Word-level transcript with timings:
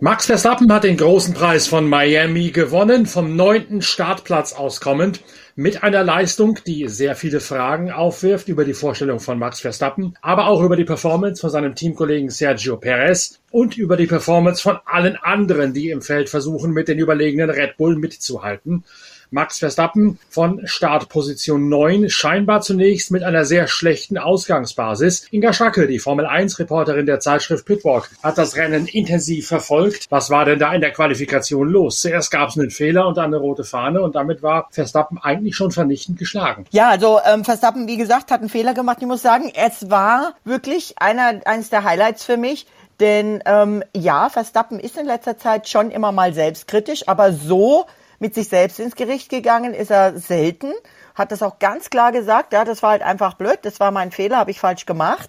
Max 0.00 0.26
Verstappen 0.26 0.72
hat 0.72 0.84
den 0.84 0.96
großen 0.96 1.34
Preis 1.34 1.66
von 1.66 1.86
Miami 1.88 2.50
gewonnen, 2.52 3.04
vom 3.04 3.36
neunten 3.36 3.82
Startplatz 3.82 4.54
aus 4.54 4.80
kommend, 4.80 5.20
mit 5.54 5.82
einer 5.82 6.02
Leistung, 6.02 6.58
die 6.66 6.88
sehr 6.88 7.14
viele 7.14 7.40
Fragen 7.40 7.90
aufwirft 7.90 8.48
über 8.48 8.64
die 8.64 8.72
Vorstellung 8.72 9.20
von 9.20 9.38
Max 9.38 9.60
Verstappen, 9.60 10.16
aber 10.22 10.46
auch 10.46 10.62
über 10.62 10.76
die 10.76 10.84
Performance 10.84 11.40
von 11.40 11.50
seinem 11.50 11.74
Teamkollegen 11.74 12.30
Sergio 12.30 12.78
Perez 12.78 13.40
und 13.50 13.76
über 13.76 13.98
die 13.98 14.06
Performance 14.06 14.62
von 14.62 14.78
allen 14.86 15.16
anderen, 15.16 15.74
die 15.74 15.90
im 15.90 16.00
Feld 16.00 16.30
versuchen, 16.30 16.72
mit 16.72 16.88
den 16.88 16.98
überlegenen 16.98 17.50
Red 17.50 17.76
Bull 17.76 17.96
mitzuhalten. 17.96 18.84
Max 19.32 19.58
Verstappen 19.58 20.18
von 20.28 20.60
Startposition 20.66 21.70
9, 21.70 22.10
scheinbar 22.10 22.60
zunächst 22.60 23.10
mit 23.10 23.24
einer 23.24 23.46
sehr 23.46 23.66
schlechten 23.66 24.18
Ausgangsbasis. 24.18 25.26
Inga 25.30 25.54
Schacke, 25.54 25.86
die 25.86 25.98
Formel 25.98 26.26
1 26.26 26.58
Reporterin 26.58 27.06
der 27.06 27.18
Zeitschrift 27.18 27.64
Pitwalk, 27.64 28.10
hat 28.22 28.36
das 28.36 28.56
Rennen 28.56 28.86
intensiv 28.86 29.48
verfolgt. 29.48 30.06
Was 30.10 30.28
war 30.28 30.44
denn 30.44 30.58
da 30.58 30.74
in 30.74 30.82
der 30.82 30.92
Qualifikation 30.92 31.68
los? 31.68 32.00
Zuerst 32.00 32.30
gab 32.30 32.50
es 32.50 32.58
einen 32.58 32.70
Fehler 32.70 33.08
und 33.08 33.16
dann 33.16 33.26
eine 33.26 33.38
rote 33.38 33.64
Fahne 33.64 34.02
und 34.02 34.14
damit 34.14 34.42
war 34.42 34.68
Verstappen 34.70 35.16
eigentlich 35.16 35.56
schon 35.56 35.70
vernichtend 35.70 36.18
geschlagen. 36.18 36.66
Ja, 36.70 36.90
also 36.90 37.18
ähm, 37.24 37.44
Verstappen, 37.44 37.88
wie 37.88 37.96
gesagt, 37.96 38.30
hat 38.30 38.40
einen 38.40 38.50
Fehler 38.50 38.74
gemacht. 38.74 38.98
Ich 39.00 39.06
muss 39.06 39.22
sagen, 39.22 39.50
es 39.54 39.88
war 39.88 40.34
wirklich 40.44 40.96
einer, 40.98 41.40
eines 41.46 41.70
der 41.70 41.84
Highlights 41.84 42.24
für 42.24 42.36
mich. 42.36 42.66
Denn 43.00 43.42
ähm, 43.46 43.82
ja, 43.96 44.28
Verstappen 44.28 44.78
ist 44.78 44.98
in 44.98 45.06
letzter 45.06 45.38
Zeit 45.38 45.68
schon 45.68 45.90
immer 45.90 46.12
mal 46.12 46.34
selbstkritisch, 46.34 47.08
aber 47.08 47.32
so 47.32 47.86
mit 48.22 48.36
sich 48.36 48.48
selbst 48.48 48.78
ins 48.78 48.94
Gericht 48.94 49.30
gegangen 49.30 49.74
ist 49.74 49.90
er 49.90 50.16
selten, 50.16 50.72
hat 51.16 51.32
das 51.32 51.42
auch 51.42 51.58
ganz 51.58 51.90
klar 51.90 52.12
gesagt, 52.12 52.52
ja, 52.52 52.64
das 52.64 52.80
war 52.80 52.90
halt 52.90 53.02
einfach 53.02 53.34
blöd, 53.34 53.58
das 53.62 53.80
war 53.80 53.90
mein 53.90 54.12
Fehler, 54.12 54.36
habe 54.36 54.52
ich 54.52 54.60
falsch 54.60 54.86
gemacht. 54.86 55.28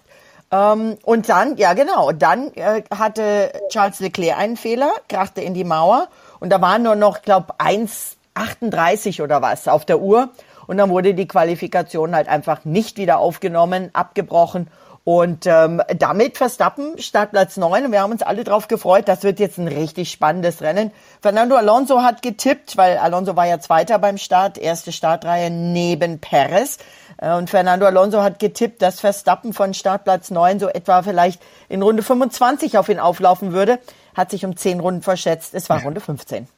Ähm, 0.52 0.96
und 1.02 1.28
dann, 1.28 1.56
ja 1.56 1.72
genau, 1.72 2.12
dann 2.12 2.54
äh, 2.54 2.84
hatte 2.96 3.52
Charles 3.68 3.98
Leclerc 3.98 4.38
einen 4.38 4.56
Fehler, 4.56 4.92
krachte 5.08 5.40
in 5.40 5.54
die 5.54 5.64
Mauer 5.64 6.06
und 6.38 6.50
da 6.50 6.60
waren 6.60 6.84
nur 6.84 6.94
noch, 6.94 7.22
glaube 7.22 7.54
1,38 7.58 9.20
oder 9.20 9.42
was 9.42 9.66
auf 9.66 9.84
der 9.84 9.98
Uhr. 9.98 10.28
Und 10.68 10.78
dann 10.78 10.88
wurde 10.88 11.14
die 11.14 11.26
Qualifikation 11.26 12.14
halt 12.14 12.28
einfach 12.28 12.64
nicht 12.64 12.96
wieder 12.96 13.18
aufgenommen, 13.18 13.90
abgebrochen 13.92 14.68
und 15.04 15.44
ähm, 15.46 15.82
damit 15.98 16.38
Verstappen 16.38 16.98
Startplatz 16.98 17.58
9 17.58 17.84
und 17.84 17.92
wir 17.92 18.00
haben 18.00 18.12
uns 18.12 18.22
alle 18.22 18.42
drauf 18.42 18.68
gefreut. 18.68 19.06
Das 19.06 19.22
wird 19.22 19.38
jetzt 19.38 19.58
ein 19.58 19.68
richtig 19.68 20.10
spannendes 20.10 20.62
Rennen. 20.62 20.92
Fernando 21.20 21.56
Alonso 21.56 22.02
hat 22.02 22.22
getippt, 22.22 22.78
weil 22.78 22.96
Alonso 22.96 23.36
war 23.36 23.46
ja 23.46 23.60
Zweiter 23.60 23.98
beim 23.98 24.16
Start, 24.16 24.56
erste 24.56 24.92
Startreihe 24.92 25.50
neben 25.50 26.20
Perez. 26.20 26.78
Äh, 27.18 27.34
und 27.34 27.50
Fernando 27.50 27.84
Alonso 27.84 28.22
hat 28.22 28.38
getippt, 28.38 28.80
dass 28.80 29.00
Verstappen 29.00 29.52
von 29.52 29.74
Startplatz 29.74 30.30
9 30.30 30.58
so 30.58 30.68
etwa 30.68 31.02
vielleicht 31.02 31.42
in 31.68 31.82
Runde 31.82 32.02
25 32.02 32.78
auf 32.78 32.88
ihn 32.88 32.98
auflaufen 32.98 33.52
würde. 33.52 33.78
Hat 34.14 34.30
sich 34.30 34.46
um 34.46 34.56
10 34.56 34.80
Runden 34.80 35.02
verschätzt. 35.02 35.54
Es 35.54 35.68
war 35.68 35.82
Runde 35.82 36.00
15. 36.00 36.48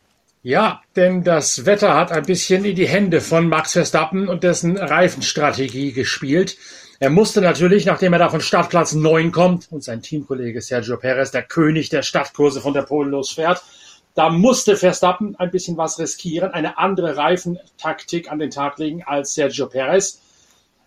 Ja, 0.42 0.82
denn 0.94 1.24
das 1.24 1.66
Wetter 1.66 1.96
hat 1.96 2.12
ein 2.12 2.24
bisschen 2.24 2.64
in 2.64 2.76
die 2.76 2.86
Hände 2.86 3.20
von 3.20 3.48
Max 3.48 3.72
Verstappen 3.72 4.28
und 4.28 4.44
dessen 4.44 4.76
Reifenstrategie 4.76 5.90
gespielt. 5.90 6.56
Er 6.98 7.10
musste 7.10 7.42
natürlich, 7.42 7.84
nachdem 7.84 8.14
er 8.14 8.18
da 8.18 8.30
von 8.30 8.40
Startplatz 8.40 8.94
9 8.94 9.30
kommt 9.30 9.70
und 9.70 9.84
sein 9.84 10.00
Teamkollege 10.00 10.62
Sergio 10.62 10.96
Perez, 10.96 11.30
der 11.30 11.42
König 11.42 11.90
der 11.90 12.02
Stadtkurse 12.02 12.62
von 12.62 12.72
der 12.72 12.82
Polen 12.82 13.10
losfährt, 13.10 13.62
da 14.14 14.30
musste 14.30 14.76
Verstappen 14.76 15.36
ein 15.36 15.50
bisschen 15.50 15.76
was 15.76 15.98
riskieren, 15.98 16.52
eine 16.52 16.78
andere 16.78 17.18
Reifentaktik 17.18 18.32
an 18.32 18.38
den 18.38 18.50
Tag 18.50 18.78
legen 18.78 19.02
als 19.04 19.34
Sergio 19.34 19.66
Perez. 19.66 20.22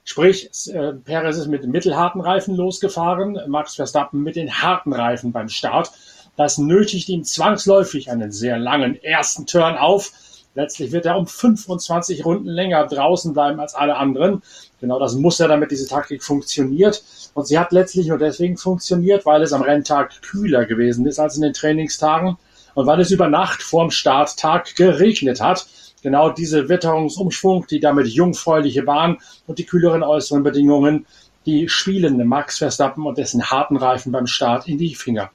Sprich, 0.03 0.49
äh, 0.73 0.93
Perez 0.93 1.37
ist 1.37 1.45
mit 1.45 1.67
mittelharten 1.67 2.21
Reifen 2.21 2.55
losgefahren, 2.55 3.39
Max 3.47 3.75
Verstappen 3.75 4.23
mit 4.23 4.35
den 4.35 4.63
harten 4.63 4.93
Reifen 4.93 5.31
beim 5.31 5.49
Start. 5.49 5.91
Das 6.37 6.57
nötigt 6.57 7.07
ihm 7.09 7.23
zwangsläufig 7.23 8.09
einen 8.09 8.31
sehr 8.31 8.57
langen 8.57 8.95
ersten 9.03 9.45
Turn 9.45 9.77
auf, 9.77 10.11
Letztlich 10.55 10.91
wird 10.91 11.05
er 11.05 11.17
um 11.17 11.27
25 11.27 12.25
Runden 12.25 12.47
länger 12.47 12.85
draußen 12.87 13.33
bleiben 13.33 13.59
als 13.59 13.75
alle 13.75 13.95
anderen. 13.97 14.41
Genau 14.81 14.99
das 14.99 15.15
muss 15.15 15.39
er, 15.39 15.47
damit 15.47 15.71
diese 15.71 15.87
Taktik 15.87 16.23
funktioniert. 16.23 17.03
Und 17.33 17.45
sie 17.47 17.59
hat 17.59 17.71
letztlich 17.71 18.07
nur 18.07 18.17
deswegen 18.17 18.57
funktioniert, 18.57 19.25
weil 19.25 19.43
es 19.43 19.53
am 19.53 19.61
Renntag 19.61 20.21
kühler 20.21 20.65
gewesen 20.65 21.05
ist 21.05 21.19
als 21.19 21.35
in 21.35 21.43
den 21.43 21.53
Trainingstagen 21.53 22.37
und 22.73 22.87
weil 22.87 22.99
es 22.99 23.11
über 23.11 23.29
Nacht 23.29 23.61
vorm 23.61 23.91
Starttag 23.91 24.75
geregnet 24.75 25.39
hat. 25.39 25.67
Genau 26.01 26.29
diese 26.29 26.69
Witterungsumschwung, 26.69 27.67
die 27.67 27.79
damit 27.79 28.07
jungfräuliche 28.07 28.83
Bahn 28.83 29.17
und 29.47 29.59
die 29.59 29.65
kühleren 29.65 30.01
äußeren 30.01 30.43
Bedingungen, 30.43 31.05
die 31.45 31.69
spielen 31.69 32.25
Max 32.27 32.57
Verstappen 32.57 33.05
und 33.05 33.17
dessen 33.17 33.49
harten 33.49 33.77
Reifen 33.77 34.11
beim 34.11 34.27
Start 34.27 34.67
in 34.67 34.77
die 34.77 34.95
Finger. 34.95 35.29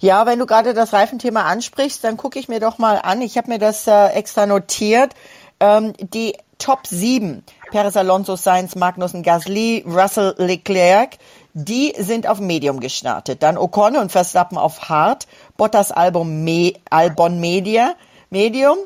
Ja, 0.00 0.26
wenn 0.26 0.38
du 0.38 0.46
gerade 0.46 0.74
das 0.74 0.92
Reifenthema 0.92 1.42
ansprichst, 1.42 2.02
dann 2.04 2.16
gucke 2.16 2.38
ich 2.38 2.48
mir 2.48 2.60
doch 2.60 2.78
mal 2.78 2.96
an. 2.96 3.22
Ich 3.22 3.36
habe 3.36 3.50
mir 3.50 3.58
das 3.58 3.86
äh, 3.86 4.08
extra 4.08 4.46
notiert. 4.46 5.14
Ähm, 5.60 5.94
die 5.98 6.36
Top 6.58 6.86
7, 6.86 7.44
Perez 7.70 7.96
Alonso, 7.96 8.34
Sainz, 8.34 8.74
Magnussen, 8.74 9.22
Gasly, 9.22 9.84
Russell, 9.86 10.34
Leclerc, 10.38 11.18
die 11.54 11.94
sind 11.96 12.26
auf 12.26 12.40
Medium 12.40 12.80
gestartet. 12.80 13.42
Dann 13.42 13.56
Ocon 13.56 13.96
und 13.96 14.10
Verstappen 14.10 14.58
auf 14.58 14.88
Hard, 14.88 15.26
Bottas 15.56 15.92
Album 15.92 16.44
Me 16.44 16.72
Albon 16.90 17.40
Media, 17.40 17.94
Medium, 18.30 18.76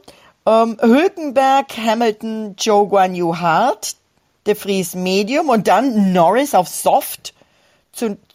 ähm, 0.47 0.77
Hülkenberg, 0.81 1.67
Hamilton, 1.77 2.57
Joe 2.59 2.87
Guan 2.87 3.15
Yu 3.15 3.39
Hard, 3.39 3.97
De 4.47 4.55
Vries 4.55 4.95
Medium 4.95 5.49
und 5.49 5.69
dann 5.69 6.13
Norris 6.13 6.55
auf 6.55 6.69
Soft, 6.69 7.33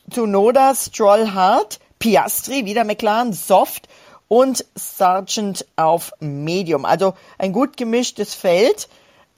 Tsunoda, 0.09 0.73
Stroll 0.73 1.31
Hard, 1.33 1.79
Piastri, 1.99 2.65
wieder 2.65 2.83
McLaren, 2.83 3.33
Soft 3.33 3.87
und 4.27 4.65
Sargent 4.75 5.65
auf 5.75 6.11
Medium. 6.19 6.85
Also 6.85 7.13
ein 7.37 7.53
gut 7.53 7.77
gemischtes 7.77 8.33
Feld. 8.33 8.89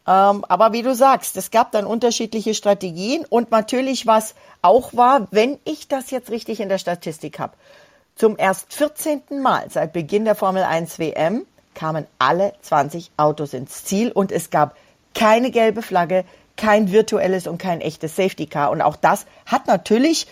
Ähm, 0.08 0.44
aber 0.48 0.74
wie 0.74 0.82
du 0.82 0.96
sagst, 0.96 1.38
es 1.38 1.52
gab 1.52 1.72
dann 1.72 1.86
unterschiedliche 1.86 2.54
Strategien 2.54 3.26
und 3.30 3.52
natürlich 3.52 4.08
was 4.08 4.34
auch 4.62 4.94
war, 4.94 5.28
wenn 5.32 5.60
ich 5.66 5.88
das 5.88 6.10
jetzt 6.12 6.32
richtig 6.32 6.60
in 6.60 6.70
der 6.70 6.80
Statistik 6.80 7.40
habe, 7.40 7.54
zum 8.16 8.36
erst 8.38 8.74
14. 8.74 9.22
Mal 9.42 9.68
seit 9.70 9.94
Beginn 9.94 10.26
der 10.26 10.36
Formel 10.36 10.64
1 10.64 11.00
WM 11.00 11.46
kamen 11.76 12.08
alle 12.18 12.54
20 12.62 13.12
Autos 13.18 13.54
ins 13.54 13.86
Ziel 13.86 14.12
und 14.12 14.32
es 14.32 14.50
gab 14.50 14.76
keine 15.14 15.52
gelbe 15.52 15.82
Flagge, 15.82 16.26
kein 16.58 16.92
virtuelles 16.92 17.48
und 17.48 17.58
kein 17.58 17.80
echtes 17.80 18.16
Safety 18.16 18.48
Car. 18.48 18.72
Und 18.72 18.82
auch 18.82 18.98
das 18.98 19.26
hat 19.46 19.68
natürlich 19.68 20.28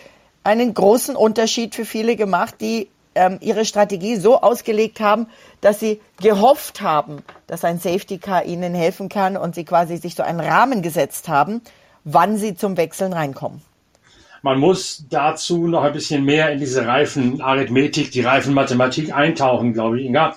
einen 0.48 0.72
großen 0.72 1.14
Unterschied 1.14 1.74
für 1.74 1.84
viele 1.84 2.16
gemacht, 2.16 2.54
die 2.62 2.88
ähm, 3.14 3.36
ihre 3.42 3.66
Strategie 3.66 4.16
so 4.16 4.40
ausgelegt 4.40 4.98
haben, 4.98 5.26
dass 5.60 5.78
sie 5.78 6.00
gehofft 6.22 6.80
haben, 6.80 7.22
dass 7.46 7.64
ein 7.64 7.78
Safety 7.78 8.16
Car 8.16 8.46
ihnen 8.46 8.74
helfen 8.74 9.10
kann 9.10 9.36
und 9.36 9.54
sie 9.54 9.66
quasi 9.66 9.98
sich 9.98 10.14
so 10.14 10.22
einen 10.22 10.40
Rahmen 10.40 10.80
gesetzt 10.80 11.28
haben, 11.28 11.60
wann 12.04 12.38
sie 12.38 12.54
zum 12.54 12.78
Wechseln 12.78 13.12
reinkommen. 13.12 13.60
Man 14.40 14.58
muss 14.58 15.04
dazu 15.10 15.66
noch 15.66 15.82
ein 15.82 15.92
bisschen 15.92 16.24
mehr 16.24 16.50
in 16.50 16.60
diese 16.60 16.86
Reifenarithmetik, 16.86 18.10
die 18.10 18.22
Reifenmathematik 18.22 19.14
eintauchen, 19.14 19.74
glaube 19.74 20.00
ich, 20.00 20.06
Inga. 20.06 20.34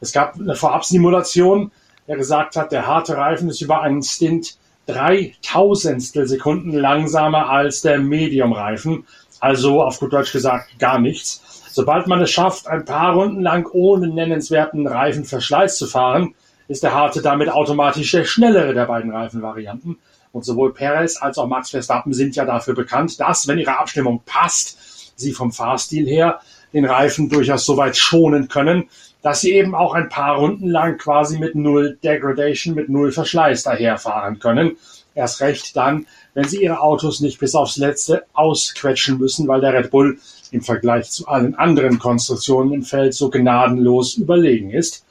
Es 0.00 0.10
gab 0.10 0.40
eine 0.40 0.56
Vorabsimulation, 0.56 1.70
der 2.08 2.16
gesagt 2.16 2.56
hat, 2.56 2.72
der 2.72 2.88
harte 2.88 3.16
Reifen 3.16 3.48
ist 3.48 3.60
über 3.60 3.80
einen 3.82 4.02
Stint 4.02 4.56
drei 4.86 5.34
Tausendstel 5.42 6.26
Sekunden 6.26 6.72
langsamer 6.72 7.48
als 7.48 7.82
der 7.82 7.98
Medium-Reifen. 7.98 9.06
Also 9.40 9.82
auf 9.82 9.98
gut 9.98 10.12
Deutsch 10.12 10.32
gesagt 10.32 10.78
gar 10.78 10.98
nichts. 10.98 11.42
Sobald 11.72 12.06
man 12.06 12.20
es 12.20 12.30
schafft, 12.30 12.66
ein 12.66 12.84
paar 12.84 13.14
Runden 13.14 13.40
lang 13.40 13.66
ohne 13.72 14.08
nennenswerten 14.08 14.86
Reifenverschleiß 14.86 15.78
zu 15.78 15.86
fahren, 15.86 16.34
ist 16.68 16.82
der 16.82 16.94
harte 16.94 17.22
damit 17.22 17.48
automatisch 17.48 18.10
der 18.12 18.24
schnellere 18.24 18.74
der 18.74 18.86
beiden 18.86 19.10
Reifenvarianten. 19.10 19.98
Und 20.32 20.44
sowohl 20.44 20.72
Perez 20.72 21.20
als 21.20 21.38
auch 21.38 21.46
Max 21.46 21.70
Verstappen 21.70 22.12
sind 22.12 22.36
ja 22.36 22.44
dafür 22.44 22.74
bekannt, 22.74 23.20
dass, 23.20 23.48
wenn 23.48 23.58
ihre 23.58 23.78
Abstimmung 23.78 24.22
passt, 24.24 24.78
sie 25.16 25.32
vom 25.32 25.52
Fahrstil 25.52 26.06
her 26.06 26.40
den 26.72 26.84
Reifen 26.84 27.28
durchaus 27.28 27.66
so 27.66 27.76
weit 27.76 27.96
schonen 27.96 28.48
können, 28.48 28.88
dass 29.22 29.40
sie 29.40 29.52
eben 29.52 29.74
auch 29.74 29.94
ein 29.94 30.08
paar 30.08 30.36
Runden 30.36 30.68
lang 30.68 30.98
quasi 30.98 31.38
mit 31.38 31.54
null 31.54 31.98
Degradation, 32.02 32.74
mit 32.74 32.88
null 32.88 33.12
Verschleiß 33.12 33.62
daherfahren 33.62 34.38
können. 34.40 34.76
Erst 35.14 35.40
recht 35.40 35.76
dann, 35.76 36.06
wenn 36.34 36.48
sie 36.48 36.62
ihre 36.62 36.80
Autos 36.80 37.20
nicht 37.20 37.38
bis 37.38 37.54
aufs 37.54 37.76
Letzte 37.76 38.24
ausquetschen 38.32 39.18
müssen, 39.18 39.46
weil 39.46 39.60
der 39.60 39.74
Red 39.74 39.90
Bull 39.90 40.18
im 40.50 40.62
Vergleich 40.62 41.10
zu 41.10 41.28
allen 41.28 41.54
anderen 41.54 41.98
Konstruktionen 41.98 42.72
im 42.72 42.82
Feld 42.82 43.14
so 43.14 43.30
gnadenlos 43.30 44.14
überlegen 44.14 44.70
ist. 44.70 45.04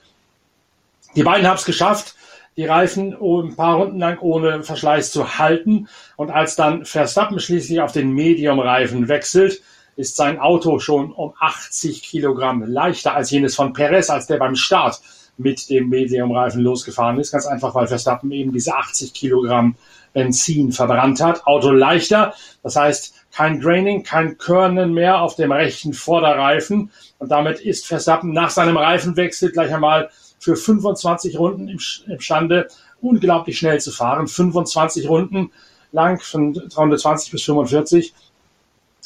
Die 1.16 1.24
beiden 1.24 1.48
haben 1.48 1.58
es 1.58 1.66
geschafft, 1.66 2.16
die 2.58 2.66
Reifen 2.66 3.14
ein 3.14 3.56
paar 3.56 3.78
Runden 3.78 4.00
lang 4.00 4.20
ohne 4.20 4.64
Verschleiß 4.64 5.12
zu 5.12 5.38
halten. 5.38 5.88
Und 6.18 6.32
als 6.32 6.56
dann 6.56 6.86
Verstappen 6.86 7.40
schließlich 7.40 7.82
auf 7.82 7.92
den 7.92 8.12
Medium-Reifen 8.12 9.08
wechselt, 9.08 9.62
ist 9.96 10.16
sein 10.16 10.40
Auto 10.40 10.80
schon 10.80 11.12
um 11.12 11.34
80 11.40 12.04
Kilogramm 12.04 12.64
leichter 12.64 13.16
als 13.16 13.32
jenes 13.32 13.56
von 13.56 13.74
Perez, 13.74 14.10
als 14.10 14.28
der 14.28 14.38
beim 14.38 14.56
Start 14.56 15.02
mit 15.38 15.70
dem 15.70 15.90
Medium-Reifen 15.90 16.62
losgefahren 16.62 17.20
ist. 17.20 17.32
Ganz 17.32 17.46
einfach, 17.46 17.74
weil 17.76 17.88
Verstappen 17.88 18.32
eben 18.32 18.52
diese 18.52 18.76
80 18.76 19.14
Kilogramm 19.14 19.76
Benzin 20.14 20.72
verbrannt 20.72 21.22
hat. 21.22 21.46
Auto 21.48 21.72
leichter. 21.72 22.34
Das 22.64 22.76
heißt, 22.76 23.14
kein 23.32 23.62
Draining, 23.62 24.04
kein 24.04 24.38
Körnen 24.38 24.94
mehr 24.94 25.22
auf 25.22 25.36
dem 25.36 25.52
rechten 25.52 25.94
Vorderreifen. 25.94 26.92
Und 27.18 27.32
damit 27.32 27.60
ist 27.60 27.88
Verstappen 27.88 28.34
nach 28.34 28.50
seinem 28.50 28.78
Reifenwechsel 28.78 29.52
gleich 29.52 29.74
einmal 29.74 30.10
für 30.40 30.56
25 30.56 31.38
Runden 31.40 31.70
imstande, 32.08 32.68
unglaublich 33.00 33.58
schnell 33.58 33.80
zu 33.80 33.92
fahren. 33.92 34.28
25 34.28 35.08
Runden 35.08 35.52
lang 35.92 36.20
von 36.20 36.54
320 36.54 37.32
bis 37.32 37.44
45 37.44 38.14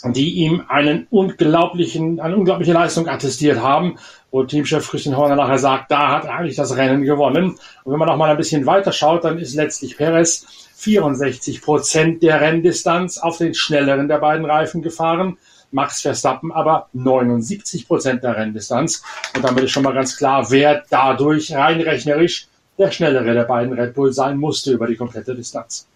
die 0.04 0.36
ihm 0.36 0.64
einen 0.68 1.08
unglaublichen, 1.10 2.20
eine 2.20 2.36
unglaubliche 2.36 2.74
Leistung 2.74 3.08
attestiert 3.08 3.60
haben, 3.60 3.98
wo 4.32 4.44
Teamchef 4.44 4.90
Christian 4.90 5.16
Horner 5.16 5.36
nachher 5.36 5.58
sagt, 5.58 5.92
da 5.92 6.10
hat 6.10 6.26
er 6.26 6.36
eigentlich 6.36 6.58
das 6.58 6.76
Rennen 6.76 7.04
gewonnen. 7.04 7.58
Und 7.84 7.92
wenn 7.92 8.00
man 8.00 8.08
noch 8.08 8.18
mal 8.18 8.30
ein 8.30 8.38
bisschen 8.38 8.66
weiter 8.66 8.92
schaut, 8.92 9.24
dann 9.24 9.38
ist 9.38 9.56
letztlich 9.56 9.98
Perez 9.98 10.46
64 10.76 11.62
Prozent 11.62 12.22
der 12.22 12.42
Renndistanz 12.42 13.18
auf 13.18 13.38
den 13.38 13.54
schnelleren 13.54 14.08
der 14.08 14.18
beiden 14.18 14.46
Reifen 14.46 14.82
gefahren. 14.82 15.38
Max 15.72 16.02
Verstappen 16.02 16.52
aber 16.52 16.88
79 16.94 17.88
Prozent 17.88 18.24
der 18.24 18.36
Renndistanz. 18.36 19.02
Und 19.36 19.44
damit 19.44 19.64
ist 19.64 19.72
schon 19.72 19.84
mal 19.84 19.94
ganz 19.94 20.18
klar, 20.18 20.52
wer 20.52 20.84
dadurch 20.90 21.54
rein 21.54 21.82
rechnerisch 21.82 22.48
der 22.78 22.92
schnellere 22.92 23.34
der 23.34 23.44
beiden 23.44 23.74
Red 23.74 23.94
Bull 23.94 24.12
sein 24.12 24.38
musste 24.38 24.74
über 24.74 24.88
die 24.88 24.96
komplette 24.96 25.34
Distanz. 25.34 25.88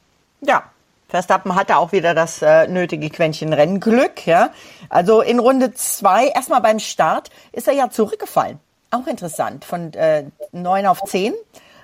Ja, 0.41 0.71
Verstappen 1.09 1.55
hatte 1.55 1.77
auch 1.77 1.91
wieder 1.91 2.13
das 2.13 2.41
äh, 2.41 2.67
nötige 2.67 3.09
Quäntchen 3.09 3.51
Rennglück. 3.51 4.25
Ja? 4.27 4.51
Also 4.89 5.21
in 5.21 5.39
Runde 5.39 5.73
zwei, 5.73 6.27
erstmal 6.27 6.61
beim 6.61 6.79
Start, 6.79 7.29
ist 7.51 7.67
er 7.67 7.73
ja 7.73 7.89
zurückgefallen. 7.89 8.59
Auch 8.91 9.07
interessant, 9.07 9.65
von 9.65 9.93
äh, 9.93 10.25
9 10.51 10.85
auf 10.85 11.03
10. 11.03 11.33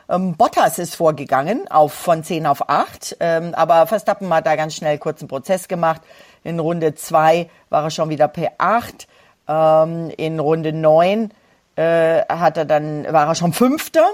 Ähm, 0.08 0.36
Bottas 0.36 0.78
ist 0.78 0.96
vorgegangen 0.96 1.70
auf 1.70 1.94
von 1.94 2.24
10 2.24 2.46
auf 2.46 2.70
8, 2.70 3.18
ähm, 3.20 3.56
aber 3.56 3.88
Verstappen 3.88 4.32
hat 4.32 4.46
da 4.46 4.56
ganz 4.56 4.76
schnell 4.76 5.00
kurzen 5.00 5.28
Prozess 5.28 5.68
gemacht. 5.68 6.02
In 6.44 6.60
Runde 6.60 6.94
2 6.94 7.50
war 7.70 7.84
er 7.84 7.90
schon 7.90 8.10
wieder 8.10 8.28
P8. 8.28 9.08
Ähm, 9.48 10.12
in 10.18 10.40
Runde 10.40 10.74
9 10.74 11.32
äh, 11.76 12.22
hat 12.28 12.58
er 12.58 12.66
dann, 12.66 13.12
war 13.12 13.28
er 13.28 13.36
schon 13.36 13.54
Fünfter. 13.54 14.06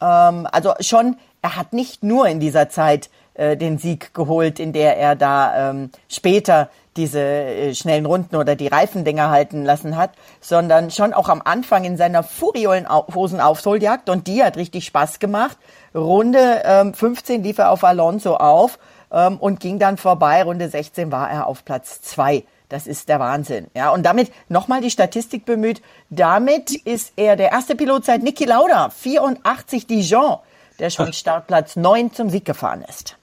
Ähm, 0.00 0.48
also 0.50 0.74
schon, 0.80 1.16
er 1.40 1.56
hat 1.56 1.72
nicht 1.72 2.02
nur 2.02 2.26
in 2.26 2.40
dieser 2.40 2.68
Zeit 2.68 3.08
äh, 3.34 3.56
den 3.56 3.78
Sieg 3.78 4.14
geholt, 4.14 4.58
in 4.60 4.72
der 4.72 4.96
er 4.98 5.16
da 5.16 5.70
ähm, 5.70 5.90
später 6.08 6.68
diese 6.96 7.20
äh, 7.20 7.74
schnellen 7.74 8.06
Runden 8.06 8.36
oder 8.36 8.56
die 8.56 8.68
Reifendinger 8.68 9.30
halten 9.30 9.64
lassen 9.64 9.96
hat, 9.96 10.10
sondern 10.40 10.90
schon 10.90 11.12
auch 11.14 11.28
am 11.28 11.42
Anfang 11.42 11.84
in 11.84 11.96
seiner 11.96 12.22
furiosen 12.22 13.40
Aufholjagd 13.40 14.10
und 14.10 14.26
die 14.26 14.42
hat 14.42 14.56
richtig 14.56 14.84
Spaß 14.84 15.18
gemacht. 15.18 15.56
Runde 15.94 16.62
ähm, 16.64 16.94
15 16.94 17.42
lief 17.42 17.58
er 17.58 17.70
auf 17.70 17.84
Alonso 17.84 18.36
auf 18.36 18.78
ähm, 19.10 19.38
und 19.38 19.60
ging 19.60 19.78
dann 19.78 19.96
vorbei. 19.96 20.42
Runde 20.42 20.68
16 20.68 21.10
war 21.10 21.30
er 21.30 21.46
auf 21.46 21.64
Platz 21.64 22.02
2. 22.02 22.44
Das 22.68 22.86
ist 22.86 23.08
der 23.10 23.20
Wahnsinn. 23.20 23.66
Ja, 23.74 23.90
und 23.90 24.02
damit 24.02 24.32
nochmal 24.48 24.80
die 24.80 24.90
Statistik 24.90 25.44
bemüht. 25.44 25.82
Damit 26.08 26.72
ist 26.72 27.12
er 27.16 27.36
der 27.36 27.52
erste 27.52 27.76
Pilot 27.76 28.06
seit 28.06 28.22
Niki 28.22 28.44
Lauda, 28.44 28.88
84 28.88 29.86
Dijon, 29.86 30.38
der 30.78 30.88
schon 30.88 31.12
Startplatz 31.12 31.76
9 31.76 32.12
zum 32.12 32.30
Sieg 32.30 32.46
gefahren 32.46 32.82
ist. 32.88 33.16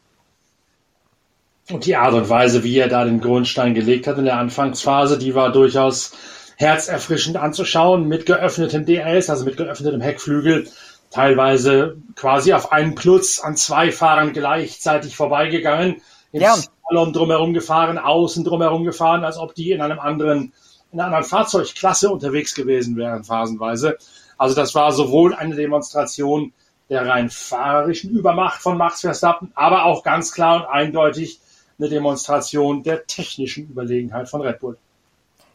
Und 1.71 1.85
die 1.85 1.95
Art 1.95 2.13
und 2.13 2.29
Weise, 2.29 2.63
wie 2.63 2.77
er 2.77 2.87
da 2.87 3.05
den 3.05 3.21
Grundstein 3.21 3.75
gelegt 3.75 4.07
hat 4.07 4.17
in 4.17 4.25
der 4.25 4.37
Anfangsphase, 4.37 5.19
die 5.19 5.35
war 5.35 5.51
durchaus 5.51 6.13
herzerfrischend 6.57 7.37
anzuschauen 7.37 8.07
mit 8.07 8.25
geöffnetem 8.25 8.85
DRS, 8.85 9.29
also 9.29 9.45
mit 9.45 9.55
geöffnetem 9.55 10.01
Heckflügel, 10.01 10.67
teilweise 11.11 11.97
quasi 12.15 12.53
auf 12.53 12.71
einen 12.71 12.95
Plutz 12.95 13.39
an 13.39 13.55
zwei 13.55 13.91
Fahrern 13.91 14.33
gleichzeitig 14.33 15.15
vorbeigegangen, 15.15 16.01
ins 16.31 16.43
ja. 16.43 16.55
Salon 16.89 17.13
drumherum 17.13 17.53
gefahren, 17.53 17.97
außen 17.97 18.43
drumherum 18.43 18.83
gefahren, 18.83 19.23
als 19.23 19.37
ob 19.37 19.53
die 19.53 19.71
in 19.71 19.81
einem 19.81 19.99
anderen, 19.99 20.53
in 20.91 20.99
einer 20.99 21.05
anderen 21.05 21.23
Fahrzeugklasse 21.23 22.09
unterwegs 22.09 22.55
gewesen 22.55 22.97
wären, 22.97 23.23
phasenweise. 23.23 23.97
Also 24.37 24.55
das 24.55 24.73
war 24.73 24.91
sowohl 24.91 25.35
eine 25.35 25.55
Demonstration 25.55 26.51
der 26.89 27.07
rein 27.07 27.29
fahrerischen 27.29 28.09
Übermacht 28.09 28.61
von 28.61 28.77
Max 28.77 29.01
Verstappen, 29.01 29.51
aber 29.53 29.85
auch 29.85 30.03
ganz 30.03 30.31
klar 30.33 30.61
und 30.61 30.65
eindeutig 30.65 31.39
eine 31.79 31.89
Demonstration 31.89 32.83
der 32.83 33.07
technischen 33.07 33.69
Überlegenheit 33.69 34.29
von 34.29 34.41
Red 34.41 34.59
Bull. 34.59 34.77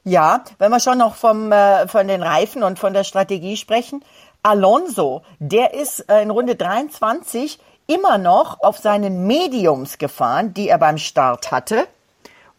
Ja, 0.05 0.45
wenn 0.59 0.71
wir 0.71 0.81
schon 0.81 0.99
noch 0.99 1.15
vom, 1.15 1.51
äh, 1.53 1.89
von 1.89 2.09
den 2.09 2.23
Reifen 2.23 2.63
und 2.63 2.79
von 2.79 2.93
der 2.93 3.05
Strategie 3.05 3.57
sprechen, 3.57 4.05
Alonso, 4.43 5.23
der 5.39 5.73
ist 5.73 6.01
äh, 6.11 6.23
in 6.23 6.31
Runde 6.31 6.57
23 6.57 7.59
immer 7.87 8.19
noch 8.19 8.61
auf 8.61 8.79
seinen 8.79 9.27
Mediums 9.27 9.99
gefahren, 9.99 10.53
die 10.53 10.69
er 10.69 10.79
beim 10.79 10.99
Start 10.99 11.51
hatte. 11.51 11.87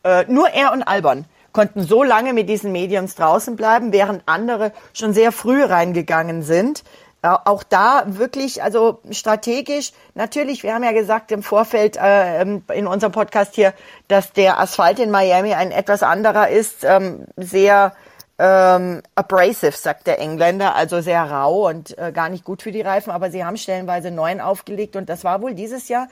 Äh, 0.04 0.26
nur 0.28 0.50
er 0.50 0.72
und 0.72 0.84
Albon 0.84 1.26
konnten 1.52 1.84
so 1.84 2.04
lange 2.04 2.34
mit 2.34 2.50
diesen 2.50 2.72
Mediums 2.72 3.16
draußen 3.16 3.56
bleiben, 3.56 3.94
während 3.94 4.24
andere 4.26 4.72
schon 4.94 5.14
sehr 5.14 5.32
früh 5.32 5.64
reingegangen 5.64 6.44
sind 6.44 6.84
auch 7.26 7.64
da 7.64 8.04
wirklich, 8.06 8.62
also 8.62 9.00
strategisch, 9.12 9.94
natürlich, 10.14 10.64
wir 10.64 10.74
haben 10.74 10.84
ja 10.84 10.92
gesagt 10.92 11.32
im 11.32 11.44
Vorfeld 11.44 11.98
äh, 11.98 12.42
ähm, 12.42 12.64
in 12.74 12.88
unserem 12.88 13.12
Podcast 13.12 13.56
hier, 13.56 13.74
dass 14.08 14.34
der 14.34 14.60
Asphalt 14.60 15.00
in 15.00 15.12
Miami 15.12 15.54
ein 15.54 15.72
etwas 15.72 16.04
anderer 16.04 16.50
ist, 16.50 16.84
ähm, 16.84 17.26
sehr 17.38 17.94
ähm, 18.38 19.02
abrasive, 19.16 19.72
sagt 19.72 20.08
der 20.08 20.20
Engländer, 20.20 20.76
also 20.76 21.02
sehr 21.02 21.24
rau 21.24 21.68
und 21.68 21.98
äh, 21.98 22.12
gar 22.12 22.30
nicht 22.30 22.44
gut 22.44 22.62
für 22.62 22.72
die 22.72 22.82
Reifen, 22.82 23.12
aber 23.12 23.32
sie 23.32 23.46
haben 23.46 23.58
stellenweise 23.58 24.12
neuen 24.12 24.42
aufgelegt 24.42 24.96
und 24.96 25.08
das 25.08 25.24
war 25.24 25.42
wohl 25.42 25.54
dieses 25.54 25.88
Jahr 25.88 26.08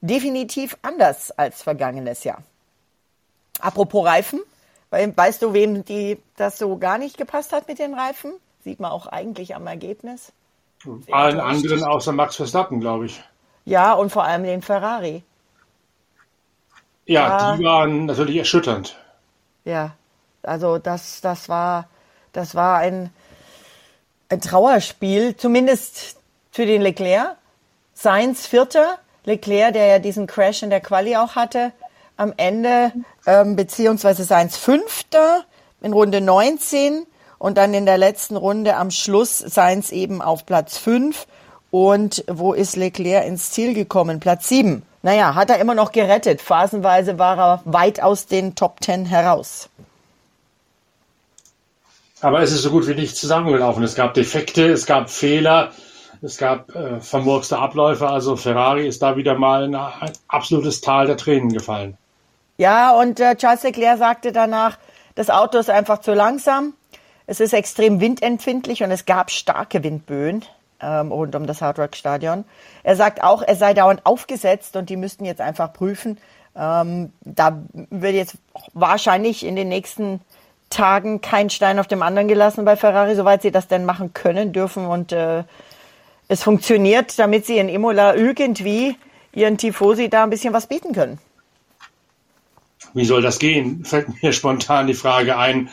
definitiv 0.00 0.76
anders 0.82 1.30
als 1.30 1.62
vergangenes 1.62 2.24
Jahr. 2.24 2.42
Apropos 3.60 4.04
Reifen, 4.04 4.40
weißt 4.90 5.42
du, 5.42 5.52
wem 5.52 5.84
die 5.84 6.18
das 6.36 6.58
so 6.58 6.76
gar 6.78 6.98
nicht 6.98 7.18
gepasst 7.18 7.52
hat 7.52 7.68
mit 7.68 7.78
den 7.78 7.94
Reifen? 7.94 8.32
Sieht 8.64 8.80
man 8.80 8.90
auch 8.90 9.06
eigentlich 9.06 9.54
am 9.54 9.66
Ergebnis. 9.66 10.32
Allen 11.10 11.40
anderen 11.40 11.84
außer 11.84 12.12
Max 12.12 12.36
Verstappen, 12.36 12.80
glaube 12.80 13.06
ich. 13.06 13.22
Ja, 13.64 13.92
und 13.92 14.10
vor 14.10 14.24
allem 14.24 14.44
den 14.44 14.62
Ferrari. 14.62 15.22
Ja, 17.06 17.28
ja, 17.28 17.56
die 17.56 17.64
waren 17.64 18.06
natürlich 18.06 18.36
erschütternd. 18.36 18.96
Ja, 19.64 19.92
also 20.42 20.78
das, 20.78 21.20
das 21.20 21.48
war, 21.48 21.88
das 22.32 22.54
war 22.54 22.78
ein, 22.78 23.10
ein 24.28 24.40
Trauerspiel, 24.40 25.36
zumindest 25.36 26.16
für 26.50 26.66
den 26.66 26.82
Leclerc. 26.82 27.36
Seins 27.92 28.46
Vierter, 28.46 28.98
Leclerc, 29.24 29.74
der 29.74 29.86
ja 29.86 29.98
diesen 29.98 30.26
Crash 30.26 30.62
in 30.62 30.70
der 30.70 30.80
Quali 30.80 31.16
auch 31.16 31.34
hatte, 31.34 31.72
am 32.16 32.32
Ende, 32.36 32.92
ähm, 33.26 33.56
beziehungsweise 33.56 34.24
Seins 34.24 34.56
Fünfter 34.56 35.44
in 35.82 35.92
Runde 35.92 36.20
19 36.20 37.06
und 37.40 37.56
dann 37.56 37.72
in 37.72 37.86
der 37.86 37.96
letzten 37.96 38.36
Runde 38.36 38.76
am 38.76 38.90
Schluss 38.90 39.38
seien 39.38 39.78
es 39.78 39.90
eben 39.92 40.20
auf 40.20 40.44
Platz 40.44 40.76
5. 40.76 41.26
Und 41.70 42.22
wo 42.28 42.52
ist 42.52 42.76
Leclerc 42.76 43.26
ins 43.26 43.50
Ziel 43.50 43.72
gekommen? 43.72 44.20
Platz 44.20 44.48
7. 44.48 44.82
Naja, 45.02 45.34
hat 45.34 45.48
er 45.48 45.58
immer 45.58 45.74
noch 45.74 45.90
gerettet. 45.90 46.42
Phasenweise 46.42 47.18
war 47.18 47.38
er 47.38 47.62
weit 47.64 48.02
aus 48.02 48.26
den 48.26 48.56
Top 48.56 48.82
10 48.82 49.06
heraus. 49.06 49.70
Aber 52.20 52.42
es 52.42 52.52
ist 52.52 52.60
so 52.60 52.70
gut 52.70 52.86
wie 52.86 52.94
nicht 52.94 53.16
zusammengelaufen. 53.16 53.82
Es 53.84 53.94
gab 53.94 54.12
Defekte, 54.12 54.66
es 54.66 54.84
gab 54.84 55.08
Fehler, 55.08 55.70
es 56.20 56.36
gab 56.36 56.74
äh, 56.74 57.00
vermurkste 57.00 57.58
Abläufe. 57.58 58.06
Also 58.06 58.36
Ferrari 58.36 58.86
ist 58.86 59.00
da 59.00 59.16
wieder 59.16 59.38
mal 59.38 59.64
in 59.64 59.74
ein 59.74 60.12
absolutes 60.28 60.82
Tal 60.82 61.06
der 61.06 61.16
Tränen 61.16 61.54
gefallen. 61.54 61.96
Ja, 62.58 62.92
und 62.92 63.18
äh, 63.18 63.34
Charles 63.36 63.62
Leclerc 63.62 63.98
sagte 63.98 64.30
danach, 64.30 64.76
das 65.14 65.30
Auto 65.30 65.56
ist 65.56 65.70
einfach 65.70 66.02
zu 66.02 66.12
langsam. 66.12 66.74
Es 67.30 67.38
ist 67.38 67.52
extrem 67.52 68.00
windempfindlich 68.00 68.82
und 68.82 68.90
es 68.90 69.06
gab 69.06 69.30
starke 69.30 69.84
Windböen 69.84 70.44
ähm, 70.82 71.12
rund 71.12 71.36
um 71.36 71.46
das 71.46 71.62
Hard 71.62 71.78
Rock 71.78 71.94
Stadion. 71.94 72.44
Er 72.82 72.96
sagt 72.96 73.22
auch, 73.22 73.40
er 73.40 73.54
sei 73.54 73.72
dauernd 73.72 74.04
aufgesetzt 74.04 74.74
und 74.74 74.90
die 74.90 74.96
müssten 74.96 75.24
jetzt 75.24 75.40
einfach 75.40 75.72
prüfen. 75.72 76.18
Ähm, 76.56 77.12
da 77.20 77.62
wird 77.90 78.14
jetzt 78.14 78.34
wahrscheinlich 78.72 79.46
in 79.46 79.54
den 79.54 79.68
nächsten 79.68 80.20
Tagen 80.70 81.20
kein 81.20 81.50
Stein 81.50 81.78
auf 81.78 81.86
dem 81.86 82.02
anderen 82.02 82.26
gelassen 82.26 82.64
bei 82.64 82.74
Ferrari, 82.74 83.14
soweit 83.14 83.42
sie 83.42 83.52
das 83.52 83.68
denn 83.68 83.84
machen 83.84 84.12
können, 84.12 84.52
dürfen 84.52 84.86
und 84.86 85.12
äh, 85.12 85.44
es 86.26 86.42
funktioniert, 86.42 87.16
damit 87.16 87.46
sie 87.46 87.58
in 87.58 87.68
Imola 87.68 88.16
irgendwie 88.16 88.96
ihren 89.32 89.56
Tifosi 89.56 90.10
da 90.10 90.24
ein 90.24 90.30
bisschen 90.30 90.52
was 90.52 90.66
bieten 90.66 90.94
können. 90.94 91.20
Wie 92.92 93.04
soll 93.04 93.22
das 93.22 93.38
gehen? 93.38 93.84
Fällt 93.84 94.20
mir 94.20 94.32
spontan 94.32 94.88
die 94.88 94.94
Frage 94.94 95.38
ein. 95.38 95.70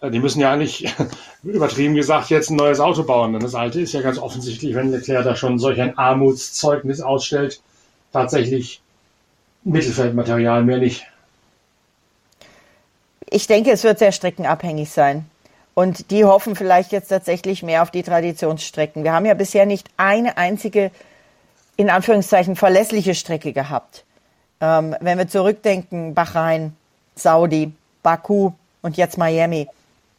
Äh, 0.00 0.10
die 0.10 0.20
müssen 0.20 0.40
ja 0.40 0.56
nicht, 0.56 0.94
übertrieben 1.42 1.94
gesagt, 1.94 2.30
jetzt 2.30 2.50
ein 2.50 2.56
neues 2.56 2.80
Auto 2.80 3.02
bauen. 3.04 3.32
Denn 3.32 3.42
das 3.42 3.54
alte 3.54 3.80
ist 3.80 3.92
ja 3.92 4.00
ganz 4.00 4.18
offensichtlich, 4.18 4.74
wenn 4.74 4.90
Leclerc 4.90 5.24
da 5.24 5.36
schon 5.36 5.58
solch 5.58 5.80
ein 5.80 5.96
Armutszeugnis 5.96 7.00
ausstellt, 7.00 7.60
tatsächlich 8.12 8.80
Mittelfeldmaterial, 9.64 10.64
mehr 10.64 10.78
nicht. 10.78 11.06
Ich 13.30 13.46
denke, 13.46 13.70
es 13.70 13.84
wird 13.84 13.98
sehr 13.98 14.12
streckenabhängig 14.12 14.90
sein. 14.90 15.26
Und 15.74 16.10
die 16.10 16.24
hoffen 16.24 16.56
vielleicht 16.56 16.90
jetzt 16.90 17.08
tatsächlich 17.08 17.62
mehr 17.62 17.82
auf 17.82 17.90
die 17.90 18.02
Traditionsstrecken. 18.02 19.04
Wir 19.04 19.12
haben 19.12 19.26
ja 19.26 19.34
bisher 19.34 19.64
nicht 19.64 19.88
eine 19.96 20.36
einzige, 20.36 20.90
in 21.76 21.90
Anführungszeichen, 21.90 22.56
verlässliche 22.56 23.14
Strecke 23.14 23.52
gehabt. 23.52 24.04
Ähm, 24.60 24.96
wenn 25.00 25.18
wir 25.18 25.28
zurückdenken, 25.28 26.14
Bahrain, 26.14 26.74
Saudi, 27.14 27.72
Baku 28.02 28.52
und 28.82 28.96
jetzt 28.96 29.18
Miami. 29.18 29.68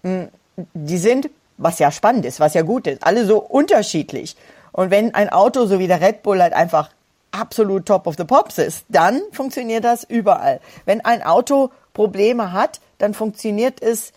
Hm, 0.03 0.29
die 0.73 0.97
sind, 0.97 1.29
was 1.57 1.79
ja 1.79 1.91
spannend 1.91 2.25
ist, 2.25 2.39
was 2.39 2.53
ja 2.53 2.61
gut 2.61 2.87
ist, 2.87 3.03
alle 3.03 3.25
so 3.25 3.39
unterschiedlich. 3.39 4.35
Und 4.71 4.91
wenn 4.91 5.13
ein 5.13 5.29
Auto 5.29 5.65
so 5.65 5.79
wie 5.79 5.87
der 5.87 6.01
Red 6.01 6.23
Bull 6.23 6.41
halt 6.41 6.53
einfach 6.53 6.89
absolut 7.31 7.85
top 7.85 8.07
of 8.07 8.15
the 8.17 8.23
pops 8.23 8.57
ist, 8.57 8.85
dann 8.89 9.21
funktioniert 9.31 9.83
das 9.83 10.03
überall. 10.03 10.59
Wenn 10.85 11.03
ein 11.05 11.23
Auto 11.23 11.71
Probleme 11.93 12.51
hat, 12.51 12.79
dann 12.97 13.13
funktioniert 13.13 13.81
es 13.81 14.13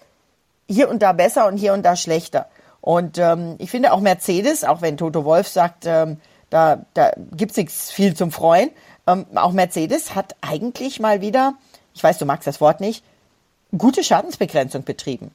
hier 0.69 0.89
und 0.89 1.03
da 1.03 1.13
besser 1.13 1.47
und 1.47 1.57
hier 1.57 1.73
und 1.75 1.83
da 1.85 1.97
schlechter. 1.97 2.47
Und 2.81 3.19
ähm, 3.19 3.57
ich 3.59 3.71
finde 3.71 3.93
auch 3.93 4.01
Mercedes, 4.01 4.65
auch 4.65 4.83
wenn 4.83 4.97
Toto 4.97 5.25
Wolf 5.25 5.49
sagt, 5.49 5.85
ähm, 5.87 6.21
da, 6.51 6.85
da 6.95 7.13
gibt's 7.37 7.57
nichts 7.57 7.91
viel 7.91 8.15
zum 8.15 8.33
Freuen, 8.33 8.71
ähm, 9.07 9.27
auch 9.35 9.53
Mercedes 9.53 10.15
hat 10.15 10.37
eigentlich 10.41 11.01
mal 11.01 11.21
wieder, 11.21 11.55
ich 11.95 12.03
weiß, 12.03 12.19
du 12.19 12.27
magst 12.27 12.47
das 12.47 12.61
Wort 12.61 12.81
nicht, 12.81 13.05
gute 13.77 14.05
Schadensbegrenzung 14.05 14.85
betrieben. 14.85 15.31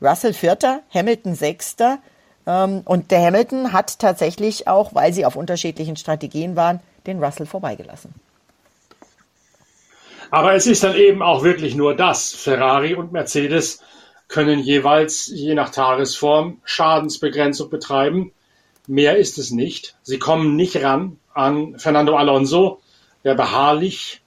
Russell 0.00 0.34
Vierter, 0.34 0.82
Hamilton 0.92 1.34
Sechster. 1.34 1.98
Ähm, 2.46 2.82
und 2.84 3.10
der 3.10 3.20
Hamilton 3.20 3.72
hat 3.72 3.98
tatsächlich 3.98 4.68
auch, 4.68 4.94
weil 4.94 5.12
sie 5.12 5.24
auf 5.24 5.36
unterschiedlichen 5.36 5.96
Strategien 5.96 6.56
waren, 6.56 6.80
den 7.06 7.22
Russell 7.22 7.46
vorbeigelassen. 7.46 8.14
Aber 10.30 10.54
es 10.54 10.66
ist 10.66 10.84
dann 10.84 10.94
eben 10.94 11.22
auch 11.22 11.42
wirklich 11.42 11.74
nur 11.74 11.96
das. 11.96 12.32
Ferrari 12.32 12.94
und 12.94 13.12
Mercedes 13.12 13.80
können 14.28 14.60
jeweils, 14.60 15.26
je 15.26 15.54
nach 15.54 15.70
Tagesform, 15.70 16.60
Schadensbegrenzung 16.64 17.68
betreiben. 17.68 18.32
Mehr 18.86 19.16
ist 19.16 19.38
es 19.38 19.50
nicht. 19.50 19.96
Sie 20.02 20.18
kommen 20.18 20.54
nicht 20.54 20.82
ran 20.82 21.18
an 21.34 21.78
Fernando 21.78 22.16
Alonso, 22.16 22.80
der 23.24 23.34
beharrlich 23.34 24.19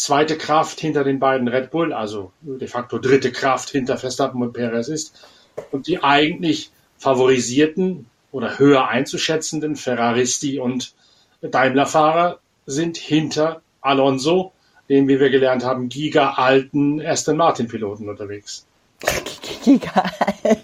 zweite 0.00 0.38
Kraft 0.38 0.80
hinter 0.80 1.04
den 1.04 1.18
beiden 1.18 1.46
Red 1.46 1.70
Bull, 1.70 1.92
also 1.92 2.32
de 2.40 2.66
facto 2.68 2.98
dritte 2.98 3.32
Kraft 3.32 3.68
hinter 3.68 3.98
Verstappen 3.98 4.40
und 4.40 4.54
Perez 4.54 4.88
ist 4.88 5.28
und 5.72 5.86
die 5.86 6.02
eigentlich 6.02 6.70
favorisierten 6.96 8.06
oder 8.32 8.58
höher 8.58 8.88
einzuschätzenden 8.88 9.76
Ferraristi 9.76 10.58
und 10.58 10.94
Daimler-Fahrer 11.42 12.38
sind 12.64 12.96
hinter 12.96 13.60
Alonso, 13.82 14.52
dem, 14.88 15.06
wie 15.06 15.20
wir 15.20 15.28
gelernt 15.28 15.64
haben, 15.64 15.90
giga-alten 15.90 17.04
Aston 17.04 17.36
Martin-Piloten 17.36 18.08
unterwegs. 18.08 18.64
Giga-alt. 19.64 20.12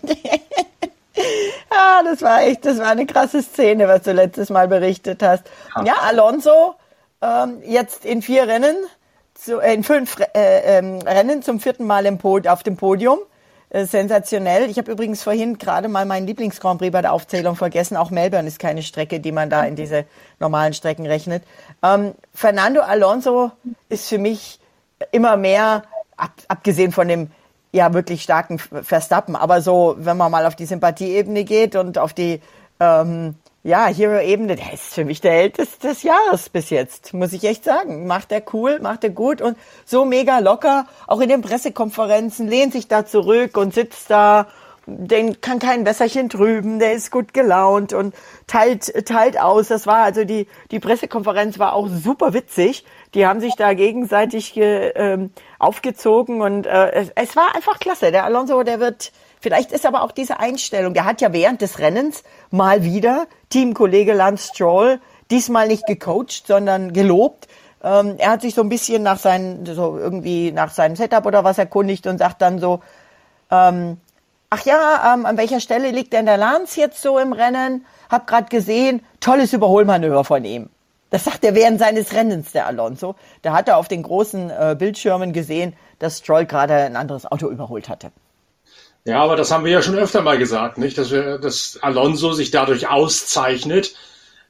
ah, 1.71 2.03
das 2.05 2.23
war 2.23 2.43
echt, 2.43 2.65
das 2.65 2.79
war 2.79 2.89
eine 2.89 3.05
krasse 3.05 3.43
Szene, 3.43 3.87
was 3.87 4.03
du 4.03 4.13
letztes 4.13 4.49
Mal 4.49 4.67
berichtet 4.67 5.23
hast. 5.23 5.45
Ja, 5.85 5.97
Alonso 6.01 6.77
ähm, 7.21 7.61
jetzt 7.67 8.07
in 8.07 8.23
vier 8.23 8.47
Rennen 8.49 8.77
zu, 9.39 9.61
äh, 9.61 9.75
in 9.75 9.85
fünf 9.85 10.19
äh, 10.35 10.79
ähm, 10.79 10.99
Rennen 11.01 11.43
zum 11.43 11.61
vierten 11.61 11.87
Mal 11.87 12.07
im 12.07 12.19
Pod, 12.19 12.49
auf 12.49 12.63
dem 12.63 12.77
Podium. 12.77 13.19
Äh, 13.69 13.85
sensationell. 13.85 14.71
Ich 14.71 14.79
habe 14.79 14.93
übrigens 14.93 15.25
vorhin 15.25 15.59
gerade 15.59 15.89
mal 15.89 16.07
meinen 16.07 16.27
Lieblings-Grand 16.27 16.79
Prix 16.79 16.93
bei 16.93 17.03
der 17.03 17.13
Aufzählung 17.13 17.57
vergessen. 17.57 17.97
Auch 17.97 18.11
Melbourne 18.11 18.47
ist 18.47 18.61
keine 18.61 18.83
Strecke, 18.83 19.19
die 19.19 19.33
man 19.33 19.51
da 19.51 19.65
in 19.65 19.75
diese 19.75 20.05
normalen 20.39 20.73
Strecken 20.73 21.05
rechnet. 21.05 21.43
Ähm, 21.83 22.15
Fernando 22.33 22.81
Alonso 22.83 23.51
ist 23.89 24.09
für 24.09 24.19
mich 24.19 24.61
immer 25.11 25.37
mehr, 25.37 25.83
ab, 26.17 26.31
abgesehen 26.47 26.93
von 26.93 27.09
dem 27.09 27.31
ja 27.73 27.93
wirklich 27.93 28.23
starken 28.23 28.59
Verstappen, 28.59 29.37
aber 29.37 29.61
so, 29.61 29.97
wenn 29.99 30.17
man 30.17 30.31
mal 30.31 30.47
auf 30.47 30.57
die 30.57 30.65
Sympathieebene 30.65 31.45
geht 31.45 31.77
und 31.77 31.99
auf 31.99 32.15
die 32.15 32.41
ähm, 32.81 33.35
ja, 33.67 33.87
Hero-Ebene, 33.89 34.55
der 34.55 34.73
ist 34.73 34.95
für 34.95 35.05
mich 35.05 35.21
der 35.21 35.33
älteste 35.33 35.89
des 35.89 36.05
Jahres 36.05 36.49
bis 36.49 36.71
jetzt, 36.71 37.13
muss 37.13 37.33
ich 37.33 37.43
echt 37.43 37.65
sagen. 37.65 38.07
Macht 38.07 38.31
er 38.31 38.41
cool, 38.53 38.79
macht 38.81 39.03
er 39.03 39.11
gut 39.11 39.43
und 39.43 39.59
so 39.85 40.05
mega 40.05 40.39
locker. 40.39 40.87
Auch 41.09 41.21
in 41.21 41.29
den 41.29 41.43
Pressekonferenzen 41.43 42.47
lehnt 42.47 42.73
sich 42.73 42.87
da 42.87 43.05
zurück 43.05 43.57
und 43.57 43.75
sitzt 43.75 44.09
da, 44.09 44.47
den 44.87 45.41
kann 45.41 45.59
kein 45.59 45.85
Wässerchen 45.85 46.29
trüben, 46.29 46.79
der 46.79 46.93
ist 46.93 47.11
gut 47.11 47.35
gelaunt 47.35 47.93
und 47.93 48.15
teilt, 48.47 49.05
teilt 49.05 49.41
aus. 49.41 49.67
Das 49.67 49.85
war 49.85 50.05
also 50.05 50.23
die, 50.23 50.47
die 50.71 50.79
Pressekonferenz 50.79 51.59
war 51.59 51.73
auch 51.73 51.89
super 51.89 52.35
witzig. 52.35 52.85
Die 53.15 53.27
haben 53.27 53.41
sich 53.41 53.57
da 53.57 53.75
gegenseitig 53.75 54.55
ge, 54.55 54.93
ähm, 54.95 55.31
aufgezogen 55.59 56.41
und 56.41 56.67
äh, 56.67 56.93
es, 56.93 57.11
es 57.17 57.35
war 57.35 57.57
einfach 57.57 57.81
klasse. 57.81 58.13
Der 58.13 58.27
Alonso, 58.27 58.63
der 58.63 58.79
wird, 58.79 59.11
Vielleicht 59.47 59.71
ist 59.71 59.87
aber 59.87 60.03
auch 60.03 60.11
diese 60.11 60.41
Einstellung, 60.41 60.93
der 60.93 61.05
hat 61.05 61.21
ja 61.21 61.33
während 61.33 61.63
des 61.63 61.79
Rennens 61.79 62.25
mal 62.51 62.83
wieder 62.83 63.29
Teamkollege 63.49 64.13
Lance 64.13 64.49
Stroll 64.53 64.99
diesmal 65.31 65.69
nicht 65.69 65.87
gecoacht, 65.87 66.49
sondern 66.49 66.93
gelobt. 66.93 67.47
Ähm, 67.81 68.17
er 68.19 68.31
hat 68.31 68.43
sich 68.43 68.57
so 68.57 68.63
ein 68.63 68.69
bisschen 68.69 69.05
nach 69.05 69.21
seinem, 69.21 69.65
so 69.65 69.99
irgendwie 69.99 70.51
nach 70.51 70.73
seinem 70.73 70.97
Setup 70.97 71.25
oder 71.27 71.45
was 71.45 71.59
erkundigt 71.59 72.09
und 72.09 72.19
sagt 72.19 72.43
dann 72.43 72.59
so, 72.59 72.81
ähm, 73.53 74.01
ach 74.51 74.65
ja, 74.65 75.15
ähm, 75.15 75.25
an 75.25 75.37
welcher 75.37 75.61
Stelle 75.61 75.93
liegt 75.93 76.13
denn 76.13 76.27
der 76.27 76.39
Lance 76.39 76.81
jetzt 76.81 77.01
so 77.01 77.17
im 77.17 77.33
Rennen? 77.33 77.87
Hab 78.11 78.27
gerade 78.27 78.49
gesehen, 78.49 79.07
tolles 79.21 79.53
Überholmanöver 79.53 80.25
von 80.25 80.45
ihm. 80.45 80.71
Das 81.11 81.23
sagt 81.23 81.45
er 81.45 81.55
während 81.55 81.79
seines 81.79 82.13
Rennens, 82.15 82.51
der 82.51 82.67
Alonso. 82.67 83.15
Da 83.43 83.53
hat 83.53 83.69
er 83.69 83.77
auf 83.77 83.87
den 83.87 84.03
großen 84.03 84.51
äh, 84.51 84.75
Bildschirmen 84.77 85.33
gesehen, 85.33 85.75
dass 86.01 86.19
Stroll 86.19 86.47
gerade 86.47 86.75
ein 86.75 86.97
anderes 86.97 87.31
Auto 87.31 87.49
überholt 87.49 87.89
hatte. 87.89 88.11
Ja, 89.07 89.23
aber 89.23 89.37
das 89.37 89.53
haben 89.53 89.65
wir 89.65 89.71
ja 89.71 89.83
schon 89.83 89.95
öfter 89.97 90.21
mal 90.21 90.37
gesagt, 90.37 90.79
nicht? 90.79 90.99
Dass 90.99 91.13
wir, 91.13 91.39
dass 91.39 91.79
Alonso 91.81 92.33
sich 92.33 92.51
dadurch 92.51 92.89
auszeichnet, 92.89 93.95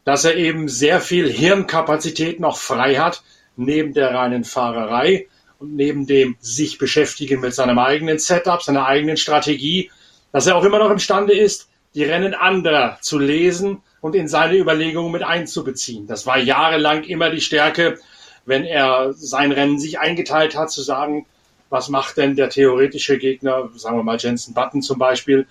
dass 0.04 0.24
er 0.24 0.36
eben 0.36 0.68
sehr 0.68 1.02
viel 1.02 1.30
Hirnkapazität 1.30 2.40
noch 2.40 2.56
frei 2.56 2.94
hat, 2.96 3.22
neben 3.56 3.92
der 3.92 4.14
reinen 4.14 4.44
Fahrerei 4.44 5.28
und 5.58 5.74
neben 5.74 6.06
dem 6.06 6.36
sich 6.40 6.78
beschäftigen 6.78 7.40
mit 7.40 7.54
seinem 7.54 7.78
eigenen 7.78 8.18
Setup, 8.18 8.62
seiner 8.62 8.86
eigenen 8.86 9.18
Strategie, 9.18 9.90
dass 10.32 10.46
er 10.46 10.56
auch 10.56 10.64
immer 10.64 10.78
noch 10.78 10.90
imstande 10.90 11.34
ist, 11.34 11.68
die 11.94 12.04
Rennen 12.04 12.32
anderer 12.32 12.96
zu 13.02 13.18
lesen 13.18 13.82
und 14.00 14.14
in 14.14 14.26
seine 14.26 14.56
Überlegungen 14.56 15.12
mit 15.12 15.22
einzubeziehen. 15.22 16.06
Das 16.06 16.24
war 16.24 16.38
jahrelang 16.38 17.04
immer 17.04 17.28
die 17.28 17.42
Stärke, 17.42 17.98
wenn 18.46 18.64
er 18.64 19.12
sein 19.12 19.52
Rennen 19.52 19.78
sich 19.78 19.98
eingeteilt 19.98 20.56
hat, 20.56 20.70
zu 20.70 20.80
sagen, 20.80 21.26
was 21.70 21.88
macht 21.88 22.16
denn 22.16 22.36
der 22.36 22.48
theoretische 22.48 23.18
Gegner, 23.18 23.68
sagen 23.74 23.96
wir 23.96 24.02
mal 24.02 24.18
Jensen 24.18 24.54
Button 24.54 24.82
zum 24.82 24.98
Beispiel, 24.98 25.46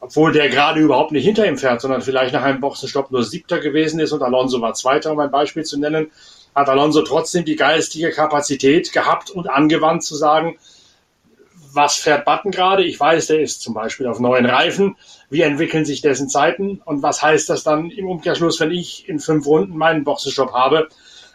obwohl 0.00 0.32
der 0.32 0.48
gerade 0.48 0.80
überhaupt 0.80 1.12
nicht 1.12 1.24
hinter 1.24 1.46
ihm 1.46 1.58
fährt, 1.58 1.80
sondern 1.80 2.02
vielleicht 2.02 2.32
nach 2.32 2.42
einem 2.42 2.60
Boxenstopp 2.60 3.10
nur 3.10 3.24
Siebter 3.24 3.58
gewesen 3.58 4.00
ist 4.00 4.12
und 4.12 4.22
Alonso 4.22 4.60
war 4.60 4.74
Zweiter, 4.74 5.12
um 5.12 5.18
ein 5.18 5.30
Beispiel 5.30 5.64
zu 5.64 5.78
nennen, 5.78 6.10
hat 6.54 6.68
Alonso 6.68 7.02
trotzdem 7.02 7.44
die 7.44 7.56
geistige 7.56 8.10
Kapazität 8.10 8.92
gehabt 8.92 9.30
und 9.30 9.48
angewandt 9.48 10.04
zu 10.04 10.14
sagen, 10.16 10.56
was 11.72 11.96
fährt 11.96 12.24
Button 12.24 12.50
gerade? 12.50 12.84
Ich 12.84 12.98
weiß, 12.98 13.26
der 13.26 13.40
ist 13.40 13.60
zum 13.60 13.74
Beispiel 13.74 14.06
auf 14.06 14.20
neuen 14.20 14.46
Reifen. 14.46 14.96
Wie 15.30 15.42
entwickeln 15.42 15.84
sich 15.84 16.00
dessen 16.00 16.28
Zeiten? 16.28 16.80
Und 16.84 17.02
was 17.02 17.22
heißt 17.22 17.48
das 17.50 17.62
dann 17.62 17.90
im 17.90 18.08
Umkehrschluss, 18.08 18.58
wenn 18.60 18.70
ich 18.70 19.08
in 19.08 19.20
fünf 19.20 19.46
Runden 19.46 19.76
meinen 19.76 20.04
Boxenstopp 20.04 20.52
habe? 20.52 20.88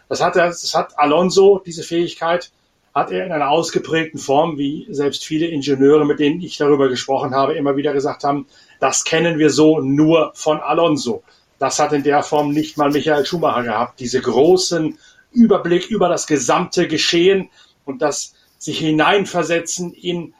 Das 0.09 0.21
hat, 0.21 0.35
das 0.35 0.73
hat 0.73 0.97
Alonso, 0.97 1.61
diese 1.65 1.83
Fähigkeit, 1.83 2.51
hat 2.93 3.11
er 3.11 3.25
in 3.25 3.31
einer 3.31 3.49
ausgeprägten 3.49 4.19
Form, 4.19 4.57
wie 4.57 4.87
selbst 4.89 5.25
viele 5.25 5.47
Ingenieure, 5.47 6.05
mit 6.05 6.19
denen 6.19 6.41
ich 6.41 6.57
darüber 6.57 6.89
gesprochen 6.89 7.33
habe, 7.33 7.53
immer 7.53 7.75
wieder 7.75 7.93
gesagt 7.93 8.23
haben, 8.23 8.45
das 8.79 9.03
kennen 9.03 9.39
wir 9.39 9.49
so 9.49 9.79
nur 9.79 10.31
von 10.35 10.59
Alonso. 10.59 11.23
Das 11.57 11.79
hat 11.79 11.93
in 11.93 12.03
der 12.03 12.23
Form 12.23 12.51
nicht 12.51 12.77
mal 12.77 12.91
Michael 12.91 13.25
Schumacher 13.25 13.63
gehabt. 13.63 13.99
Diese 13.99 14.21
großen 14.21 14.97
Überblick 15.31 15.89
über 15.89 16.09
das 16.09 16.27
gesamte 16.27 16.87
Geschehen 16.87 17.49
und 17.85 18.01
das 18.01 18.33
sich 18.59 18.79
hineinversetzen 18.79 19.93
in 19.93 20.33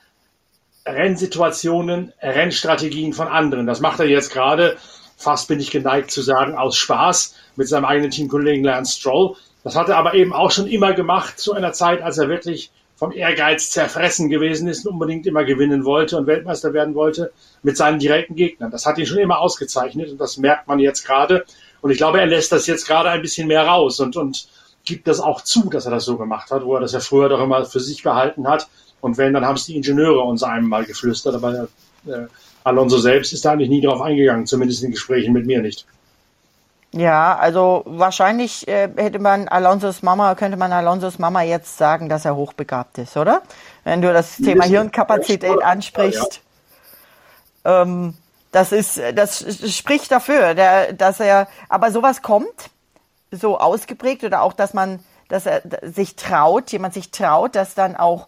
Rennsituationen, 0.86 2.14
Rennstrategien 2.22 3.14
von 3.14 3.28
anderen. 3.28 3.66
Das 3.66 3.80
macht 3.80 4.00
er 4.00 4.08
jetzt 4.08 4.32
gerade, 4.32 4.78
fast 5.18 5.48
bin 5.48 5.60
ich 5.60 5.72
geneigt 5.72 6.12
zu 6.12 6.22
sagen, 6.22 6.56
aus 6.56 6.78
Spaß 6.78 7.36
mit 7.56 7.68
seinem 7.68 7.86
eigenen 7.86 8.12
Teamkollegen 8.12 8.64
Lance 8.64 9.00
Stroll. 9.00 9.36
Das 9.63 9.75
hat 9.75 9.89
er 9.89 9.98
aber 9.98 10.13
eben 10.13 10.34
auch 10.34 10.51
schon 10.51 10.67
immer 10.67 10.93
gemacht, 10.93 11.39
zu 11.39 11.53
einer 11.53 11.74
Zeit, 11.74 12.01
als 12.01 12.17
er 12.17 12.29
wirklich 12.29 12.72
vom 12.96 13.12
Ehrgeiz 13.12 13.70
zerfressen 13.70 14.29
gewesen 14.29 14.67
ist 14.67 14.86
und 14.86 14.93
unbedingt 14.93 15.25
immer 15.25 15.43
gewinnen 15.43 15.84
wollte 15.84 16.17
und 16.17 16.27
Weltmeister 16.27 16.74
werden 16.74 16.96
wollte 16.96 17.32
mit 17.63 17.75
seinen 17.75 18.00
direkten 18.00 18.36
Gegnern. 18.36 18.72
Das 18.72 18.86
hat 18.86 18.98
ihn 18.98 19.05
schon 19.05 19.17
immer 19.17 19.39
ausgezeichnet 19.39 20.12
und 20.12 20.22
das 20.22 20.38
merkt 20.38 20.67
man 20.67 20.79
jetzt 20.79 21.05
gerade. 21.05 21.46
Und 21.82 21.91
ich 21.91 21.98
glaube, 21.98 22.20
er 22.20 22.27
lässt 22.27 22.51
das 22.51 22.67
jetzt 22.67 22.88
gerade 22.88 23.10
ein 23.10 23.22
bisschen 23.22 23.48
mehr 23.48 23.65
raus 23.65 24.00
und, 24.00 24.15
und 24.15 24.48
gibt 24.86 25.08
das 25.08 25.20
auch 25.20 25.41
zu, 25.41 25.70
dass 25.70 25.86
er 25.86 25.91
das 25.91 26.05
so 26.05 26.17
gemacht 26.17 26.51
hat, 26.51 26.63
wo 26.65 26.75
er 26.75 26.82
das 26.82 26.93
ja 26.93 27.00
früher 27.00 27.29
doch 27.29 27.41
immer 27.41 27.65
für 27.65 27.79
sich 27.79 28.03
behalten 28.03 28.48
hat. 28.48 28.67
Und 29.01 29.17
wenn, 29.17 29.34
dann 29.34 29.46
haben 29.46 29.55
es 29.55 29.65
die 29.65 29.75
Ingenieure 29.75 30.22
uns 30.22 30.43
einmal 30.43 30.86
geflüstert, 30.86 31.36
aber 31.36 31.67
äh, 32.05 32.27
Alonso 32.63 32.98
selbst 32.98 33.34
ist 33.34 33.43
da 33.43 33.51
eigentlich 33.51 33.70
nie 33.70 33.82
drauf 33.82 34.01
eingegangen, 34.01 34.46
zumindest 34.46 34.84
in 34.84 34.91
Gesprächen 34.91 35.34
mit 35.34 35.46
mir 35.46 35.62
nicht. 35.62 35.86
Ja, 36.94 37.36
also 37.36 37.82
wahrscheinlich 37.86 38.68
äh, 38.68 38.88
hätte 38.96 39.18
man 39.18 39.48
Alonsos 39.48 40.04
Mama, 40.04 40.36
könnte 40.36 40.58
man 40.58 40.72
Alonsos 40.72 41.18
Mama 41.18 41.42
jetzt 41.42 41.78
sagen, 41.78 42.08
dass 42.08 42.24
er 42.24 42.36
hochbegabt 42.36 43.00
ist, 43.00 43.18
oder? 43.18 43.42
Wenn 43.84 44.04
du 44.04 44.14
das 44.14 44.38
Thema 44.38 44.66
Hirnkapazität 44.66 45.64
ansprichst. 45.64 46.42
Ähm, 47.66 48.14
das 48.52 48.72
ist, 48.72 49.02
das 49.16 49.44
spricht 49.76 50.12
dafür, 50.12 50.54
der, 50.54 50.94
dass 50.94 51.20
er, 51.20 51.48
aber 51.68 51.92
sowas 51.92 52.22
kommt, 52.22 52.70
so 53.32 53.58
ausgeprägt 53.58 54.24
oder 54.24 54.44
auch, 54.44 54.54
dass 54.54 54.76
man, 54.76 55.00
dass 55.30 55.48
er 55.48 55.64
sich 55.82 56.16
traut, 56.16 56.72
jemand 56.72 56.94
sich 56.94 57.10
traut, 57.10 57.56
das 57.56 57.74
dann 57.74 57.96
auch 57.96 58.28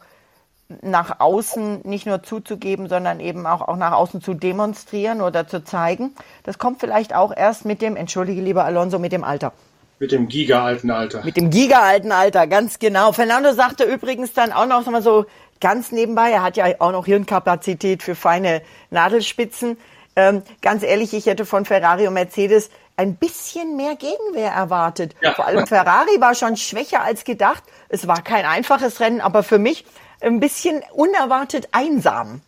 nach 0.82 1.20
außen 1.20 1.82
nicht 1.84 2.08
nur 2.08 2.24
zuzugeben, 2.24 2.90
sondern 2.90 3.20
eben 3.20 3.46
auch, 3.46 3.62
auch 3.62 3.76
nach 3.76 3.92
außen 3.92 4.22
zu 4.22 4.34
demonstrieren 4.34 5.22
oder 5.22 5.48
zu 5.48 5.64
zeigen. 5.64 6.16
Das 6.44 6.58
kommt 6.58 6.80
vielleicht 6.80 7.14
auch 7.14 7.36
erst 7.36 7.66
mit 7.66 7.82
dem, 7.82 7.96
entschuldige 7.96 8.42
lieber 8.42 8.66
Alonso, 8.66 8.98
mit 8.98 9.12
dem 9.12 9.24
Alter. 9.24 9.54
Mit 10.00 10.12
dem 10.12 10.28
giga-alten 10.28 10.92
Alter. 10.92 11.24
Mit 11.24 11.38
dem 11.38 11.50
giga-alten 11.52 12.12
Alter, 12.12 12.48
ganz 12.48 12.80
genau. 12.80 13.12
Fernando 13.12 13.54
sagte 13.54 13.86
übrigens 13.86 14.34
dann 14.34 14.52
auch 14.52 14.66
noch 14.66 14.86
mal 14.88 15.02
so 15.02 15.26
ganz 15.62 15.92
nebenbei, 15.92 16.32
er 16.32 16.44
hat 16.44 16.58
ja 16.58 16.66
auch 16.80 16.92
noch 16.92 17.06
Hirnkapazität 17.06 18.04
für 18.04 18.16
feine 18.16 18.62
Nadelspitzen. 18.90 19.78
Ähm, 20.18 20.44
ganz 20.62 20.84
ehrlich, 20.84 21.14
ich 21.14 21.28
hätte 21.28 21.46
von 21.46 21.66
Ferrari 21.66 22.08
und 22.08 22.14
Mercedes 22.14 22.70
ein 22.98 23.16
bisschen 23.16 23.76
mehr 23.76 23.96
Gegenwehr 23.96 24.52
erwartet. 24.52 25.16
Ja. 25.22 25.34
Vor 25.34 25.46
allem 25.46 25.68
Ferrari 25.68 26.20
war 26.20 26.36
schon 26.36 26.58
schwächer 26.58 27.02
als 27.02 27.24
gedacht. 27.24 27.64
Es 27.90 28.08
war 28.08 28.22
kein 28.22 28.46
einfaches 28.46 29.00
Rennen, 29.00 29.22
aber 29.22 29.44
für 29.44 29.60
mich 29.60 29.86
ein 30.22 30.40
bisschen 30.40 30.82
unerwartet 30.94 31.70
einsam. 31.72 32.42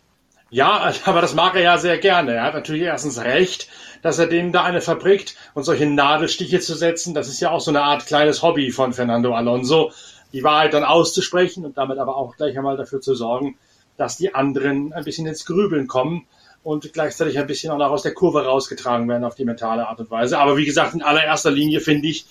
Ja, 0.50 0.92
aber 1.04 1.20
das 1.20 1.34
mag 1.34 1.54
er 1.54 1.62
ja 1.62 1.78
sehr 1.78 1.98
gerne. 1.98 2.34
Er 2.34 2.44
hat 2.44 2.54
natürlich 2.54 2.82
erstens 2.82 3.20
recht, 3.20 3.68
dass 4.02 4.18
er 4.18 4.26
denen 4.26 4.52
da 4.52 4.64
eine 4.64 4.80
verbringt 4.80 5.34
und 5.54 5.64
solche 5.64 5.86
Nadelstiche 5.86 6.60
zu 6.60 6.74
setzen, 6.74 7.14
das 7.14 7.28
ist 7.28 7.40
ja 7.40 7.50
auch 7.50 7.60
so 7.60 7.70
eine 7.70 7.82
Art 7.82 8.06
kleines 8.06 8.42
Hobby 8.42 8.70
von 8.70 8.92
Fernando 8.92 9.34
Alonso, 9.34 9.92
die 10.32 10.44
Wahrheit 10.44 10.74
dann 10.74 10.84
auszusprechen 10.84 11.64
und 11.64 11.78
damit 11.78 11.98
aber 11.98 12.16
auch 12.16 12.36
gleich 12.36 12.56
einmal 12.56 12.76
dafür 12.76 13.00
zu 13.00 13.14
sorgen, 13.14 13.56
dass 13.96 14.16
die 14.16 14.34
anderen 14.34 14.92
ein 14.92 15.04
bisschen 15.04 15.26
ins 15.26 15.44
Grübeln 15.44 15.88
kommen 15.88 16.26
und 16.62 16.92
gleichzeitig 16.92 17.38
ein 17.38 17.46
bisschen 17.46 17.72
auch 17.72 17.78
noch 17.78 17.90
aus 17.90 18.02
der 18.02 18.14
Kurve 18.14 18.44
rausgetragen 18.44 19.08
werden 19.08 19.24
auf 19.24 19.34
die 19.34 19.44
mentale 19.44 19.88
Art 19.88 20.00
und 20.00 20.10
Weise. 20.10 20.38
Aber 20.38 20.56
wie 20.56 20.66
gesagt, 20.66 20.94
in 20.94 21.02
allererster 21.02 21.50
Linie 21.50 21.80
finde 21.80 22.08
ich, 22.08 22.26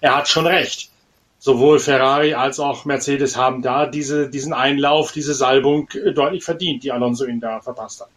er 0.00 0.16
hat 0.16 0.28
schon 0.28 0.46
recht 0.46 0.91
sowohl 1.42 1.80
Ferrari 1.80 2.34
als 2.34 2.60
auch 2.60 2.84
Mercedes 2.84 3.36
haben 3.36 3.62
da 3.62 3.86
diese, 3.86 4.30
diesen 4.30 4.52
Einlauf, 4.52 5.10
diese 5.10 5.34
Salbung 5.34 5.88
äh, 5.92 6.12
deutlich 6.12 6.44
verdient, 6.44 6.84
die 6.84 6.92
Alonso 6.92 7.24
ihn 7.24 7.40
da 7.40 7.60
verpasst 7.60 8.00
hat. 8.00 8.08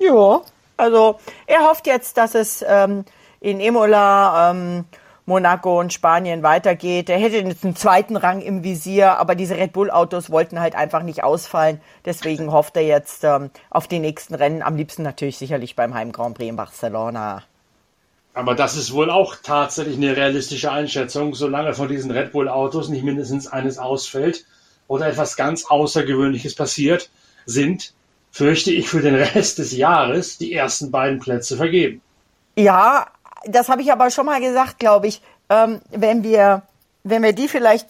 Ja, 0.00 0.42
also 0.76 1.20
er 1.46 1.60
hofft 1.60 1.86
jetzt, 1.86 2.16
dass 2.16 2.34
es 2.34 2.64
ähm, 2.66 3.04
in 3.38 3.60
Imola, 3.60 4.50
ähm, 4.50 4.86
Monaco 5.24 5.78
und 5.78 5.92
Spanien 5.92 6.42
weitergeht. 6.42 7.08
Er 7.08 7.18
hätte 7.18 7.36
jetzt 7.36 7.64
einen 7.64 7.76
zweiten 7.76 8.16
Rang 8.16 8.40
im 8.40 8.64
Visier, 8.64 9.18
aber 9.18 9.36
diese 9.36 9.56
Red 9.56 9.72
Bull-Autos 9.72 10.28
wollten 10.28 10.58
halt 10.58 10.74
einfach 10.74 11.04
nicht 11.04 11.22
ausfallen. 11.22 11.80
Deswegen 12.04 12.50
hofft 12.50 12.76
er 12.76 12.84
jetzt 12.84 13.22
ähm, 13.22 13.50
auf 13.70 13.86
die 13.86 14.00
nächsten 14.00 14.34
Rennen. 14.34 14.62
Am 14.62 14.76
liebsten 14.76 15.04
natürlich 15.04 15.38
sicherlich 15.38 15.76
beim 15.76 15.94
Heim 15.94 16.10
Grand 16.10 16.36
Prix 16.36 16.50
in 16.50 16.56
Barcelona. 16.56 17.44
Aber 18.36 18.54
das 18.54 18.76
ist 18.76 18.92
wohl 18.92 19.10
auch 19.10 19.36
tatsächlich 19.42 19.96
eine 19.96 20.14
realistische 20.14 20.70
Einschätzung, 20.70 21.34
solange 21.34 21.72
von 21.72 21.88
diesen 21.88 22.10
Red 22.10 22.32
Bull 22.32 22.50
Autos 22.50 22.90
nicht 22.90 23.02
mindestens 23.02 23.46
eines 23.46 23.78
ausfällt 23.78 24.44
oder 24.88 25.06
etwas 25.06 25.36
ganz 25.36 25.64
Außergewöhnliches 25.64 26.54
passiert, 26.54 27.08
sind, 27.46 27.94
fürchte 28.30 28.72
ich, 28.72 28.90
für 28.90 29.00
den 29.00 29.14
Rest 29.14 29.56
des 29.56 29.72
Jahres 29.74 30.36
die 30.36 30.52
ersten 30.52 30.90
beiden 30.90 31.18
Plätze 31.18 31.56
vergeben. 31.56 32.02
Ja, 32.58 33.06
das 33.46 33.70
habe 33.70 33.80
ich 33.80 33.90
aber 33.90 34.10
schon 34.10 34.26
mal 34.26 34.42
gesagt, 34.42 34.80
glaube 34.80 35.06
ich. 35.06 35.22
Ähm, 35.48 35.80
wenn 35.90 36.22
wir, 36.22 36.60
wenn 37.04 37.22
wir 37.22 37.32
die 37.32 37.48
vielleicht 37.48 37.88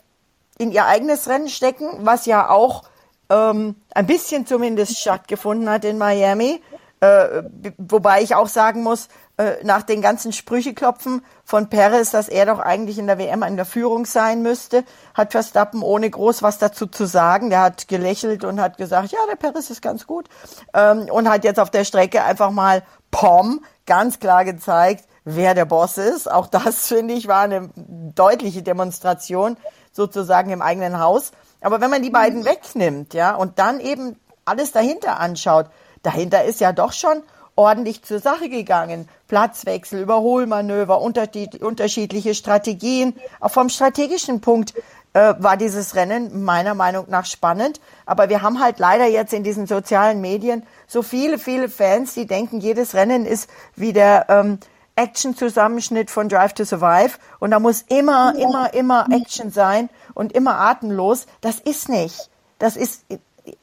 in 0.59 0.71
ihr 0.71 0.87
eigenes 0.87 1.29
Rennen 1.29 1.49
stecken, 1.49 1.89
was 2.07 2.25
ja 2.25 2.51
auch 2.51 2.85
ähm, 3.31 3.75
ein 3.93 4.07
bisschen 4.07 4.47
zumindest 4.47 4.97
stattgefunden 4.97 5.69
hat 5.69 5.85
in 5.85 5.99
Miami, 5.99 6.63
äh, 7.07 7.43
wobei 7.79 8.23
ich 8.23 8.35
auch 8.35 8.49
sagen 8.49 8.83
muss, 8.83 9.09
äh, 9.39 9.63
nach 9.65 9.83
den 9.83 10.01
ganzen 10.01 10.33
Sprücheklopfen 10.33 11.23
von 11.45 11.69
Perez, 11.69 12.11
dass 12.11 12.29
er 12.29 12.47
doch 12.47 12.59
eigentlich 12.59 12.99
in 12.99 13.07
der 13.07 13.19
WM 13.19 13.43
in 13.43 13.57
der 13.57 13.67
Führung 13.67 14.07
sein 14.07 14.43
müsste, 14.43 14.85
hat 15.15 15.33
Verstappen 15.33 15.83
ohne 15.83 16.09
groß 16.09 16.43
was 16.43 16.59
dazu 16.59 16.87
zu 16.87 17.07
sagen. 17.07 17.51
Der 17.51 17.61
hat 17.61 17.89
gelächelt 17.89 18.45
und 18.45 18.61
hat 18.61 18.79
gesagt, 18.79 19.13
ja, 19.13 19.19
der 19.29 19.37
Perez 19.37 19.69
ist 19.69 19.83
ganz 19.83 20.07
gut. 20.07 20.29
Ähm, 20.73 21.09
und 21.11 21.29
hat 21.29 21.45
jetzt 21.45 21.61
auf 21.61 21.71
der 21.71 21.85
Strecke 21.85 22.25
einfach 22.25 22.51
mal 22.51 22.83
Pom 23.11 23.65
ganz 23.87 24.19
klar 24.21 24.45
gezeigt, 24.45 25.05
wer 25.25 25.55
der 25.55 25.67
Boss 25.67 25.99
ist. 25.99 26.31
Auch 26.31 26.47
das, 26.47 26.87
finde 26.89 27.15
ich, 27.15 27.29
war 27.29 27.43
eine 27.43 27.71
deutliche 27.77 28.63
Demonstration 28.63 29.57
sozusagen 29.93 30.51
im 30.51 30.63
eigenen 30.63 30.99
Haus. 30.99 31.33
Aber 31.61 31.81
wenn 31.81 31.91
man 31.91 32.03
die 32.03 32.11
beiden 32.11 32.45
wegnimmt, 32.45 33.13
ja, 33.15 33.35
und 33.35 33.59
dann 33.59 33.81
eben 33.81 34.19
alles 34.45 34.73
dahinter 34.73 35.19
anschaut, 35.21 35.67
dahinter 36.07 36.45
ist 36.45 36.61
ja 36.61 36.73
doch 36.73 36.93
schon 36.93 37.23
ordentlich 37.57 38.03
zur 38.03 38.21
Sache 38.21 38.49
gegangen. 38.49 39.09
Platzwechsel, 39.29 40.01
Überholmanöver, 40.01 41.01
unterschiedliche 41.01 42.35
Strategien. 42.35 43.15
Auch 43.41 43.51
vom 43.51 43.69
strategischen 43.69 44.41
Punkt 44.41 44.75
äh, 45.15 45.35
war 45.39 45.57
dieses 45.57 45.97
Rennen 45.97 46.45
meiner 46.45 46.75
Meinung 46.75 47.07
nach 47.09 47.25
spannend. 47.25 47.81
Aber 48.05 48.29
wir 48.29 48.43
haben 48.43 48.61
halt 48.61 48.79
leider 48.79 49.07
jetzt 49.07 49.33
in 49.33 49.43
diesen 49.43 49.67
sozialen 49.67 50.21
Medien 50.21 50.63
so 50.87 51.03
viele, 51.03 51.39
viele 51.39 51.69
Fans, 51.69 52.15
die 52.15 52.27
denken, 52.27 52.61
jedes 52.61 52.95
Rennen 52.95 53.27
ist 53.27 53.51
wie 53.75 53.93
der 53.93 54.27
ähm, 54.29 54.59
Action-Zusammenschnitt 54.95 56.11
von 56.11 56.29
Drive 56.29 56.53
to 56.53 56.65
Survive. 56.65 57.19
Und 57.41 57.51
da 57.51 57.59
muss 57.59 57.83
immer, 57.83 58.35
immer, 58.39 58.73
immer 58.75 59.07
Action 59.11 59.51
sein 59.51 59.89
und 60.15 60.33
immer 60.33 60.59
atemlos. 60.61 61.27
Das 61.41 61.59
ist 61.59 61.89
nicht. 61.89 62.31
Das 62.59 62.77
ist 62.77 63.05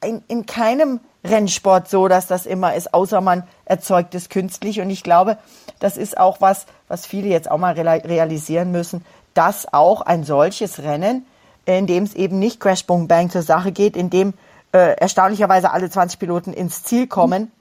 in, 0.02 0.24
in 0.28 0.46
keinem 0.46 1.00
Rennsport 1.24 1.90
so, 1.90 2.08
dass 2.08 2.28
das 2.28 2.46
immer 2.46 2.76
ist, 2.76 2.94
außer 2.94 3.22
man 3.22 3.44
erzeugt 3.66 4.14
es 4.16 4.30
künstlich. 4.30 4.82
Und 4.82 4.90
ich 4.90 5.04
glaube, 5.04 5.38
das 5.80 5.98
ist 5.98 6.18
auch 6.18 6.42
was, 6.42 6.66
was 6.88 7.06
viele 7.06 7.28
jetzt 7.28 7.50
auch 7.50 7.58
mal 7.58 7.74
realisieren 7.74 8.72
müssen, 8.72 9.06
dass 9.34 9.72
auch 9.74 10.02
ein 10.02 10.24
solches 10.24 10.84
Rennen, 10.84 11.26
in 11.66 11.88
dem 11.88 12.04
es 12.04 12.14
eben 12.14 12.40
nicht 12.40 12.60
Crash 12.60 12.86
Boom 12.86 13.08
Bang 13.08 13.30
zur 13.30 13.42
Sache 13.42 13.72
geht, 13.72 13.96
in 13.96 14.10
dem 14.10 14.34
äh, 14.74 14.96
erstaunlicherweise 14.98 15.72
alle 15.72 15.90
20 15.90 16.20
Piloten 16.20 16.54
ins 16.54 16.84
Ziel 16.84 17.08
kommen, 17.08 17.52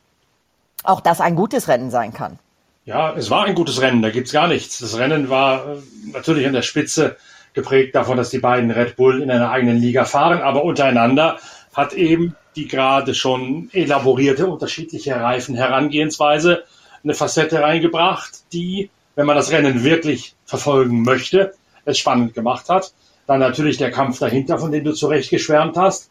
auch 0.83 1.01
das 1.01 1.21
ein 1.21 1.37
gutes 1.37 1.69
Rennen 1.69 1.91
sein 1.91 2.13
kann. 2.13 2.39
Ja, 2.85 3.15
es 3.15 3.31
war 3.31 3.45
ein 3.45 3.55
gutes 3.55 3.81
Rennen, 3.81 4.03
da 4.03 4.11
gibt's 4.11 4.33
gar 4.33 4.49
nichts. 4.49 4.79
Das 4.79 4.99
Rennen 4.99 5.31
war 5.31 5.67
äh, 5.67 5.77
natürlich 6.13 6.47
an 6.47 6.53
der 6.53 6.63
Spitze 6.63 7.17
geprägt 7.55 7.95
davon, 7.95 8.17
dass 8.17 8.31
die 8.31 8.39
beiden 8.39 8.71
Red 8.71 8.97
Bull 8.97 9.23
in 9.23 9.31
einer 9.31 9.51
eigenen 9.51 9.77
Liga 9.77 10.05
fahren, 10.05 10.41
aber 10.43 10.65
untereinander 10.65 11.39
hat 11.75 11.93
eben 11.93 12.35
die 12.57 12.69
gerade 12.69 13.15
schon 13.15 13.71
elaborierte 13.73 14.47
unterschiedliche 14.47 15.15
Reifenherangehensweise 15.15 16.65
eine 17.03 17.15
Facette 17.15 17.61
reingebracht, 17.61 18.53
die, 18.53 18.91
wenn 19.15 19.27
man 19.27 19.37
das 19.37 19.51
Rennen 19.51 19.85
wirklich 19.85 20.35
verfolgen 20.45 21.03
möchte, 21.03 21.55
es 21.85 21.99
spannend 21.99 22.35
gemacht 22.35 22.69
hat. 22.69 22.93
Dann 23.27 23.41
natürlich 23.41 23.79
der 23.79 23.91
Kampf 23.91 24.19
dahinter, 24.19 24.59
von 24.59 24.73
dem 24.73 24.85
du 24.85 24.93
zu 24.93 25.07
Recht 25.07 25.31
geschwärmt 25.31 25.77
hast. 25.77 26.11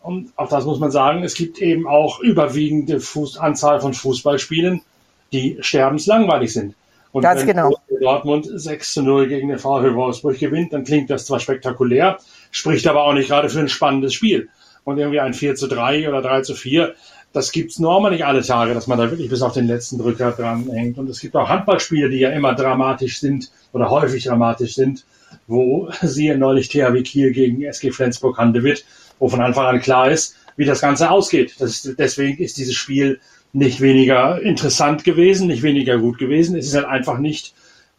Und 0.00 0.32
auch 0.36 0.48
das 0.48 0.64
muss 0.64 0.78
man 0.78 0.90
sagen, 0.90 1.24
es 1.24 1.34
gibt 1.34 1.58
eben 1.58 1.88
auch 1.88 2.20
überwiegende 2.20 3.00
Fuß 3.00 3.38
Anzahl 3.38 3.80
von 3.80 3.94
Fußballspielen, 3.94 4.82
die 5.32 5.58
sterbenslangweilig 5.60 6.52
sind. 6.52 6.74
Und 7.10 7.22
Ganz 7.22 7.40
wenn 7.40 7.48
genau. 7.48 7.74
Dortmund 8.00 8.48
6 8.52 8.92
zu 8.92 9.02
0 9.02 9.28
gegen 9.28 9.48
den 9.48 9.58
VfL 9.58 9.94
Wolfsburg 9.94 10.38
gewinnt, 10.38 10.72
dann 10.72 10.84
klingt 10.84 11.10
das 11.10 11.26
zwar 11.26 11.40
spektakulär, 11.40 12.18
spricht 12.50 12.86
aber 12.86 13.04
auch 13.04 13.14
nicht 13.14 13.28
gerade 13.28 13.48
für 13.48 13.60
ein 13.60 13.68
spannendes 13.68 14.14
Spiel 14.14 14.48
und 14.88 14.96
irgendwie 14.96 15.20
ein 15.20 15.34
4 15.34 15.54
zu 15.54 15.66
3 15.66 16.08
oder 16.08 16.22
3 16.22 16.40
zu 16.40 16.54
4. 16.54 16.94
Das 17.34 17.52
gibt's 17.52 17.78
normal 17.78 18.10
nicht 18.10 18.24
alle 18.24 18.40
Tage, 18.40 18.72
dass 18.72 18.86
man 18.86 18.96
da 18.96 19.10
wirklich 19.10 19.28
bis 19.28 19.42
auf 19.42 19.52
den 19.52 19.66
letzten 19.66 19.98
Drücker 19.98 20.32
dran 20.32 20.66
hängt. 20.70 20.96
Und 20.96 21.10
es 21.10 21.20
gibt 21.20 21.36
auch 21.36 21.46
Handballspiele, 21.46 22.08
die 22.08 22.20
ja 22.20 22.30
immer 22.30 22.54
dramatisch 22.54 23.20
sind 23.20 23.50
oder 23.74 23.90
häufig 23.90 24.24
dramatisch 24.24 24.76
sind, 24.76 25.04
wo 25.46 25.90
siehe 26.02 26.38
neulich 26.38 26.70
THW 26.70 27.02
Kiel 27.02 27.32
gegen 27.32 27.62
SG 27.62 27.90
Flensburg-Handewitt, 27.90 28.86
wo 29.18 29.28
von 29.28 29.42
Anfang 29.42 29.66
an 29.66 29.80
klar 29.80 30.10
ist, 30.10 30.36
wie 30.56 30.64
das 30.64 30.80
Ganze 30.80 31.10
ausgeht. 31.10 31.56
Das 31.58 31.84
ist, 31.84 31.98
deswegen 31.98 32.42
ist 32.42 32.56
dieses 32.56 32.74
Spiel 32.74 33.20
nicht 33.52 33.82
weniger 33.82 34.40
interessant 34.40 35.04
gewesen, 35.04 35.48
nicht 35.48 35.62
weniger 35.62 35.98
gut 35.98 36.16
gewesen. 36.16 36.56
Es 36.56 36.66
ist 36.66 36.74
halt 36.74 36.86
einfach 36.86 37.18
nicht, 37.18 37.52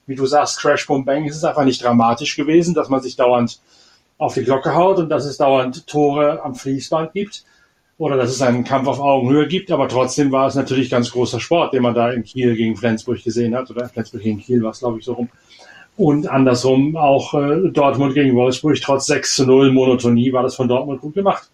wie 0.08 0.16
du 0.16 0.26
sagst, 0.26 0.60
Crash 0.60 0.88
Boom 0.88 1.06
Bang, 1.06 1.28
es 1.28 1.36
ist 1.36 1.44
einfach 1.44 1.66
nicht 1.66 1.84
dramatisch 1.84 2.36
gewesen, 2.36 2.74
dass 2.74 2.90
man 2.90 3.02
sich 3.04 3.16
dauernd 3.16 3.60
auf 4.20 4.36
die 4.36 4.44
Glocke 4.44 4.76
haut 4.76 5.00
und 5.00 5.10
dass 5.10 5.26
es 5.26 5.38
dauernd 5.38 5.88
Tore 5.88 6.44
am 6.44 6.54
Fließband 6.54 7.14
gibt 7.14 7.44
oder 7.98 8.18
dass 8.18 8.30
es 8.30 8.42
einen 8.42 8.64
Kampf 8.64 8.88
auf 8.88 9.00
Augenhöhe 9.00 9.48
gibt. 9.48 9.72
Aber 9.72 9.88
trotzdem 9.88 10.32
war 10.32 10.46
es 10.48 10.56
natürlich 10.56 10.92
ganz 10.92 11.10
großer 11.12 11.40
Sport, 11.40 11.74
den 11.74 11.82
man 11.82 11.96
da 11.96 12.12
in 12.12 12.24
Kiel 12.24 12.56
gegen 12.56 12.76
Flensburg 12.76 13.24
gesehen 13.24 13.56
hat 13.56 13.72
oder 13.72 13.90
Flensburg 13.90 14.22
gegen 14.22 14.40
Kiel 14.40 14.62
war 14.62 14.72
es, 14.72 14.80
glaube 14.80 15.00
ich, 15.00 15.06
so 15.06 15.14
rum. 15.14 15.30
Und 15.98 16.28
andersrum 16.30 16.96
auch 16.96 17.34
äh, 17.34 17.70
Dortmund 17.72 18.14
gegen 18.14 18.36
Wolfsburg, 18.36 18.80
trotz 18.82 19.08
6 19.08 19.36
zu 19.36 19.46
0 19.46 19.72
Monotonie 19.72 20.32
war 20.32 20.44
das 20.44 20.56
von 20.56 20.68
Dortmund 20.68 21.02
gut 21.02 21.14
gemacht. 21.14 21.50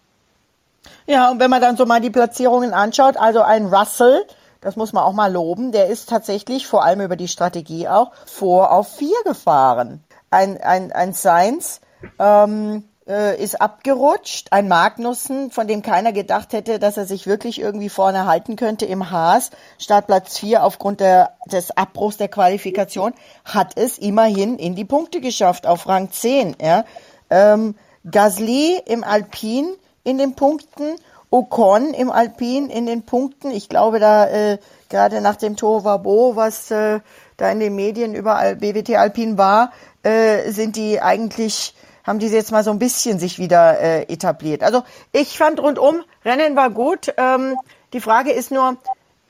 Ja, 1.06 1.30
und 1.30 1.40
wenn 1.40 1.50
man 1.50 1.60
dann 1.60 1.76
so 1.76 1.86
mal 1.86 2.00
die 2.00 2.10
Platzierungen 2.10 2.72
anschaut, 2.72 3.16
also 3.16 3.42
ein 3.42 3.66
Russell, 3.66 4.24
das 4.60 4.76
muss 4.76 4.92
man 4.92 5.04
auch 5.04 5.12
mal 5.12 5.32
loben, 5.32 5.70
der 5.70 5.86
ist 5.86 6.08
tatsächlich, 6.08 6.66
vor 6.66 6.84
allem 6.84 7.00
über 7.00 7.16
die 7.16 7.28
Strategie 7.28 7.86
auch, 7.88 8.12
vor 8.26 8.72
auf 8.72 8.96
vier 8.96 9.16
gefahren. 9.24 10.02
Ein, 10.30 10.60
ein, 10.60 10.92
ein 10.92 11.12
Sainz, 11.12 11.80
ähm, 12.18 12.84
äh, 13.08 13.42
ist 13.42 13.60
abgerutscht. 13.60 14.48
Ein 14.50 14.68
Magnussen, 14.68 15.50
von 15.50 15.66
dem 15.66 15.82
keiner 15.82 16.12
gedacht 16.12 16.52
hätte, 16.52 16.78
dass 16.78 16.96
er 16.96 17.06
sich 17.06 17.26
wirklich 17.26 17.60
irgendwie 17.60 17.88
vorne 17.88 18.26
halten 18.26 18.56
könnte 18.56 18.86
im 18.86 19.10
Haas. 19.10 19.50
Startplatz 19.78 20.38
4 20.38 20.64
aufgrund 20.64 21.00
der, 21.00 21.32
des 21.46 21.70
Abbruchs 21.76 22.16
der 22.16 22.28
Qualifikation 22.28 23.14
hat 23.44 23.72
es 23.76 23.98
immerhin 23.98 24.58
in 24.58 24.74
die 24.74 24.84
Punkte 24.84 25.20
geschafft 25.20 25.66
auf 25.66 25.88
Rang 25.88 26.10
10. 26.10 26.56
Ja. 26.60 26.84
Ähm, 27.30 27.74
Gasly 28.10 28.80
im 28.86 29.04
Alpin 29.04 29.74
in 30.04 30.18
den 30.18 30.34
Punkten. 30.34 30.96
Ocon 31.30 31.92
im 31.92 32.10
Alpin 32.10 32.70
in 32.70 32.86
den 32.86 33.02
Punkten. 33.02 33.50
Ich 33.50 33.68
glaube, 33.68 33.98
da 33.98 34.28
äh, 34.28 34.58
gerade 34.88 35.20
nach 35.20 35.36
dem 35.36 35.56
Tovabo, 35.56 36.36
was 36.36 36.70
äh, 36.70 37.00
da 37.36 37.50
in 37.50 37.60
den 37.60 37.74
Medien 37.74 38.14
überall 38.14 38.56
BWT 38.56 38.96
Alpin 38.96 39.36
war, 39.36 39.72
äh, 40.06 40.50
sind 40.50 40.76
die 40.76 41.00
eigentlich 41.00 41.74
haben 42.06 42.20
die 42.20 42.28
jetzt 42.28 42.52
mal 42.52 42.62
so 42.62 42.70
ein 42.70 42.78
bisschen 42.78 43.18
sich 43.18 43.38
wieder 43.38 43.80
äh, 43.80 44.02
etabliert. 44.04 44.62
Also 44.62 44.84
ich 45.12 45.36
fand 45.36 45.58
rundum, 45.58 46.04
Rennen 46.24 46.54
war 46.54 46.70
gut. 46.70 47.12
Ähm, 47.16 47.56
die 47.92 48.00
Frage 48.00 48.30
ist 48.30 48.52
nur, 48.52 48.76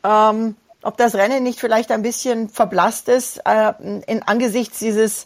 ähm, 0.05 0.57
ob 0.83 0.99
das 0.99 1.15
Rennen 1.15 1.43
nicht 1.43 1.59
vielleicht 1.59 1.91
ein 1.91 2.03
bisschen 2.03 2.51
verblasst 2.51 3.09
ist 3.09 3.41
äh, 3.47 3.73
in 4.07 4.23
angesichts 4.23 4.79
dieses 4.79 5.25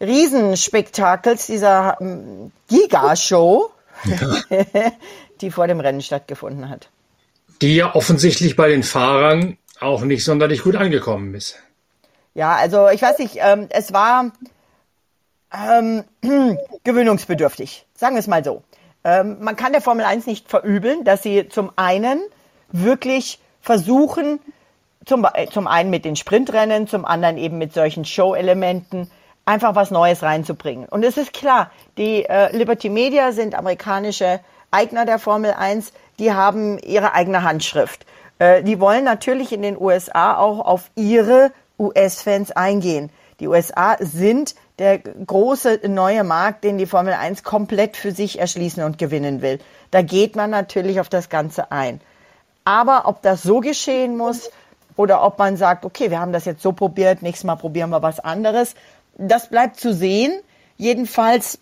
Riesenspektakels, 0.00 1.46
dieser 1.46 1.98
ähm, 2.00 2.50
Gigashow, 2.68 3.70
ja. 4.04 4.34
die 5.42 5.50
vor 5.50 5.66
dem 5.66 5.80
Rennen 5.80 6.00
stattgefunden 6.00 6.70
hat. 6.70 6.88
Die 7.60 7.76
ja 7.76 7.94
offensichtlich 7.94 8.56
bei 8.56 8.68
den 8.68 8.82
Fahrern 8.82 9.58
auch 9.80 10.02
nicht 10.02 10.24
sonderlich 10.24 10.62
gut 10.62 10.76
angekommen 10.76 11.34
ist. 11.34 11.58
Ja, 12.34 12.56
also 12.56 12.88
ich 12.88 13.00
weiß 13.00 13.18
nicht, 13.20 13.36
ähm, 13.40 13.68
es 13.70 13.92
war 13.92 14.32
ähm, 15.52 16.04
gewöhnungsbedürftig, 16.84 17.86
sagen 17.94 18.16
wir 18.16 18.20
es 18.20 18.26
mal 18.26 18.44
so. 18.44 18.62
Ähm, 19.04 19.36
man 19.40 19.56
kann 19.56 19.72
der 19.72 19.80
Formel 19.80 20.04
1 20.04 20.26
nicht 20.26 20.48
verübeln, 20.48 21.04
dass 21.04 21.22
sie 21.22 21.48
zum 21.48 21.70
einen 21.76 22.20
wirklich 22.72 23.38
versuchen, 23.60 24.40
zum, 25.04 25.26
äh, 25.32 25.46
zum 25.46 25.68
einen 25.68 25.90
mit 25.90 26.04
den 26.04 26.16
Sprintrennen, 26.16 26.88
zum 26.88 27.04
anderen 27.04 27.36
eben 27.38 27.58
mit 27.58 27.72
solchen 27.72 28.04
Show-Elementen, 28.04 29.10
einfach 29.44 29.74
was 29.74 29.90
Neues 29.90 30.22
reinzubringen. 30.22 30.86
Und 30.88 31.04
es 31.04 31.16
ist 31.16 31.32
klar, 31.32 31.70
die 31.98 32.24
äh, 32.24 32.56
Liberty 32.56 32.88
Media 32.88 33.32
sind 33.32 33.54
amerikanische 33.54 34.40
Eigner 34.70 35.04
der 35.04 35.18
Formel 35.18 35.52
1, 35.52 35.92
die 36.18 36.32
haben 36.32 36.78
ihre 36.78 37.14
eigene 37.14 37.42
Handschrift. 37.42 38.06
Äh, 38.38 38.62
die 38.64 38.80
wollen 38.80 39.04
natürlich 39.04 39.52
in 39.52 39.62
den 39.62 39.80
USA 39.80 40.36
auch 40.36 40.60
auf 40.60 40.90
ihre 40.96 41.52
US-Fans 41.78 42.50
eingehen. 42.52 43.10
Die 43.40 43.48
USA 43.48 43.96
sind 44.00 44.54
der 44.78 44.98
große 44.98 45.80
neue 45.88 46.24
Markt, 46.24 46.64
den 46.64 46.78
die 46.78 46.86
Formel 46.86 47.12
1 47.12 47.42
komplett 47.42 47.96
für 47.96 48.12
sich 48.12 48.38
erschließen 48.38 48.82
und 48.82 48.98
gewinnen 48.98 49.42
will. 49.42 49.58
Da 49.90 50.02
geht 50.02 50.36
man 50.36 50.50
natürlich 50.50 51.00
auf 51.00 51.08
das 51.08 51.28
Ganze 51.28 51.72
ein. 51.72 52.00
Aber 52.64 53.06
ob 53.06 53.22
das 53.22 53.42
so 53.42 53.60
geschehen 53.60 54.16
muss 54.16 54.50
oder 54.96 55.22
ob 55.22 55.38
man 55.38 55.56
sagt, 55.56 55.84
okay, 55.84 56.10
wir 56.10 56.20
haben 56.20 56.32
das 56.32 56.44
jetzt 56.44 56.62
so 56.62 56.72
probiert, 56.72 57.22
nächstes 57.22 57.44
Mal 57.44 57.56
probieren 57.56 57.90
wir 57.90 58.02
was 58.02 58.20
anderes, 58.20 58.74
das 59.16 59.48
bleibt 59.48 59.78
zu 59.78 59.92
sehen. 59.92 60.32
Jedenfalls 60.76 61.58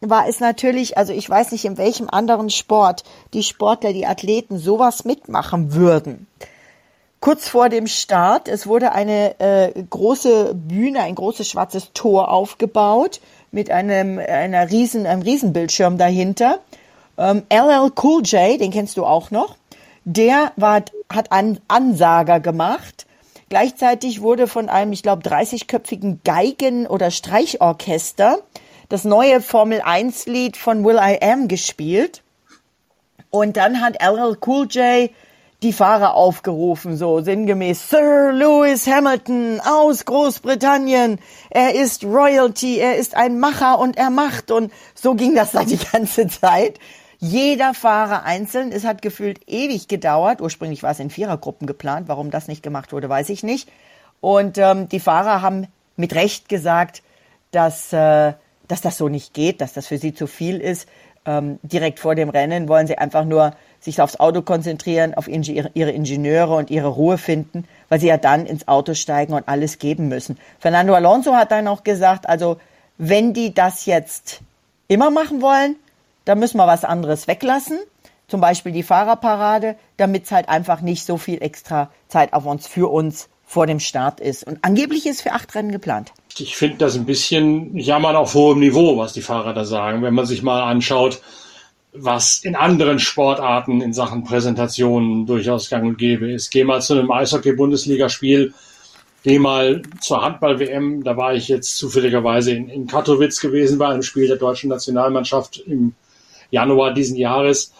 war 0.00 0.28
es 0.28 0.40
natürlich, 0.40 0.96
also 0.96 1.12
ich 1.12 1.28
weiß 1.28 1.52
nicht, 1.52 1.64
in 1.64 1.78
welchem 1.78 2.08
anderen 2.10 2.50
Sport 2.50 3.04
die 3.32 3.42
Sportler, 3.42 3.92
die 3.92 4.06
Athleten 4.06 4.58
sowas 4.58 5.04
mitmachen 5.04 5.74
würden. 5.74 6.26
Kurz 7.24 7.48
vor 7.48 7.70
dem 7.70 7.86
Start, 7.86 8.48
es 8.48 8.66
wurde 8.66 8.92
eine 8.92 9.40
äh, 9.40 9.72
große 9.88 10.54
Bühne, 10.54 11.00
ein 11.00 11.14
großes 11.14 11.48
schwarzes 11.48 11.92
Tor 11.94 12.30
aufgebaut 12.30 13.22
mit 13.50 13.70
einem, 13.70 14.18
einer 14.18 14.70
riesen, 14.70 15.06
einem 15.06 15.22
Riesenbildschirm 15.22 15.96
dahinter. 15.96 16.58
Ähm, 17.16 17.44
LL 17.48 17.92
Cool 18.02 18.20
J, 18.24 18.60
den 18.60 18.70
kennst 18.70 18.98
du 18.98 19.06
auch 19.06 19.30
noch, 19.30 19.56
der 20.04 20.52
war, 20.56 20.82
hat 21.08 21.32
einen 21.32 21.60
Ansager 21.66 22.40
gemacht 22.40 23.06
Gleichzeitig 23.54 24.20
wurde 24.20 24.48
von 24.48 24.68
einem, 24.68 24.92
ich 24.92 25.04
glaube, 25.04 25.22
30-köpfigen 25.22 26.18
Geigen- 26.24 26.88
oder 26.88 27.10
Streichorchester 27.10 28.40
das 28.88 29.04
neue 29.04 29.40
Formel 29.40 29.80
1-Lied 29.80 30.56
von 30.56 30.84
Will 30.84 30.98
I 31.00 31.18
Am 31.22 31.46
gespielt. 31.46 32.22
Und 33.30 33.56
dann 33.56 33.80
hat 33.80 34.02
LL 34.02 34.36
Cool 34.44 34.66
J 34.66 35.10
die 35.64 35.72
Fahrer 35.72 36.14
aufgerufen, 36.14 36.96
so 36.96 37.20
sinngemäß, 37.20 37.88
Sir 37.88 38.32
Lewis 38.32 38.86
Hamilton 38.86 39.60
aus 39.60 40.04
Großbritannien, 40.04 41.18
er 41.48 41.74
ist 41.74 42.04
Royalty, 42.04 42.78
er 42.78 42.96
ist 42.96 43.16
ein 43.16 43.40
Macher 43.40 43.78
und 43.78 43.96
er 43.96 44.10
macht 44.10 44.50
und 44.50 44.70
so 44.94 45.14
ging 45.14 45.34
das 45.34 45.52
dann 45.52 45.66
die 45.66 45.78
ganze 45.92 46.28
Zeit. 46.28 46.78
Jeder 47.18 47.72
Fahrer 47.72 48.24
einzeln. 48.24 48.70
Es 48.70 48.84
hat 48.84 49.00
gefühlt 49.00 49.40
ewig 49.46 49.88
gedauert. 49.88 50.42
Ursprünglich 50.42 50.82
war 50.82 50.90
es 50.90 51.00
in 51.00 51.08
Vierergruppen 51.08 51.66
geplant. 51.66 52.06
Warum 52.06 52.30
das 52.30 52.48
nicht 52.48 52.62
gemacht 52.62 52.92
wurde, 52.92 53.08
weiß 53.08 53.30
ich 53.30 53.42
nicht. 53.42 53.70
Und 54.20 54.58
ähm, 54.58 54.90
die 54.90 55.00
Fahrer 55.00 55.40
haben 55.40 55.68
mit 55.96 56.14
Recht 56.14 56.50
gesagt, 56.50 57.02
dass, 57.50 57.94
äh, 57.94 58.34
dass 58.68 58.82
das 58.82 58.98
so 58.98 59.08
nicht 59.08 59.32
geht, 59.32 59.62
dass 59.62 59.72
das 59.72 59.86
für 59.86 59.96
sie 59.96 60.12
zu 60.12 60.26
viel 60.26 60.60
ist. 60.60 60.86
Ähm, 61.24 61.58
direkt 61.62 61.98
vor 61.98 62.14
dem 62.14 62.28
Rennen 62.28 62.68
wollen 62.68 62.86
sie 62.86 62.98
einfach 62.98 63.24
nur 63.24 63.54
sich 63.84 64.00
aufs 64.00 64.16
Auto 64.18 64.40
konzentrieren, 64.40 65.12
auf 65.14 65.28
ihre 65.28 65.90
Ingenieure 65.90 66.56
und 66.56 66.70
ihre 66.70 66.88
Ruhe 66.88 67.18
finden, 67.18 67.64
weil 67.90 68.00
sie 68.00 68.06
ja 68.06 68.16
dann 68.16 68.46
ins 68.46 68.66
Auto 68.66 68.94
steigen 68.94 69.34
und 69.34 69.46
alles 69.46 69.78
geben 69.78 70.08
müssen. 70.08 70.38
Fernando 70.58 70.94
Alonso 70.94 71.34
hat 71.34 71.52
dann 71.52 71.68
auch 71.68 71.84
gesagt, 71.84 72.26
also 72.26 72.56
wenn 72.96 73.34
die 73.34 73.52
das 73.52 73.84
jetzt 73.84 74.40
immer 74.88 75.10
machen 75.10 75.42
wollen, 75.42 75.76
da 76.24 76.34
müssen 76.34 76.56
wir 76.56 76.66
was 76.66 76.84
anderes 76.84 77.28
weglassen, 77.28 77.78
zum 78.26 78.40
Beispiel 78.40 78.72
die 78.72 78.82
Fahrerparade, 78.82 79.76
damit 79.98 80.24
es 80.24 80.32
halt 80.32 80.48
einfach 80.48 80.80
nicht 80.80 81.04
so 81.04 81.18
viel 81.18 81.42
extra 81.42 81.90
Zeit 82.08 82.32
auf 82.32 82.46
uns 82.46 82.66
für 82.66 82.90
uns 82.90 83.28
vor 83.44 83.66
dem 83.66 83.80
Start 83.80 84.18
ist. 84.20 84.44
Und 84.44 84.58
angeblich 84.62 85.06
ist 85.06 85.20
für 85.20 85.32
acht 85.32 85.54
Rennen 85.54 85.72
geplant. 85.72 86.12
Ich 86.38 86.56
finde 86.56 86.78
das 86.78 86.96
ein 86.96 87.04
bisschen 87.04 87.76
jammern 87.76 88.16
auf 88.16 88.32
hohem 88.32 88.60
Niveau, 88.60 88.96
was 88.96 89.12
die 89.12 89.20
Fahrer 89.20 89.52
da 89.52 89.66
sagen. 89.66 90.02
Wenn 90.02 90.14
man 90.14 90.24
sich 90.24 90.42
mal 90.42 90.62
anschaut, 90.62 91.20
was 91.94 92.40
in 92.42 92.56
anderen 92.56 92.98
Sportarten 92.98 93.80
in 93.80 93.92
Sachen 93.92 94.24
Präsentationen 94.24 95.26
durchaus 95.26 95.70
gang 95.70 95.84
und 95.84 95.98
gäbe 95.98 96.30
ist. 96.30 96.50
Geh 96.50 96.64
mal 96.64 96.82
zu 96.82 96.94
einem 96.94 97.10
Eishockey-Bundesligaspiel, 97.10 98.52
geh 99.22 99.38
mal 99.38 99.82
zur 100.00 100.22
Handball-WM. 100.22 101.04
Da 101.04 101.16
war 101.16 101.34
ich 101.34 101.48
jetzt 101.48 101.78
zufälligerweise 101.78 102.52
in, 102.52 102.68
in 102.68 102.86
Katowice 102.88 103.40
gewesen 103.40 103.78
bei 103.78 103.88
einem 103.88 104.02
Spiel 104.02 104.26
der 104.26 104.36
deutschen 104.36 104.70
Nationalmannschaft 104.70 105.58
im 105.58 105.94
Januar 106.50 106.92
diesen 106.92 107.16
Jahres. 107.16 107.72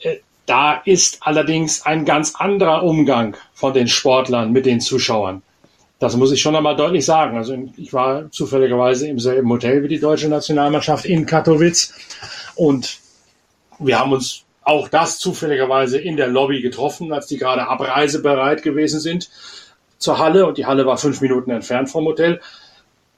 Äh, 0.00 0.16
da 0.46 0.74
ist 0.84 1.18
allerdings 1.20 1.86
ein 1.86 2.04
ganz 2.04 2.34
anderer 2.34 2.82
Umgang 2.82 3.36
von 3.54 3.72
den 3.72 3.86
Sportlern 3.86 4.52
mit 4.52 4.66
den 4.66 4.80
Zuschauern. 4.80 5.42
Das 6.00 6.16
muss 6.16 6.32
ich 6.32 6.42
schon 6.42 6.56
einmal 6.56 6.76
deutlich 6.76 7.04
sagen. 7.04 7.36
Also 7.36 7.56
ich 7.76 7.92
war 7.92 8.30
zufälligerweise 8.32 9.06
im 9.06 9.20
selben 9.20 9.48
Hotel 9.48 9.82
wie 9.84 9.88
die 9.88 10.00
deutsche 10.00 10.28
Nationalmannschaft 10.28 11.04
in 11.04 11.24
Katowice 11.24 11.94
und 12.56 13.03
wir 13.78 13.98
haben 13.98 14.12
uns 14.12 14.44
auch 14.62 14.88
das 14.88 15.18
zufälligerweise 15.18 15.98
in 15.98 16.16
der 16.16 16.28
Lobby 16.28 16.62
getroffen, 16.62 17.12
als 17.12 17.26
die 17.26 17.36
gerade 17.36 17.68
abreisebereit 17.68 18.62
gewesen 18.62 19.00
sind 19.00 19.28
zur 19.98 20.18
Halle 20.18 20.46
und 20.46 20.58
die 20.58 20.66
Halle 20.66 20.86
war 20.86 20.98
fünf 20.98 21.20
Minuten 21.20 21.50
entfernt 21.50 21.90
vom 21.90 22.04
Hotel. 22.04 22.40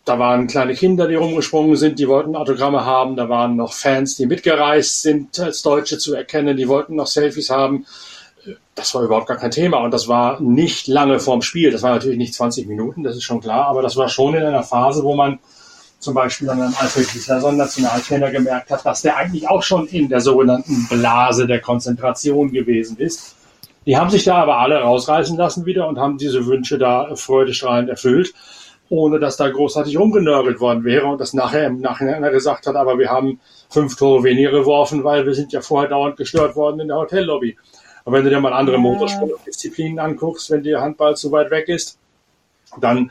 Da 0.04 0.20
waren 0.20 0.46
kleine 0.46 0.74
Kinder, 0.74 1.08
die 1.08 1.16
rumgesprungen 1.16 1.76
sind, 1.76 1.98
die 1.98 2.06
wollten 2.06 2.36
Autogramme 2.36 2.84
haben. 2.84 3.16
Da 3.16 3.28
waren 3.28 3.56
noch 3.56 3.72
Fans, 3.72 4.16
die 4.16 4.26
mitgereist 4.26 5.02
sind, 5.02 5.38
als 5.40 5.62
Deutsche 5.62 5.98
zu 5.98 6.14
erkennen, 6.14 6.56
die 6.56 6.68
wollten 6.68 6.94
noch 6.94 7.08
Selfies 7.08 7.50
haben. 7.50 7.86
Das 8.76 8.94
war 8.94 9.02
überhaupt 9.02 9.26
gar 9.26 9.36
kein 9.36 9.50
Thema. 9.50 9.78
Und 9.78 9.90
das 9.90 10.06
war 10.06 10.40
nicht 10.40 10.86
lange 10.86 11.18
vorm 11.18 11.42
Spiel. 11.42 11.72
Das 11.72 11.82
war 11.82 11.90
natürlich 11.90 12.18
nicht 12.18 12.34
20 12.34 12.68
Minuten, 12.68 13.02
das 13.02 13.16
ist 13.16 13.24
schon 13.24 13.40
klar. 13.40 13.66
Aber 13.66 13.82
das 13.82 13.96
war 13.96 14.08
schon 14.08 14.34
in 14.34 14.44
einer 14.44 14.62
Phase, 14.62 15.02
wo 15.02 15.16
man 15.16 15.40
zum 16.06 16.14
Beispiel 16.14 16.48
an 16.48 16.62
einem 16.62 16.74
Alfred 16.78 17.10
Giesler, 17.10 17.40
so 17.40 17.48
einem 17.48 17.58
Nationaltrainer, 17.58 18.30
gemerkt 18.30 18.70
hat, 18.70 18.86
dass 18.86 19.02
der 19.02 19.16
eigentlich 19.16 19.48
auch 19.48 19.62
schon 19.62 19.88
in 19.88 20.08
der 20.08 20.20
sogenannten 20.20 20.86
Blase 20.88 21.48
der 21.48 21.60
Konzentration 21.60 22.52
gewesen 22.52 22.96
ist. 22.96 23.34
Die 23.86 23.96
haben 23.96 24.08
sich 24.08 24.22
da 24.22 24.36
aber 24.36 24.58
alle 24.58 24.78
rausreißen 24.78 25.36
lassen 25.36 25.66
wieder 25.66 25.88
und 25.88 25.98
haben 25.98 26.16
diese 26.16 26.46
Wünsche 26.46 26.78
da 26.78 27.14
freudestrahlend 27.16 27.90
erfüllt 27.90 28.32
ohne 28.88 29.18
dass 29.18 29.36
da 29.36 29.48
großartig 29.48 29.98
rumgenörgelt 29.98 30.60
worden 30.60 30.84
wäre 30.84 31.06
und 31.06 31.20
das 31.20 31.34
nachher 31.34 31.66
im 31.66 31.80
Nachhinein 31.80 32.22
gesagt 32.30 32.68
hat, 32.68 32.76
aber 32.76 32.98
wir 32.98 33.10
haben 33.10 33.40
fünf 33.68 33.96
Tore 33.96 34.22
weniger 34.22 34.52
geworfen, 34.52 35.02
weil 35.02 35.26
wir 35.26 35.34
sind 35.34 35.52
ja 35.52 35.60
vorher 35.60 35.90
dauernd 35.90 36.16
gestört 36.16 36.54
worden 36.54 36.80
in 36.80 36.88
der 36.88 36.96
Hotellobby. 36.96 37.56
Und 38.04 38.12
wenn 38.12 38.22
du 38.22 38.30
dir 38.30 38.40
mal 38.40 38.52
andere 38.52 38.78
Motorsportdisziplinen 38.78 39.98
anguckst, 39.98 40.50
wenn 40.50 40.62
dir 40.62 40.80
Handball 40.80 41.16
zu 41.16 41.32
weit 41.32 41.50
weg 41.50 41.68
ist, 41.68 41.98
dann 42.80 43.10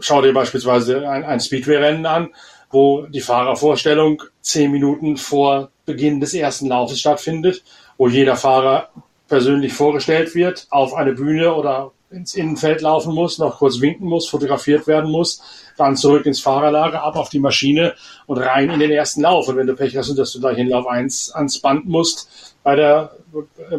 schau 0.00 0.22
dir 0.22 0.32
beispielsweise 0.32 1.08
ein, 1.08 1.24
ein 1.24 1.40
Speedway-Rennen 1.40 2.06
an, 2.06 2.30
wo 2.70 3.02
die 3.06 3.20
Fahrervorstellung 3.20 4.22
zehn 4.40 4.70
Minuten 4.70 5.16
vor 5.16 5.70
Beginn 5.84 6.20
des 6.20 6.34
ersten 6.34 6.66
Laufes 6.66 7.00
stattfindet, 7.00 7.62
wo 7.96 8.08
jeder 8.08 8.36
Fahrer 8.36 8.88
persönlich 9.28 9.72
vorgestellt 9.72 10.34
wird 10.34 10.66
auf 10.70 10.94
eine 10.94 11.12
Bühne 11.12 11.54
oder 11.54 11.92
ins 12.10 12.34
Innenfeld 12.34 12.82
laufen 12.82 13.14
muss, 13.14 13.38
noch 13.38 13.58
kurz 13.58 13.80
winken 13.80 14.06
muss, 14.06 14.28
fotografiert 14.28 14.86
werden 14.86 15.10
muss, 15.10 15.42
dann 15.76 15.96
zurück 15.96 16.24
ins 16.26 16.40
Fahrerlager, 16.40 17.02
ab 17.02 17.16
auf 17.16 17.28
die 17.28 17.40
Maschine 17.40 17.94
und 18.26 18.38
rein 18.38 18.70
in 18.70 18.78
den 18.78 18.92
ersten 18.92 19.22
Lauf. 19.22 19.48
Und 19.48 19.56
wenn 19.56 19.66
du 19.66 19.74
Pech 19.74 19.96
hast 19.96 20.10
und 20.10 20.18
dass 20.18 20.32
du 20.32 20.40
da 20.40 20.50
Hinlauf 20.50 20.86
1 20.86 21.32
ans 21.32 21.58
Band 21.58 21.86
musst 21.86 22.56
bei 22.62 22.76
der, 22.76 23.16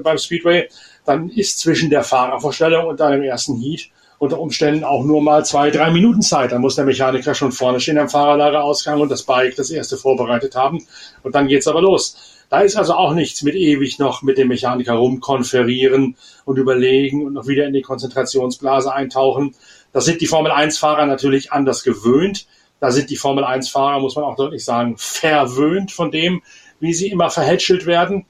beim 0.03 0.17
Speedway, 0.17 0.67
dann 1.05 1.29
ist 1.29 1.59
zwischen 1.59 1.89
der 1.89 2.03
Fahrervorstellung 2.03 2.87
und 2.87 2.99
deinem 2.99 3.23
ersten 3.23 3.59
Heat 3.61 3.89
unter 4.19 4.39
Umständen 4.39 4.83
auch 4.83 5.03
nur 5.03 5.21
mal 5.21 5.45
zwei, 5.45 5.69
drei 5.69 5.91
Minuten 5.91 6.21
Zeit. 6.21 6.51
Dann 6.51 6.61
muss 6.61 6.75
der 6.75 6.85
Mechaniker 6.85 7.35
schon 7.35 7.51
vorne 7.51 7.79
stehen 7.79 7.99
am 7.99 8.09
Fahrerlagerausgang 8.09 8.99
und 8.99 9.09
das 9.09 9.23
Bike 9.23 9.55
das 9.55 9.69
erste 9.69 9.97
vorbereitet 9.97 10.55
haben. 10.55 10.85
Und 11.23 11.35
dann 11.35 11.47
geht's 11.47 11.67
aber 11.67 11.81
los. 11.81 12.35
Da 12.49 12.61
ist 12.61 12.77
also 12.77 12.93
auch 12.93 13.13
nichts 13.13 13.43
mit 13.43 13.55
ewig 13.55 13.99
noch 13.99 14.21
mit 14.21 14.37
dem 14.37 14.47
Mechaniker 14.47 14.93
rumkonferieren 14.93 16.15
und 16.45 16.57
überlegen 16.57 17.25
und 17.25 17.33
noch 17.33 17.47
wieder 17.47 17.65
in 17.65 17.73
die 17.73 17.81
Konzentrationsblase 17.81 18.93
eintauchen. 18.93 19.53
Das 19.91 20.05
sind 20.05 20.21
die 20.21 20.27
Formel 20.27 20.51
1-Fahrer 20.51 21.05
natürlich 21.05 21.51
anders 21.51 21.83
gewöhnt. 21.83 22.47
Da 22.79 22.91
sind 22.91 23.09
die 23.09 23.17
Formel 23.17 23.43
1-Fahrer, 23.43 23.99
muss 23.99 24.15
man 24.15 24.23
auch 24.25 24.35
deutlich 24.35 24.63
sagen, 24.63 24.95
verwöhnt 24.97 25.91
von 25.91 26.09
dem, 26.09 26.41
wie 26.79 26.93
sie 26.93 27.09
immer 27.09 27.29
verhätschelt 27.29 27.85
werden. 27.85 28.25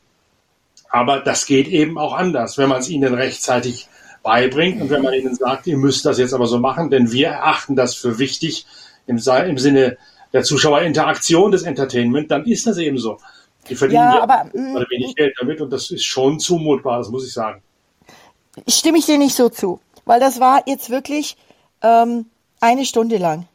Aber 0.89 1.19
das 1.19 1.45
geht 1.45 1.67
eben 1.67 1.97
auch 1.97 2.13
anders, 2.13 2.57
wenn 2.57 2.69
man 2.69 2.79
es 2.79 2.89
ihnen 2.89 3.13
rechtzeitig 3.13 3.87
beibringt 4.27 4.81
und 4.81 4.89
wenn 4.89 5.03
man 5.03 5.13
ihnen 5.13 5.33
sagt, 5.33 5.67
ihr 5.67 5.77
müsst 5.77 6.05
das 6.05 6.17
jetzt 6.17 6.33
aber 6.33 6.47
so 6.47 6.59
machen, 6.59 6.89
denn 6.89 7.13
wir 7.13 7.29
erachten 7.29 7.77
das 7.77 7.95
für 7.95 8.19
wichtig 8.19 8.65
im, 9.05 9.15
im 9.15 9.57
Sinne 9.57 9.97
der 10.33 10.43
Zuschauerinteraktion 10.43 11.51
des 11.53 11.63
Entertainment, 11.63 12.29
dann 12.29 12.43
ist 12.43 12.67
das 12.67 12.77
eben 12.77 12.97
so. 12.97 13.19
Die 13.69 13.75
verdienen 13.75 14.03
ja, 14.03 14.21
aber, 14.21 14.49
ja 14.53 14.85
wenig 14.89 15.15
Geld 15.15 15.33
damit 15.39 15.61
und 15.61 15.71
das 15.71 15.91
ist 15.91 16.03
schon 16.03 16.41
zumutbar, 16.41 16.97
das 16.97 17.07
muss 17.07 17.25
ich 17.25 17.31
sagen. 17.31 17.61
Stimme 18.67 18.97
ich 18.97 19.05
dir 19.05 19.17
nicht 19.17 19.33
so 19.33 19.47
zu, 19.47 19.79
weil 20.03 20.19
das 20.19 20.41
war 20.41 20.61
jetzt 20.65 20.89
wirklich 20.89 21.37
ähm, 21.81 22.25
eine 22.59 22.83
Stunde 22.83 23.19
lang. 23.19 23.47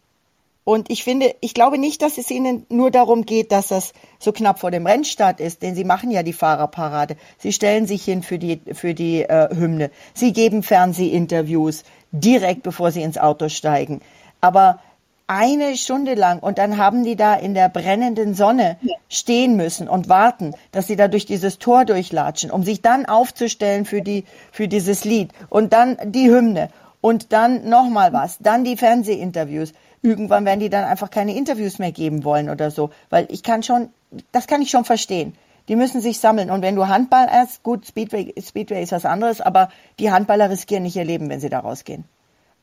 Und 0.64 0.90
ich 0.90 1.02
finde, 1.02 1.34
ich 1.40 1.54
glaube 1.54 1.76
nicht, 1.76 2.02
dass 2.02 2.18
es 2.18 2.30
ihnen 2.30 2.66
nur 2.68 2.92
darum 2.92 3.26
geht, 3.26 3.50
dass 3.50 3.68
das 3.68 3.92
so 4.20 4.30
knapp 4.30 4.60
vor 4.60 4.70
dem 4.70 4.86
Rennstart 4.86 5.40
ist, 5.40 5.62
denn 5.62 5.74
sie 5.74 5.84
machen 5.84 6.10
ja 6.12 6.22
die 6.22 6.32
Fahrerparade. 6.32 7.16
Sie 7.38 7.52
stellen 7.52 7.86
sich 7.86 8.04
hin 8.04 8.22
für 8.22 8.38
die, 8.38 8.60
für 8.72 8.94
die 8.94 9.22
äh, 9.22 9.48
Hymne. 9.54 9.90
Sie 10.14 10.32
geben 10.32 10.62
Fernsehinterviews 10.62 11.82
direkt 12.12 12.62
bevor 12.62 12.92
sie 12.92 13.02
ins 13.02 13.18
Auto 13.18 13.48
steigen. 13.48 14.02
Aber 14.40 14.78
eine 15.26 15.76
Stunde 15.76 16.14
lang 16.14 16.40
und 16.40 16.58
dann 16.58 16.76
haben 16.76 17.04
die 17.04 17.16
da 17.16 17.34
in 17.34 17.54
der 17.54 17.68
brennenden 17.68 18.34
Sonne 18.34 18.76
stehen 19.08 19.56
müssen 19.56 19.88
und 19.88 20.08
warten, 20.08 20.54
dass 20.72 20.86
sie 20.86 20.96
da 20.96 21.08
durch 21.08 21.26
dieses 21.26 21.58
Tor 21.58 21.84
durchlatschen, 21.84 22.50
um 22.50 22.62
sich 22.62 22.82
dann 22.82 23.06
aufzustellen 23.06 23.84
für 23.84 24.02
die, 24.02 24.24
für 24.50 24.68
dieses 24.68 25.04
Lied 25.04 25.30
und 25.48 25.72
dann 25.72 25.96
die 26.04 26.28
Hymne 26.28 26.68
und 27.00 27.32
dann 27.32 27.68
nochmal 27.68 28.12
was, 28.12 28.38
dann 28.40 28.64
die 28.64 28.76
Fernsehinterviews. 28.76 29.72
Irgendwann 30.02 30.44
werden 30.44 30.60
die 30.60 30.70
dann 30.70 30.84
einfach 30.84 31.10
keine 31.10 31.36
Interviews 31.36 31.78
mehr 31.78 31.92
geben 31.92 32.24
wollen 32.24 32.50
oder 32.50 32.70
so, 32.70 32.90
weil 33.08 33.26
ich 33.30 33.42
kann 33.42 33.62
schon, 33.62 33.90
das 34.32 34.46
kann 34.46 34.60
ich 34.60 34.70
schon 34.70 34.84
verstehen. 34.84 35.34
Die 35.68 35.76
müssen 35.76 36.00
sich 36.00 36.18
sammeln. 36.18 36.50
Und 36.50 36.62
wenn 36.62 36.74
du 36.74 36.88
Handball 36.88 37.28
erst, 37.30 37.62
gut, 37.62 37.86
Speedway, 37.86 38.34
Speedway 38.40 38.82
ist 38.82 38.90
was 38.90 39.04
anderes, 39.04 39.40
aber 39.40 39.68
die 40.00 40.10
Handballer 40.10 40.50
riskieren 40.50 40.82
nicht 40.82 40.96
ihr 40.96 41.04
Leben, 41.04 41.28
wenn 41.28 41.38
sie 41.38 41.50
da 41.50 41.60
rausgehen. 41.60 42.04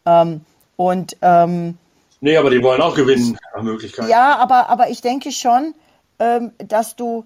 Ähm, 0.05 0.41
und 0.75 1.15
ähm, 1.21 1.77
Nee, 2.21 2.35
aber 2.35 2.49
die 2.49 2.61
wollen 2.61 2.81
auch 2.81 2.95
gewinnen, 2.95 3.37
nach 3.55 3.63
Möglichkeit. 3.63 4.09
Ja, 4.09 4.37
aber, 4.37 4.69
aber 4.69 4.89
ich 4.89 5.01
denke 5.01 5.31
schon, 5.31 5.73
ähm, 6.19 6.51
dass 6.57 6.95
du, 6.95 7.25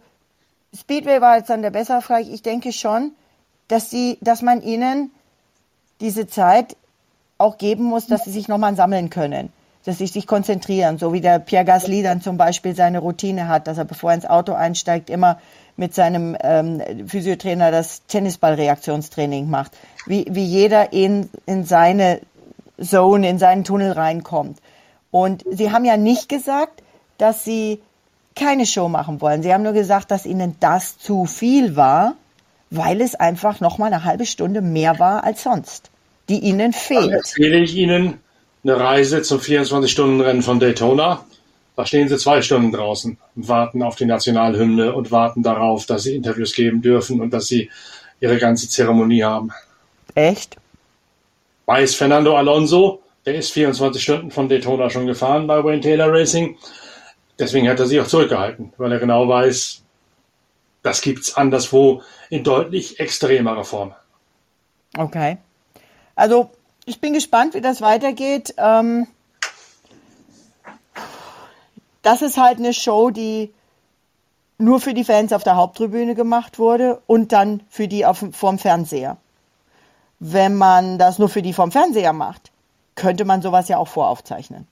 Speedway 0.76 1.20
war 1.20 1.38
jetzt 1.38 1.50
dann 1.50 1.64
der 1.64 1.72
bessere 1.72 2.02
Frage, 2.02 2.30
ich 2.30 2.44
denke 2.44 2.72
schon, 2.72 3.12
dass 3.68 3.90
sie, 3.90 4.18
dass 4.22 4.42
man 4.42 4.62
ihnen 4.62 5.12
diese 6.00 6.28
Zeit 6.28 6.76
auch 7.38 7.58
geben 7.58 7.84
muss, 7.84 8.08
dass 8.08 8.26
sie 8.26 8.32
sich 8.32 8.48
nochmal 8.48 8.76
sammeln 8.76 9.10
können, 9.10 9.52
dass 9.86 9.98
sie 9.98 10.08
sich 10.08 10.28
konzentrieren, 10.28 10.98
so 10.98 11.14
wie 11.14 11.22
der 11.22 11.40
Pierre 11.40 11.66
Gasly 11.66 12.04
dann 12.04 12.22
zum 12.22 12.38
Beispiel 12.38 12.76
seine 12.76 13.00
Routine 13.00 13.48
hat, 13.48 13.68
dass 13.68 13.78
er 13.78 13.86
bevor 13.86 14.12
er 14.12 14.16
ins 14.16 14.26
Auto 14.26 14.54
einsteigt, 14.54 15.10
immer 15.10 15.40
mit 15.76 15.94
seinem 15.94 16.38
ähm, 16.42 16.82
Physiotrainer 17.08 17.72
das 17.72 18.06
Tennisballreaktionstraining 18.08 19.50
macht, 19.50 19.72
wie, 20.06 20.26
wie 20.30 20.46
jeder 20.46 20.94
in, 20.94 21.30
in 21.46 21.66
seine 21.66 22.22
Zone, 22.82 23.30
in 23.30 23.40
seinen 23.40 23.64
Tunnel 23.64 23.92
reinkommt. 23.92 24.60
Und 25.12 25.44
sie 25.50 25.72
haben 25.72 25.86
ja 25.86 25.98
nicht 25.98 26.30
gesagt, 26.30 26.82
dass 27.18 27.44
sie 27.44 27.82
keine 28.36 28.66
Show 28.66 28.90
machen 28.90 29.22
wollen. 29.22 29.44
Sie 29.44 29.54
haben 29.54 29.64
nur 29.64 29.74
gesagt, 29.74 30.12
dass 30.12 30.26
ihnen 30.26 30.56
das 30.60 30.98
zu 30.98 31.26
viel 31.26 31.76
war, 31.76 32.16
weil 32.70 33.02
es 33.02 33.16
einfach 33.16 33.60
noch 33.60 33.78
mal 33.78 33.88
eine 33.88 34.04
halbe 34.04 34.26
Stunde 34.26 34.62
mehr 34.62 34.98
war 34.98 35.24
als 35.24 35.44
sonst, 35.44 35.92
die 36.30 36.40
ihnen 36.40 36.74
fehlt. 36.74 37.04
Dann 37.04 37.14
empfehle 37.14 37.58
ich 37.60 37.76
Ihnen 37.76 38.20
eine 38.64 38.80
Reise 38.80 39.22
zum 39.22 39.40
24-Stunden-Rennen 39.40 40.42
von 40.42 40.60
Daytona. 40.60 41.26
Da 41.76 41.86
stehen 41.86 42.08
Sie 42.08 42.18
zwei 42.18 42.42
Stunden 42.42 42.72
draußen 42.72 43.18
und 43.36 43.48
warten 43.48 43.82
auf 43.82 43.96
die 43.96 44.06
Nationalhymne 44.06 44.94
und 44.94 45.12
warten 45.12 45.44
darauf, 45.44 45.86
dass 45.86 46.04
Sie 46.04 46.16
Interviews 46.16 46.54
geben 46.54 46.82
dürfen 46.82 47.20
und 47.20 47.32
dass 47.32 47.48
Sie 47.48 47.70
Ihre 48.20 48.38
ganze 48.38 48.70
Zeremonie 48.70 49.24
haben. 49.24 49.52
Echt? 50.16 50.58
Weiß 51.66 51.96
Fernando 51.96 52.38
Alonso, 52.38 53.02
der 53.26 53.36
ist 53.36 53.52
24 53.52 54.02
Stunden 54.02 54.32
von 54.32 54.48
Daytona 54.48 54.90
schon 54.90 55.08
gefahren 55.08 55.48
bei 55.48 55.64
Wayne 55.64 55.82
Taylor 55.82 56.12
Racing. 56.12 56.58
Deswegen 57.40 57.68
hat 57.68 57.80
er 57.80 57.88
sich 57.88 58.00
auch 58.00 58.08
zurückgehalten, 58.08 58.74
weil 58.78 58.92
er 58.92 59.00
genau 59.00 59.28
weiß, 59.28 59.82
das 60.84 61.02
gibt's 61.02 61.36
anderswo 61.36 62.04
in 62.30 62.44
deutlich 62.44 63.00
extremerer 63.00 63.64
Form. 63.64 63.94
Okay. 64.98 65.38
Also, 66.16 66.52
ich 66.86 67.00
bin 67.00 67.14
gespannt, 67.14 67.54
wie 67.54 67.62
das 67.62 67.82
weitergeht. 67.82 68.56
Ähm, 68.58 69.08
das 72.02 72.22
ist 72.22 72.38
halt 72.38 72.60
eine 72.60 72.74
Show, 72.74 73.10
die 73.10 73.54
nur 74.58 74.80
für 74.80 74.94
die 74.94 75.04
Fans 75.04 75.34
auf 75.34 75.44
der 75.44 75.56
Haupttribüne 75.56 76.16
gemacht 76.16 76.60
wurde 76.60 77.02
und 77.08 77.32
dann 77.32 77.64
für 77.70 77.88
die 77.88 78.06
auf, 78.06 78.24
vorm 78.32 78.60
Fernseher. 78.60 79.18
Wenn 80.20 80.56
man 80.56 80.98
das 80.98 81.20
nur 81.20 81.30
für 81.30 81.42
die 81.42 81.54
vom 81.54 81.72
Fernseher 81.72 82.14
macht, 82.14 82.52
könnte 82.96 83.26
man 83.26 83.42
sowas 83.42 83.68
ja 83.68 83.78
auch 83.78 83.88
voraufzeichnen. 83.88 84.68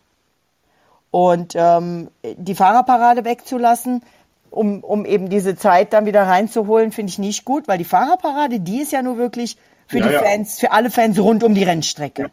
Und 1.10 1.54
ähm, 1.56 2.10
die 2.24 2.56
Fahrerparade 2.56 3.26
wegzulassen, 3.26 4.04
um, 4.50 4.84
um 4.84 5.06
eben 5.06 5.30
diese 5.30 5.56
Zeit 5.56 5.94
dann 5.94 6.06
wieder 6.06 6.24
reinzuholen, 6.24 6.92
finde 6.92 7.10
ich 7.10 7.20
nicht 7.20 7.44
gut, 7.44 7.68
weil 7.68 7.78
die 7.78 7.86
Fahrerparade, 7.86 8.60
die 8.60 8.82
ist 8.82 8.92
ja 8.92 9.02
nur 9.02 9.18
wirklich 9.18 9.58
für 9.92 10.00
ja, 10.00 10.08
die 10.08 10.14
ja. 10.14 10.24
Fans, 10.24 10.60
für 10.60 10.72
alle 10.72 10.90
Fans 10.90 11.20
rund 11.20 11.44
um 11.44 11.54
die 11.54 11.64
Rennstrecke. 11.64 12.24
Ja. 12.24 12.30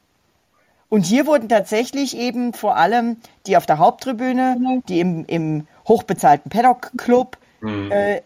Und 0.88 1.04
hier 1.04 1.26
wurden 1.26 1.48
tatsächlich 1.48 2.16
eben 2.16 2.54
vor 2.54 2.76
allem 2.76 3.18
die 3.46 3.56
auf 3.56 3.66
der 3.66 3.78
Haupttribüne, 3.78 4.80
die 4.88 5.00
im, 5.00 5.26
im 5.26 5.66
hochbezahlten 5.86 6.50
Paddock 6.50 6.92
Club, 6.96 7.36
mhm. 7.60 7.92
äh, 7.92 8.22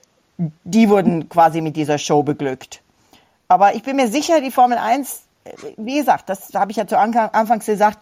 die 0.64 0.88
wurden 0.88 1.28
quasi 1.28 1.60
mit 1.60 1.76
dieser 1.76 1.98
Show 1.98 2.22
beglückt. 2.22 2.80
Aber 3.48 3.74
ich 3.74 3.82
bin 3.82 3.96
mir 3.96 4.08
sicher, 4.08 4.40
die 4.40 4.52
Formel 4.52 4.78
1 4.78 5.22
wie 5.76 5.96
gesagt, 5.96 6.28
das 6.28 6.54
habe 6.54 6.70
ich 6.70 6.76
ja 6.76 6.86
zu 6.86 6.98
Anfangs 6.98 7.66
gesagt, 7.66 7.98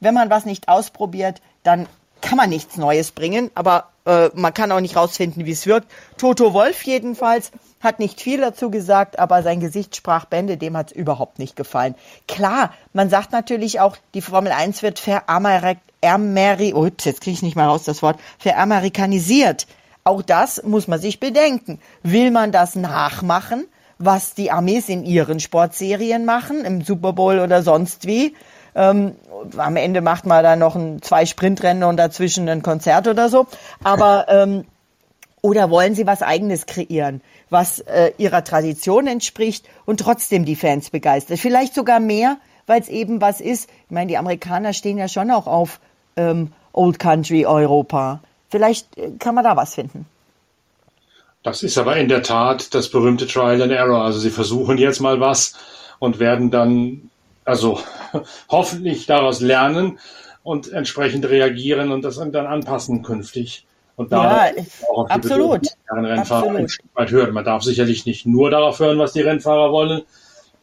wenn 0.00 0.14
man 0.14 0.30
was 0.30 0.44
nicht 0.44 0.68
ausprobiert, 0.68 1.40
dann 1.62 1.86
kann 2.20 2.36
man 2.36 2.50
nichts 2.50 2.76
Neues 2.76 3.12
bringen, 3.12 3.50
aber 3.54 3.90
äh, 4.04 4.28
man 4.34 4.52
kann 4.52 4.72
auch 4.72 4.80
nicht 4.80 4.96
rausfinden, 4.96 5.46
wie 5.46 5.52
es 5.52 5.66
wirkt. 5.66 5.90
Toto 6.16 6.52
Wolf 6.52 6.82
jedenfalls 6.82 7.50
hat 7.80 7.98
nicht 7.98 8.20
viel 8.20 8.40
dazu 8.40 8.70
gesagt, 8.70 9.18
aber 9.18 9.42
sein 9.42 9.60
Gesicht 9.60 9.96
sprach 9.96 10.26
Bände, 10.26 10.56
dem 10.56 10.76
hat 10.76 10.90
es 10.90 10.96
überhaupt 10.96 11.38
nicht 11.38 11.56
gefallen. 11.56 11.94
Klar, 12.28 12.72
man 12.92 13.10
sagt 13.10 13.32
natürlich 13.32 13.80
auch, 13.80 13.96
die 14.14 14.22
Formel 14.22 14.52
1 14.52 14.82
wird 14.82 14.98
verameri 14.98 16.74
oh, 16.74 16.88
jetzt 17.00 17.20
kriege 17.20 17.34
ich 17.34 17.42
nicht 17.42 17.56
mal 17.56 17.66
raus 17.66 17.84
das 17.84 18.02
Wort, 18.02 18.20
veramerikanisiert. 18.38 19.66
Auch 20.04 20.22
das 20.22 20.62
muss 20.62 20.88
man 20.88 21.00
sich 21.00 21.20
bedenken. 21.20 21.80
Will 22.02 22.30
man 22.30 22.52
das 22.52 22.74
nachmachen? 22.74 23.66
was 24.00 24.32
die 24.32 24.50
Amis 24.50 24.88
in 24.88 25.04
ihren 25.04 25.40
Sportserien 25.40 26.24
machen, 26.24 26.64
im 26.64 26.80
Super 26.80 27.12
Bowl 27.12 27.38
oder 27.38 27.62
sonst 27.62 28.06
wie. 28.06 28.34
Ähm, 28.74 29.14
am 29.56 29.76
Ende 29.76 30.00
macht 30.00 30.24
man 30.24 30.42
da 30.42 30.56
noch 30.56 30.74
ein, 30.74 31.02
zwei 31.02 31.26
Sprintrennen 31.26 31.84
und 31.84 31.98
dazwischen 31.98 32.48
ein 32.48 32.62
Konzert 32.62 33.08
oder 33.08 33.28
so. 33.28 33.46
Aber 33.84 34.26
ähm, 34.28 34.64
oder 35.42 35.70
wollen 35.70 35.94
sie 35.94 36.06
was 36.06 36.22
Eigenes 36.22 36.64
kreieren, 36.64 37.20
was 37.50 37.80
äh, 37.80 38.12
ihrer 38.18 38.44
Tradition 38.44 39.06
entspricht 39.06 39.66
und 39.84 40.00
trotzdem 40.00 40.44
die 40.44 40.56
Fans 40.56 40.90
begeistert? 40.90 41.38
Vielleicht 41.38 41.74
sogar 41.74 42.00
mehr, 42.00 42.38
weil 42.66 42.80
es 42.80 42.88
eben 42.88 43.20
was 43.20 43.40
ist. 43.40 43.68
Ich 43.86 43.90
meine, 43.90 44.08
die 44.08 44.16
Amerikaner 44.16 44.72
stehen 44.72 44.98
ja 44.98 45.08
schon 45.08 45.30
auch 45.30 45.46
auf 45.46 45.80
ähm, 46.16 46.52
Old 46.72 46.98
Country 46.98 47.46
Europa. 47.46 48.20
Vielleicht 48.48 48.96
äh, 48.96 49.10
kann 49.18 49.34
man 49.34 49.44
da 49.44 49.56
was 49.56 49.74
finden. 49.74 50.06
Das 51.42 51.62
ist 51.62 51.78
aber 51.78 51.96
in 51.96 52.08
der 52.08 52.22
Tat 52.22 52.74
das 52.74 52.90
berühmte 52.90 53.26
Trial 53.26 53.62
and 53.62 53.72
Error. 53.72 54.04
Also 54.04 54.18
sie 54.18 54.30
versuchen 54.30 54.76
jetzt 54.76 55.00
mal 55.00 55.20
was 55.20 55.54
und 55.98 56.18
werden 56.18 56.50
dann, 56.50 57.10
also 57.44 57.80
hoffentlich 58.48 59.06
daraus 59.06 59.40
lernen 59.40 59.98
und 60.42 60.70
entsprechend 60.70 61.24
reagieren 61.26 61.92
und 61.92 62.02
das 62.02 62.16
dann 62.16 62.34
anpassen 62.34 63.02
künftig. 63.02 63.66
Und 64.00 64.10
da 64.12 64.48
ja, 64.48 64.62
auch 64.90 64.96
auf 64.96 65.08
die 65.08 65.12
absolut. 65.12 65.66
Rennfahrer 65.90 66.38
absolut. 66.38 66.58
ein 66.58 66.68
Stück 66.70 66.86
weit 66.94 67.10
hören. 67.10 67.34
Man 67.34 67.44
darf 67.44 67.62
sicherlich 67.62 68.06
nicht 68.06 68.24
nur 68.24 68.48
darauf 68.48 68.78
hören, 68.78 68.98
was 68.98 69.12
die 69.12 69.20
Rennfahrer 69.20 69.72
wollen, 69.72 70.00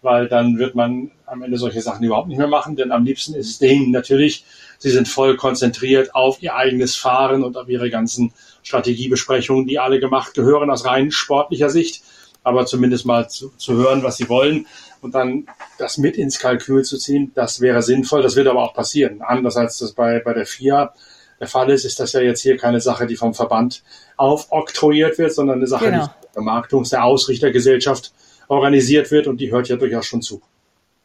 weil 0.02 0.28
dann 0.28 0.58
wird 0.58 0.74
man 0.74 1.12
am 1.28 1.44
Ende 1.44 1.60
solche 1.60 1.82
Sachen 1.82 2.04
überhaupt 2.04 2.30
nicht 2.30 2.40
mehr 2.40 2.48
machen, 2.48 2.76
denn 2.76 2.92
am 2.92 3.06
liebsten 3.06 3.36
ist 3.36 3.48
es 3.48 3.60
denen 3.60 3.92
natürlich, 3.92 4.44
sie 4.80 4.90
sind 4.90 5.08
voll 5.08 5.38
konzentriert 5.38 6.16
auf 6.16 6.42
ihr 6.42 6.56
eigenes 6.56 6.96
Fahren 6.96 7.44
und 7.44 7.58
auf 7.58 7.70
ihre 7.70 7.92
ganzen 7.92 8.34
Strategiebesprechungen, 8.64 9.68
die 9.68 9.78
alle 9.78 10.00
gemacht 10.00 10.34
gehören 10.34 10.72
aus 10.72 10.86
rein 10.86 11.12
sportlicher 11.12 11.70
Sicht, 11.70 12.02
aber 12.42 12.66
zumindest 12.66 13.06
mal 13.06 13.30
zu, 13.30 13.52
zu 13.56 13.76
hören, 13.76 14.02
was 14.02 14.18
sie 14.18 14.30
wollen 14.30 14.66
und 15.02 15.14
dann 15.14 15.46
das 15.78 16.00
mit 16.00 16.18
ins 16.18 16.40
Kalkül 16.40 16.84
zu 16.84 16.98
ziehen, 16.98 17.34
das 17.36 17.62
wäre 17.62 17.84
sinnvoll. 17.84 18.24
Das 18.24 18.36
wird 18.36 18.48
aber 18.48 18.64
auch 18.64 18.74
passieren. 18.74 19.22
Anders 19.22 19.58
als 19.58 19.78
das 19.78 19.92
bei, 19.92 20.22
bei 20.22 20.34
der 20.34 20.48
FIA 20.48 20.94
der 21.40 21.48
Fall 21.48 21.70
ist, 21.70 21.86
ist 21.86 22.00
das 22.00 22.14
ja 22.14 22.22
jetzt 22.22 22.42
hier 22.42 22.58
keine 22.58 22.82
Sache, 22.82 23.06
die 23.08 23.16
vom 23.16 23.34
Verband 23.34 23.82
aufoktroyiert 24.16 25.18
wird, 25.18 25.34
sondern 25.34 25.58
eine 25.58 25.68
Sache, 25.68 25.92
genau. 25.92 26.06
die 26.06 26.12
der 26.24 26.32
Vermarktungs-, 26.42 26.90
der 26.90 27.04
Ausrichtergesellschaft 27.04 28.14
organisiert 28.48 29.12
wird 29.12 29.28
und 29.28 29.38
die 29.38 29.52
hört 29.52 29.68
ja 29.70 29.76
durchaus 29.76 30.06
schon 30.06 30.22
zu. 30.22 30.42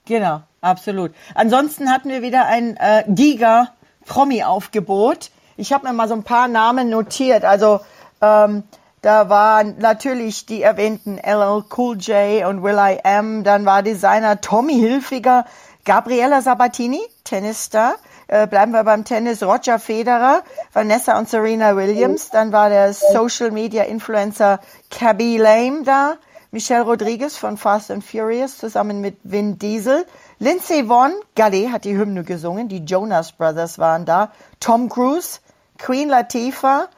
Genau, 0.07 0.43
absolut. 0.61 1.13
Ansonsten 1.35 1.91
hatten 1.91 2.09
wir 2.09 2.23
wieder 2.23 2.47
ein 2.47 2.77
äh, 2.77 3.03
Giga-Promi-Aufgebot. 3.09 5.31
Ich 5.57 5.73
habe 5.73 5.87
mir 5.87 5.93
mal 5.93 6.09
so 6.09 6.15
ein 6.15 6.25
paar 6.25 6.49
Namen 6.49 6.91
notiert. 6.91 7.45
Also 7.45 7.81
ähm, 8.21 8.65
da 9.01 9.29
waren 9.29 9.79
natürlich 9.79 10.47
die 10.47 10.63
erwähnten 10.63 11.19
LL 11.19 11.65
Cool 11.77 11.97
J 11.99 12.45
und 12.47 12.63
Will 12.63 12.79
I 12.79 12.99
Am. 13.05 13.45
Dann 13.45 13.65
war 13.65 13.83
Designer 13.83 14.41
Tommy 14.41 14.75
Hilfiger, 14.75 15.45
Gabriella 15.85 16.41
Sabatini, 16.41 17.01
Tennisstar. 17.25 17.95
Äh, 18.29 18.47
bleiben 18.47 18.73
wir 18.73 18.85
beim 18.85 19.05
Tennis. 19.05 19.43
Roger 19.43 19.79
Federer, 19.79 20.43
Vanessa 20.73 21.19
und 21.19 21.29
Serena 21.29 21.77
Williams. 21.77 22.31
Dann 22.31 22.53
war 22.53 22.69
der 22.69 22.93
Social 22.93 23.51
Media 23.51 23.85
Influencer 23.85 24.61
Cabby 24.91 25.39
Lame 25.39 25.83
da. 25.85 26.15
Michelle 26.55 26.83
Rodriguez 26.83 27.39
von 27.39 27.57
Fast 27.57 27.91
and 27.91 28.05
Furious 28.05 28.59
zusammen 28.59 29.01
mit 29.01 29.17
Vin 29.23 29.59
Diesel. 29.59 30.05
Lindsay 30.39 30.87
Vonn, 30.87 31.15
Galle 31.35 31.73
hat 31.73 31.85
die 31.85 31.97
Hymne 31.97 32.25
gesungen. 32.25 32.69
Die 32.69 32.85
Jonas 32.85 33.33
Brothers 33.33 33.79
waren 33.79 34.05
da. 34.05 34.33
Tom 34.61 34.91
Cruise, 34.91 35.41
Queen 35.79 36.11
Latifah, 36.11 36.89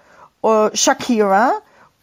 uh, 0.43 0.71
Shakira 0.75 1.53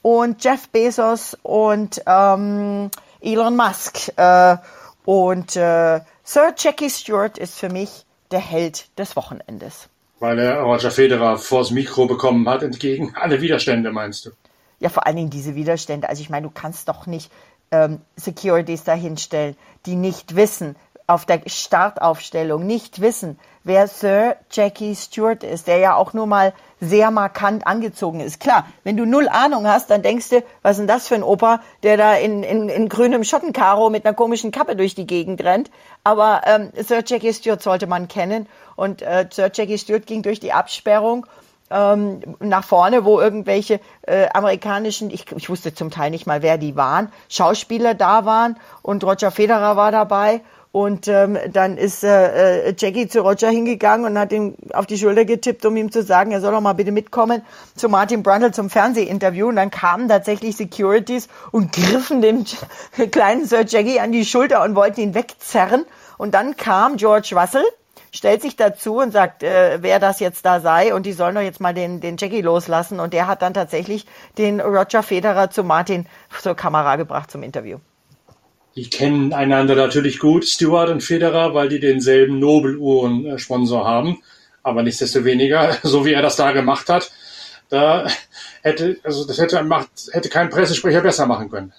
und 0.02 0.42
Jeff 0.42 0.70
Bezos 0.70 1.38
und 1.44 2.02
ähm, 2.06 2.90
Elon 3.20 3.56
Musk. 3.58 4.18
Äh, 4.18 4.58
und 5.04 5.56
äh, 5.58 6.00
Sir 6.24 6.54
Jackie 6.58 6.90
Stewart 6.90 7.38
ist 7.38 7.60
für 7.60 7.70
mich 7.70 8.06
der 8.32 8.40
Held 8.40 8.98
des 8.98 9.16
Wochenendes. 9.16 9.90
Weil 10.20 10.40
er 10.40 10.62
Roger 10.62 10.92
Federer 10.92 11.38
vors 11.38 11.72
Mikro 11.72 12.06
bekommen 12.06 12.48
hat, 12.48 12.64
entgegen 12.64 13.14
alle 13.20 13.42
Widerstände, 13.42 13.92
meinst 13.92 14.26
du? 14.26 14.32
Ja, 14.80 14.90
vor 14.90 15.06
allen 15.06 15.16
Dingen 15.16 15.30
diese 15.30 15.56
Widerstände. 15.56 16.10
Also 16.10 16.22
ich 16.22 16.30
meine, 16.30 16.48
du 16.48 16.54
kannst 16.54 16.90
doch 16.90 17.06
nicht 17.06 17.32
ähm, 17.72 18.02
Securities 18.16 18.84
dahinstellen, 18.84 19.56
die 19.86 19.96
nicht 19.96 20.36
wissen, 20.36 20.76
auf 21.12 21.26
der 21.26 21.42
Startaufstellung 21.46 22.66
nicht 22.66 23.02
wissen, 23.02 23.38
wer 23.66 23.88
Sir 23.88 24.38
Jackie 24.50 24.96
Stewart 24.96 25.44
ist, 25.44 25.68
der 25.68 25.78
ja 25.78 25.96
auch 25.96 26.14
nur 26.14 26.26
mal 26.26 26.54
sehr 26.80 27.12
markant 27.12 27.68
angezogen 27.68 28.22
ist. 28.22 28.40
Klar, 28.40 28.66
wenn 28.86 28.96
du 28.96 29.06
null 29.06 29.28
Ahnung 29.28 29.68
hast, 29.68 29.90
dann 29.90 30.02
denkst 30.02 30.30
du, 30.30 30.44
was 30.62 30.72
ist 30.72 30.80
denn 30.80 30.88
das 30.88 31.10
für 31.10 31.16
ein 31.16 31.24
Opa, 31.24 31.60
der 31.84 31.98
da 31.98 32.14
in, 32.16 32.44
in, 32.44 32.70
in 32.70 32.88
grünem 32.88 33.26
Schottenkaro 33.26 33.90
mit 33.90 34.06
einer 34.06 34.16
komischen 34.16 34.52
Kappe 34.52 34.78
durch 34.78 34.96
die 34.96 35.06
Gegend 35.06 35.44
rennt. 35.44 35.70
Aber 36.06 36.44
ähm, 36.46 36.72
Sir 36.78 37.04
Jackie 37.06 37.34
Stewart 37.34 37.62
sollte 37.62 37.88
man 37.88 38.08
kennen. 38.08 38.48
Und 38.78 39.02
äh, 39.02 39.28
Sir 39.30 39.52
Jackie 39.54 39.78
Stewart 39.78 40.08
ging 40.08 40.24
durch 40.24 40.40
die 40.40 40.54
Absperrung 40.54 41.28
ähm, 41.70 42.22
nach 42.40 42.64
vorne, 42.64 43.04
wo 43.04 43.20
irgendwelche 43.20 43.82
äh, 44.04 44.30
amerikanischen, 44.34 45.12
ich, 45.12 45.30
ich 45.34 45.50
wusste 45.50 45.74
zum 45.74 45.92
Teil 45.92 46.10
nicht 46.10 46.26
mal, 46.26 46.42
wer 46.42 46.58
die 46.58 46.78
waren, 46.78 47.12
Schauspieler 47.28 47.96
da 47.96 48.26
waren 48.26 48.58
und 48.82 49.04
Roger 49.04 49.30
Federer 49.30 49.76
war 49.76 49.92
dabei 49.92 50.42
und 50.72 51.10
ähm, 51.10 51.38
dann 51.52 51.78
ist 51.78 52.02
äh, 52.04 52.70
äh, 52.70 52.76
Jackie 52.78 53.08
zu 53.08 53.22
Roger 53.22 53.50
hingegangen 53.50 54.06
und 54.06 54.18
hat 54.18 54.32
ihm 54.32 54.56
auf 54.74 54.86
die 54.86 54.98
Schulter 54.98 55.26
getippt, 55.26 55.66
um 55.66 55.76
ihm 55.76 55.92
zu 55.92 56.02
sagen, 56.02 56.32
er 56.32 56.40
soll 56.40 56.54
doch 56.54 56.62
mal 56.62 56.72
bitte 56.72 56.94
mitkommen 56.94 57.42
zu 57.76 57.90
Martin 57.90 58.24
Brundle 58.24 58.54
zum 58.54 58.70
Fernsehinterview. 58.70 59.50
Und 59.50 59.58
dann 59.58 59.70
kamen 59.70 60.08
tatsächlich 60.08 60.56
Securities 60.56 61.28
und 61.52 61.74
griffen 61.74 62.22
dem 62.22 62.46
kleinen 63.12 63.46
Sir 63.46 63.66
Jackie 63.68 64.00
an 64.00 64.14
die 64.14 64.24
Schulter 64.24 64.64
und 64.64 64.76
wollten 64.76 65.02
ihn 65.02 65.14
wegzerren. 65.14 65.86
Und 66.18 66.34
dann 66.34 66.56
kam 66.56 66.96
George 66.96 67.36
Russell, 67.36 67.66
stellt 68.14 68.42
sich 68.42 68.56
dazu 68.56 69.00
und 69.00 69.12
sagt, 69.12 69.44
äh, 69.44 69.80
wer 69.82 70.00
das 70.00 70.22
jetzt 70.22 70.46
da 70.46 70.62
sei 70.62 70.96
und 70.96 71.06
die 71.06 71.12
sollen 71.12 71.36
doch 71.36 71.42
jetzt 71.42 71.60
mal 71.60 71.74
den, 71.74 72.00
den 72.00 72.16
Jackie 72.18 72.42
loslassen. 72.42 73.02
Und 73.02 73.12
der 73.12 73.28
hat 73.28 73.42
dann 73.42 73.54
tatsächlich 73.54 74.06
den 74.38 74.62
Roger 74.62 75.04
Federer 75.04 75.50
zu 75.50 75.66
Martin 75.66 76.06
zur 76.42 76.56
Kamera 76.56 76.96
gebracht 76.96 77.30
zum 77.30 77.44
Interview. 77.44 77.80
Die 78.76 78.90
kennen 78.90 79.34
einander 79.34 79.76
natürlich 79.76 80.20
gut, 80.20 80.46
Stewart 80.46 80.90
und 80.90 81.02
Federer, 81.02 81.54
weil 81.54 81.68
die 81.68 81.80
denselben 81.80 82.40
Nobeluhren-Sponsor 82.40 83.86
haben. 83.86 84.22
Aber 84.64 84.84
nichtsdestoweniger, 84.84 85.78
so 85.84 86.06
wie 86.06 86.14
er 86.14 86.22
das 86.22 86.36
da 86.38 86.52
gemacht 86.52 86.90
hat, 86.90 87.12
da 87.70 88.08
hätte, 88.62 88.98
also 89.04 89.26
das 89.26 89.38
hätte, 89.38 89.62
macht, 89.64 89.90
hätte 90.12 90.30
kein 90.30 90.50
Pressesprecher 90.50 91.02
besser 91.02 91.26
machen 91.26 91.50
können. 91.50 91.74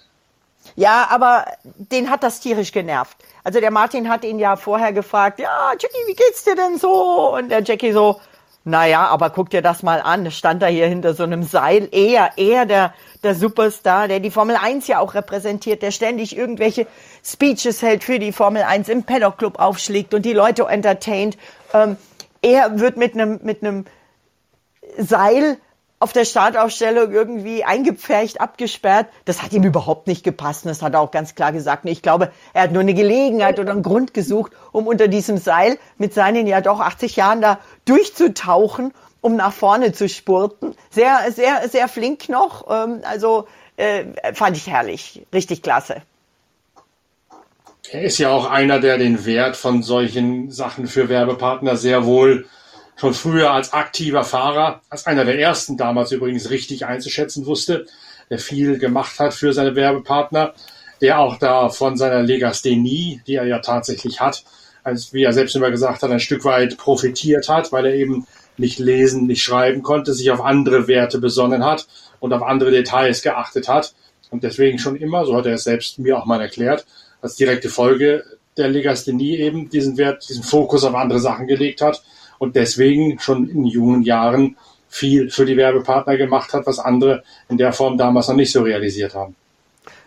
Ja, 0.75 1.07
aber 1.09 1.45
den 1.63 2.09
hat 2.09 2.23
das 2.23 2.39
tierisch 2.39 2.71
genervt. 2.71 3.17
Also 3.43 3.59
der 3.59 3.71
Martin 3.71 4.09
hat 4.09 4.23
ihn 4.23 4.39
ja 4.39 4.55
vorher 4.55 4.93
gefragt, 4.93 5.39
ja, 5.39 5.71
Jackie, 5.73 6.07
wie 6.07 6.15
geht's 6.15 6.43
dir 6.43 6.55
denn 6.55 6.77
so? 6.77 7.35
Und 7.35 7.49
der 7.49 7.63
Jackie 7.63 7.91
so, 7.91 8.19
naja, 8.65 9.07
aber 9.07 9.29
guck 9.29 9.49
dir 9.49 9.61
das 9.61 9.83
mal 9.83 10.01
an. 10.01 10.31
Stand 10.31 10.61
da 10.61 10.67
hier 10.67 10.87
hinter 10.87 11.13
so 11.13 11.23
einem 11.23 11.43
Seil. 11.43 11.89
Er, 11.91 12.31
er, 12.37 12.65
der, 12.65 12.93
der 13.21 13.35
Superstar, 13.35 14.07
der 14.07 14.21
die 14.21 14.31
Formel 14.31 14.55
1 14.55 14.87
ja 14.87 14.99
auch 14.99 15.15
repräsentiert, 15.15 15.81
der 15.81 15.91
ständig 15.91 16.37
irgendwelche 16.37 16.87
Speeches 17.25 17.81
hält 17.81 18.05
für 18.05 18.19
die 18.19 18.31
Formel 18.31 18.63
1 18.63 18.87
im 18.87 19.03
Paddock 19.03 19.37
Club 19.37 19.59
aufschlägt 19.59 20.13
und 20.13 20.23
die 20.23 20.33
Leute 20.33 20.63
entertaint. 20.63 21.37
Ähm, 21.73 21.97
er 22.41 22.79
wird 22.79 22.95
mit 22.95 23.15
einem, 23.15 23.41
mit 23.43 23.63
einem 23.63 23.85
Seil 24.97 25.57
auf 26.03 26.11
der 26.11 26.25
Startaufstellung 26.25 27.13
irgendwie 27.13 27.63
eingepfercht, 27.63 28.41
abgesperrt. 28.41 29.07
Das 29.23 29.41
hat 29.41 29.53
ihm 29.53 29.63
überhaupt 29.63 30.07
nicht 30.07 30.25
gepasst. 30.25 30.65
Und 30.65 30.69
das 30.69 30.81
hat 30.81 30.95
er 30.95 30.99
auch 30.99 31.11
ganz 31.11 31.33
klar 31.33 31.53
gesagt. 31.53 31.85
Ich 31.85 32.01
glaube, 32.01 32.29
er 32.51 32.63
hat 32.63 32.73
nur 32.73 32.81
eine 32.81 32.93
Gelegenheit 32.93 33.57
oder 33.57 33.71
einen 33.71 33.83
Grund 33.83 34.13
gesucht, 34.13 34.51
um 34.73 34.85
unter 34.85 35.07
diesem 35.07 35.37
Seil 35.37 35.79
mit 35.97 36.13
seinen 36.13 36.45
ja 36.45 36.59
doch 36.59 36.81
80 36.81 37.15
Jahren 37.15 37.39
da 37.39 37.59
durchzutauchen, 37.85 38.93
um 39.21 39.35
nach 39.35 39.53
vorne 39.53 39.93
zu 39.93 40.09
spurten. 40.09 40.75
Sehr, 40.89 41.31
sehr, 41.31 41.67
sehr 41.69 41.87
flink 41.87 42.29
noch. 42.29 42.69
Ähm, 42.69 43.01
also 43.03 43.47
äh, 43.77 44.05
fand 44.33 44.57
ich 44.57 44.67
herrlich. 44.67 45.25
Richtig 45.33 45.61
klasse. 45.61 46.01
Er 47.89 48.03
ist 48.03 48.17
ja 48.17 48.29
auch 48.29 48.49
einer, 48.49 48.79
der 48.79 48.97
den 48.97 49.25
Wert 49.25 49.55
von 49.55 49.83
solchen 49.83 50.49
Sachen 50.51 50.87
für 50.87 51.09
Werbepartner 51.09 51.75
sehr 51.75 52.05
wohl 52.05 52.47
schon 52.95 53.13
früher 53.13 53.51
als 53.51 53.73
aktiver 53.73 54.23
Fahrer, 54.23 54.81
als 54.89 55.05
einer 55.05 55.25
der 55.25 55.39
ersten 55.39 55.77
damals 55.77 56.11
übrigens 56.11 56.49
richtig 56.49 56.85
einzuschätzen 56.85 57.45
wusste, 57.45 57.85
der 58.29 58.39
viel 58.39 58.77
gemacht 58.77 59.19
hat 59.19 59.33
für 59.33 59.53
seine 59.53 59.75
Werbepartner, 59.75 60.53
der 61.01 61.19
auch 61.19 61.37
da 61.37 61.69
von 61.69 61.97
seiner 61.97 62.21
Legasthenie, 62.21 63.21
die 63.27 63.35
er 63.35 63.45
ja 63.45 63.59
tatsächlich 63.59 64.21
hat, 64.21 64.43
als 64.83 65.13
wie 65.13 65.23
er 65.23 65.33
selbst 65.33 65.55
immer 65.55 65.71
gesagt 65.71 66.03
hat, 66.03 66.11
ein 66.11 66.19
Stück 66.19 66.45
weit 66.45 66.77
profitiert 66.77 67.49
hat, 67.49 67.71
weil 67.71 67.85
er 67.85 67.95
eben 67.95 68.27
nicht 68.57 68.79
lesen, 68.79 69.27
nicht 69.27 69.41
schreiben 69.41 69.81
konnte, 69.81 70.13
sich 70.13 70.29
auf 70.31 70.41
andere 70.41 70.87
Werte 70.87 71.19
besonnen 71.19 71.63
hat 71.65 71.87
und 72.19 72.33
auf 72.33 72.43
andere 72.43 72.71
Details 72.71 73.21
geachtet 73.21 73.67
hat 73.67 73.93
und 74.29 74.43
deswegen 74.43 74.79
schon 74.79 74.95
immer, 74.95 75.25
so 75.25 75.35
hat 75.35 75.45
er 75.45 75.53
es 75.53 75.63
selbst 75.63 75.99
mir 75.99 76.17
auch 76.17 76.25
mal 76.25 76.41
erklärt, 76.41 76.85
als 77.21 77.35
direkte 77.35 77.69
Folge 77.69 78.23
der 78.57 78.67
Legasthenie 78.67 79.37
eben 79.37 79.69
diesen 79.69 79.97
Wert, 79.97 80.27
diesen 80.29 80.43
Fokus 80.43 80.83
auf 80.83 80.95
andere 80.95 81.19
Sachen 81.19 81.47
gelegt 81.47 81.81
hat 81.81 82.03
und 82.37 82.55
deswegen 82.55 83.19
schon 83.19 83.49
in 83.49 83.65
jungen 83.65 84.03
Jahren 84.03 84.57
viel 84.89 85.31
für 85.31 85.45
die 85.45 85.57
Werbepartner 85.57 86.17
gemacht 86.17 86.53
hat, 86.53 86.67
was 86.67 86.77
andere 86.77 87.23
in 87.49 87.57
der 87.57 87.73
Form 87.73 87.97
damals 87.97 88.27
noch 88.27 88.35
nicht 88.35 88.51
so 88.51 88.61
realisiert 88.61 89.15
haben. 89.15 89.35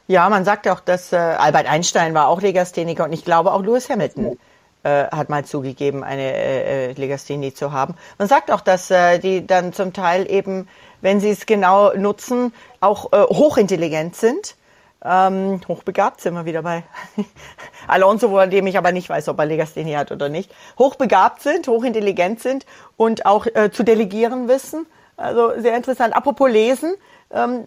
Ja, 0.07 0.29
man 0.29 0.45
sagt 0.45 0.69
auch, 0.69 0.79
dass 0.79 1.13
äh, 1.13 1.17
Albert 1.17 1.67
Einstein 1.67 2.15
war 2.15 2.29
auch 2.29 2.41
Legastheniker 2.41 3.05
und 3.05 3.13
ich 3.13 3.25
glaube 3.25 3.53
auch 3.53 3.63
Lewis 3.63 3.91
Hamilton 3.91 4.39
äh, 4.87 5.09
hat 5.09 5.29
mal 5.29 5.45
zugegeben, 5.45 6.05
eine 6.05 6.33
äh, 6.33 6.91
äh, 6.91 6.93
Legasthenie 6.93 7.53
zu 7.53 7.73
haben. 7.73 7.95
Man 8.19 8.29
sagt 8.29 8.51
auch, 8.51 8.61
dass 8.61 8.91
äh, 8.91 9.19
die 9.19 9.47
dann 9.47 9.73
zum 9.73 9.93
Teil 9.93 10.31
eben, 10.31 10.69
wenn 11.01 11.21
sie 11.21 11.31
es 11.31 11.47
genau 11.47 11.93
nutzen, 11.95 12.53
auch 12.81 13.13
äh, 13.13 13.23
hochintelligent 13.23 14.17
sind 14.17 14.57
ähm, 15.05 15.61
hochbegabt 15.69 16.21
sind 16.21 16.35
wir 16.35 16.47
wieder 16.47 16.63
bei 16.63 16.83
Alonso, 17.87 18.31
wo 18.31 18.45
dem 18.47 18.67
ich 18.67 18.77
aber 18.77 18.93
nicht 18.93 19.09
weiß, 19.09 19.29
ob 19.29 19.39
er 19.39 19.47
Legasthenie 19.47 19.97
hat 19.97 20.11
oder 20.11 20.29
nicht. 20.29 20.51
Hochbegabt 20.79 21.43
sind, 21.43 21.69
hochintelligent 21.69 22.41
sind 22.41 22.67
und 22.97 23.25
auch 23.25 23.47
äh, 23.47 23.71
zu 23.71 23.85
delegieren 23.85 24.49
wissen. 24.49 24.87
Also 25.17 25.53
sehr 25.59 25.77
interessant. 25.77 26.17
Apropos 26.17 26.51
Lesen, 26.51 26.95
ähm, 27.31 27.67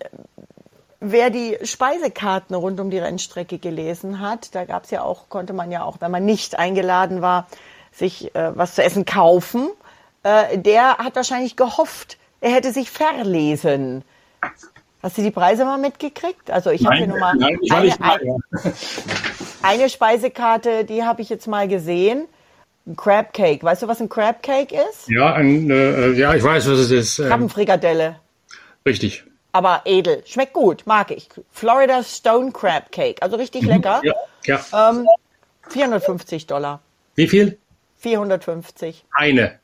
wer 1.00 1.30
die 1.30 1.58
Speisekarten 1.64 2.56
rund 2.56 2.80
um 2.80 2.90
die 2.90 3.00
Rennstrecke 3.00 3.58
gelesen 3.58 4.20
hat, 4.20 4.54
da 4.54 4.66
gab 4.66 4.84
es 4.84 4.92
ja 4.92 5.02
auch, 5.02 5.30
konnte 5.30 5.54
man 5.54 5.72
ja 5.72 5.84
auch, 5.84 5.98
wenn 6.00 6.12
man 6.12 6.26
nicht 6.26 6.58
eingeladen 6.58 7.22
war, 7.22 7.48
sich 7.92 8.34
äh, 8.36 8.56
was 8.56 8.76
zu 8.76 8.84
essen 8.84 9.06
kaufen. 9.06 9.70
Äh, 10.24 10.58
der 10.58 10.98
hat 10.98 11.16
wahrscheinlich 11.16 11.56
gehofft, 11.56 12.18
er 12.42 12.52
hätte 12.52 12.72
sich 12.72 12.90
verlesen. 12.90 14.04
Hast 15.02 15.18
du 15.18 15.22
die 15.22 15.32
Preise 15.32 15.64
mal 15.64 15.78
mitgekriegt? 15.78 16.52
Also 16.52 16.72
ich 16.72 16.86
habe 16.86 16.98
hier 16.98 17.08
nur 17.08 17.20
mal 17.20 17.34
nein, 17.36 17.58
eine, 17.72 17.96
eine, 18.02 18.40
eine, 19.62 19.90
Speisekarte, 19.90 20.84
die 20.84 21.04
habe 21.04 21.22
ich 21.22 21.30
jetzt 21.30 21.48
mal 21.48 21.68
gesehen. 21.68 22.26
Ein 22.86 22.96
Crab 22.98 23.34
Cake. 23.34 23.64
Weißt 23.64 23.82
du, 23.82 23.88
was 23.88 24.02
ein 24.02 24.10
Crab 24.10 24.44
Cake 24.44 24.76
ist? 24.76 25.08
Ja, 25.08 25.34
ein, 25.34 25.70
äh, 25.70 26.12
ja, 26.12 26.34
ich 26.34 26.44
weiß, 26.44 26.68
was 26.70 26.80
es 26.80 26.92
ist. 26.92 27.20
Ähm, 27.20 27.28
Krabbenfrikadelle. 27.28 28.18
Richtig. 28.86 29.24
Aber 29.52 29.82
edel. 29.86 30.24
Schmeckt 30.26 30.54
gut, 30.54 30.84
mag 30.86 31.12
ich. 31.12 31.30
Florida 31.52 32.04
Stone 32.04 32.52
Crab 32.52 32.92
Cake. 32.92 33.22
Also 33.22 33.38
richtig 33.38 33.64
mhm. 33.64 33.70
lecker. 33.70 34.02
Ja, 34.04 34.14
ja. 34.46 34.92
Ähm, 34.92 35.08
450 35.70 36.48
Dollar. 36.48 36.82
Wie 37.16 37.28
viel? 37.28 37.58
450. 37.98 39.06
Eine. 39.14 39.60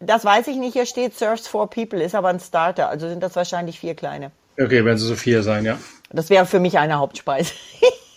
das 0.00 0.24
weiß 0.24 0.48
ich 0.48 0.56
nicht. 0.56 0.74
Hier 0.74 0.86
steht 0.86 1.16
Serves 1.16 1.48
for 1.48 1.68
People, 1.68 2.02
ist 2.02 2.14
aber 2.14 2.28
ein 2.28 2.40
Starter. 2.40 2.88
Also 2.88 3.08
sind 3.08 3.22
das 3.22 3.36
wahrscheinlich 3.36 3.80
vier 3.80 3.94
kleine. 3.94 4.30
Okay, 4.58 4.84
werden 4.84 4.98
sie 4.98 5.06
so 5.06 5.16
vier 5.16 5.42
sein, 5.42 5.64
ja. 5.64 5.78
Das 6.10 6.30
wäre 6.30 6.46
für 6.46 6.60
mich 6.60 6.78
eine 6.78 6.98
Hauptspeise. 6.98 7.52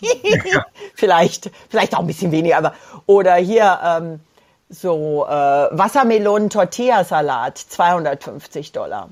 ja. 0.00 0.64
vielleicht, 0.94 1.50
vielleicht 1.68 1.94
auch 1.94 2.00
ein 2.00 2.06
bisschen 2.06 2.32
weniger, 2.32 2.56
aber 2.58 2.74
oder 3.06 3.34
hier 3.34 3.78
ähm, 3.84 4.20
so 4.70 5.26
äh, 5.26 5.30
Wassermelonen-Tortilla-Salat, 5.30 7.58
250 7.58 8.72
Dollar. 8.72 9.10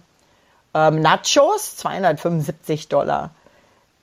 Ähm, 0.78 1.00
Nachos, 1.00 1.76
275 1.76 2.88
Dollar. 2.88 3.30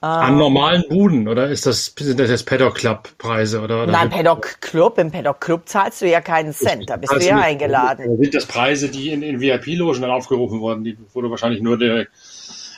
An 0.01 0.37
normalen 0.37 0.83
Buden 0.87 1.27
oder 1.27 1.47
ist 1.47 1.65
das, 1.65 1.95
sind 1.97 2.19
das 2.19 2.29
jetzt 2.29 2.45
Paddock 2.45 2.75
Club 2.75 3.09
Preise 3.17 3.61
oder? 3.61 3.83
oder 3.83 3.91
Nein, 3.91 4.11
Paddock 4.11 4.61
Club. 4.61 4.99
Im 4.99 5.09
Paddock 5.09 5.41
Club 5.41 5.67
zahlst 5.67 6.01
du 6.01 6.07
ja 6.07 6.21
keinen 6.21 6.53
Cent. 6.53 6.89
Da 6.89 6.97
bist 6.97 7.13
du 7.13 7.25
ja 7.25 7.39
eingeladen. 7.39 8.17
Sind 8.21 8.35
das 8.35 8.45
Preise, 8.45 8.89
die 8.89 9.09
in, 9.09 9.23
in 9.23 9.39
VIP-Logen 9.39 10.01
dann 10.01 10.11
aufgerufen 10.11 10.59
wurden, 10.59 10.83
die, 10.83 10.95
wo 11.13 11.21
du 11.21 11.31
wahrscheinlich 11.31 11.61
nur 11.61 11.79
direkt 11.79 12.11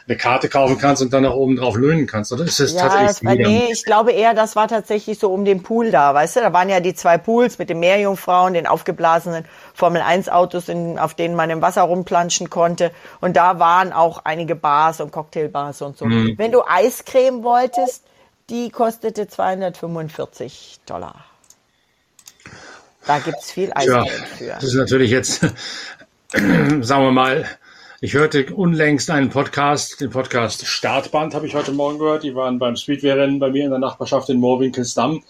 eine 0.07 0.17
Karte 0.17 0.47
kaufen 0.47 0.77
kannst 0.77 1.01
und 1.01 1.11
dann 1.11 1.23
nach 1.23 1.33
oben 1.33 1.57
drauf 1.57 1.75
löhnen 1.75 2.07
kannst, 2.07 2.31
oder 2.31 2.45
ist 2.45 2.59
das 2.59 2.73
ja, 2.73 2.81
tatsächlich? 2.83 3.07
Das 3.07 3.23
war, 3.25 3.35
nee, 3.35 3.71
ich 3.71 3.83
glaube 3.83 4.13
eher, 4.13 4.33
das 4.33 4.55
war 4.55 4.67
tatsächlich 4.67 5.19
so 5.19 5.31
um 5.31 5.43
den 5.43 5.63
Pool 5.63 5.91
da, 5.91 6.13
weißt 6.13 6.37
du? 6.37 6.39
Da 6.39 6.53
waren 6.53 6.69
ja 6.69 6.79
die 6.79 6.95
zwei 6.95 7.17
Pools 7.17 7.59
mit 7.59 7.69
den 7.69 7.79
Meerjungfrauen, 7.79 8.53
den 8.53 8.67
aufgeblasenen 8.67 9.45
Formel 9.73 10.01
1 10.01 10.29
Autos, 10.29 10.69
in, 10.69 10.97
auf 10.97 11.13
denen 11.13 11.35
man 11.35 11.49
im 11.49 11.61
Wasser 11.61 11.81
rumplanschen 11.81 12.49
konnte. 12.49 12.91
Und 13.19 13.35
da 13.35 13.59
waren 13.59 13.91
auch 13.91 14.21
einige 14.23 14.55
Bars 14.55 15.01
und 15.01 15.11
Cocktailbars 15.11 15.81
und 15.81 15.97
so. 15.97 16.05
Mhm. 16.05 16.35
Wenn 16.37 16.53
du 16.53 16.61
Eiscreme 16.65 17.43
wolltest, 17.43 18.03
die 18.49 18.69
kostete 18.69 19.27
245 19.27 20.79
Dollar. 20.85 21.25
Da 23.05 23.19
gibt's 23.19 23.51
viel 23.51 23.71
Eiscreme 23.73 24.05
ja, 24.05 24.25
für. 24.37 24.53
Das 24.53 24.63
ist 24.63 24.75
natürlich 24.75 25.11
jetzt, 25.11 25.41
sagen 26.31 27.03
wir 27.03 27.11
mal, 27.11 27.45
ich 27.99 28.13
hörte 28.13 28.53
unlängst 28.53 29.09
einen 29.09 29.29
Podcast, 29.29 30.01
den 30.01 30.11
Podcast 30.11 30.67
Startband 30.67 31.33
habe 31.33 31.47
ich 31.47 31.55
heute 31.55 31.71
Morgen 31.71 31.97
gehört. 31.97 32.23
Die 32.23 32.35
waren 32.35 32.59
beim 32.59 32.75
Speedway-Rennen 32.75 33.39
bei 33.39 33.49
mir 33.49 33.65
in 33.65 33.71
der 33.71 33.79
Nachbarschaft 33.79 34.29
in 34.29 34.39
Moorwinkelsdamm. 34.39 35.23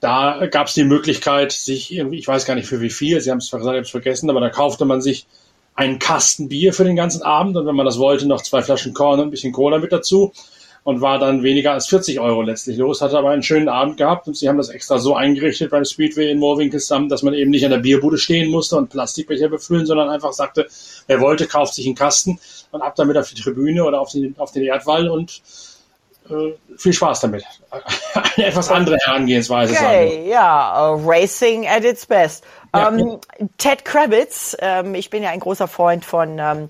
Da 0.00 0.46
gab 0.46 0.66
es 0.66 0.74
die 0.74 0.82
Möglichkeit, 0.82 1.52
sich 1.52 1.92
irgendwie, 1.92 2.18
ich 2.18 2.26
weiß 2.26 2.44
gar 2.44 2.56
nicht 2.56 2.66
für 2.66 2.80
wie 2.80 2.90
viel, 2.90 3.20
Sie 3.20 3.30
haben 3.30 3.38
es 3.38 3.48
vergessen, 3.48 4.30
aber 4.30 4.40
da 4.40 4.50
kaufte 4.50 4.84
man 4.84 5.00
sich 5.00 5.28
einen 5.76 6.00
Kasten 6.00 6.48
Bier 6.48 6.72
für 6.72 6.82
den 6.82 6.96
ganzen 6.96 7.22
Abend 7.22 7.56
und 7.56 7.66
wenn 7.66 7.76
man 7.76 7.86
das 7.86 7.98
wollte, 7.98 8.26
noch 8.26 8.42
zwei 8.42 8.62
Flaschen 8.62 8.94
Korn 8.94 9.20
und 9.20 9.28
ein 9.28 9.30
bisschen 9.30 9.52
Cola 9.52 9.78
mit 9.78 9.92
dazu 9.92 10.32
und 10.84 11.00
war 11.00 11.18
dann 11.18 11.42
weniger 11.42 11.72
als 11.72 11.86
40 11.86 12.18
Euro 12.18 12.42
letztlich 12.42 12.76
los, 12.76 13.00
hatte 13.00 13.16
aber 13.16 13.30
einen 13.30 13.42
schönen 13.42 13.68
Abend 13.68 13.96
gehabt 13.96 14.26
und 14.26 14.36
sie 14.36 14.48
haben 14.48 14.56
das 14.56 14.68
extra 14.68 14.98
so 14.98 15.14
eingerichtet 15.14 15.70
beim 15.70 15.84
Speedway 15.84 16.30
in 16.30 16.38
Moorwinkelsdamm, 16.38 17.08
dass 17.08 17.22
man 17.22 17.34
eben 17.34 17.50
nicht 17.50 17.64
an 17.64 17.70
der 17.70 17.78
Bierbude 17.78 18.18
stehen 18.18 18.50
musste 18.50 18.76
und 18.76 18.90
Plastikbecher 18.90 19.48
befüllen, 19.48 19.86
sondern 19.86 20.08
einfach 20.08 20.32
sagte, 20.32 20.66
wer 21.06 21.20
wollte, 21.20 21.46
kauft 21.46 21.74
sich 21.74 21.86
einen 21.86 21.94
Kasten 21.94 22.40
und 22.72 22.82
ab 22.82 22.96
damit 22.96 23.16
auf 23.16 23.28
die 23.28 23.40
Tribüne 23.40 23.84
oder 23.84 24.00
auf 24.00 24.10
den, 24.10 24.34
auf 24.38 24.50
den 24.50 24.64
Erdwall 24.64 25.08
und 25.08 25.40
äh, 26.28 26.54
viel 26.76 26.92
Spaß 26.92 27.20
damit. 27.20 27.44
Eine 28.36 28.46
etwas 28.46 28.70
andere 28.70 28.96
Herangehensweise. 29.04 29.74
Okay, 29.74 30.28
ja, 30.28 30.92
uh, 30.92 31.08
Racing 31.08 31.66
at 31.66 31.84
its 31.84 32.06
best. 32.06 32.44
Ja. 32.74 32.88
Um, 32.88 32.98
ähm, 32.98 33.48
Ted 33.58 33.84
Kravitz, 33.84 34.56
ähm, 34.60 34.94
ich 34.94 35.10
bin 35.10 35.22
ja 35.22 35.30
ein 35.30 35.40
großer 35.40 35.68
Freund 35.68 36.04
von 36.04 36.38
ähm, 36.38 36.68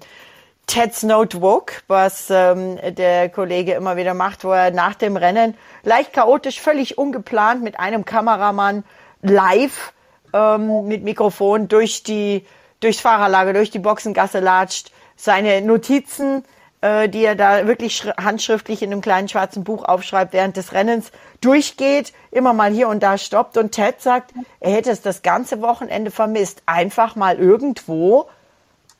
Ted's 0.67 1.03
Notebook, 1.03 1.83
was 1.87 2.31
ähm, 2.31 2.79
der 2.95 3.29
Kollege 3.29 3.73
immer 3.75 3.97
wieder 3.97 4.15
macht, 4.15 4.45
wo 4.45 4.53
er 4.53 4.71
nach 4.71 4.95
dem 4.95 5.17
Rennen 5.17 5.55
leicht 5.83 6.13
chaotisch, 6.13 6.61
völlig 6.61 6.97
ungeplant 6.99 7.63
mit 7.63 7.79
einem 7.79 8.05
Kameramann 8.05 8.85
live 9.23 9.93
ähm, 10.33 10.87
mit 10.87 11.05
Mikrofon 11.05 11.69
durch 11.69 12.03
die 12.03 12.47
durchs 12.81 13.01
Fahrerlager, 13.01 13.53
durch 13.53 13.71
die 13.71 13.79
Boxengasse 13.79 14.41
latscht, 14.41 14.91
seine 15.17 15.63
Notizen, 15.63 16.45
äh, 16.81 17.09
die 17.09 17.25
er 17.25 17.37
da 17.37 17.67
wirklich 17.67 18.05
handschriftlich 18.17 18.83
in 18.83 18.93
einem 18.93 19.01
kleinen 19.01 19.29
schwarzen 19.29 19.65
Buch 19.65 19.85
aufschreibt 19.85 20.33
während 20.33 20.57
des 20.57 20.73
Rennens, 20.73 21.13
durchgeht, 21.41 22.13
immer 22.31 22.53
mal 22.53 22.73
hier 22.73 22.89
und 22.89 23.03
da 23.03 23.19
stoppt 23.19 23.57
und 23.57 23.73
Ted 23.73 24.01
sagt, 24.01 24.33
er 24.61 24.73
hätte 24.73 24.91
es 24.91 25.01
das 25.01 25.23
ganze 25.23 25.63
Wochenende 25.63 26.11
vermisst, 26.11 26.63
einfach 26.67 27.15
mal 27.15 27.39
irgendwo 27.39 28.29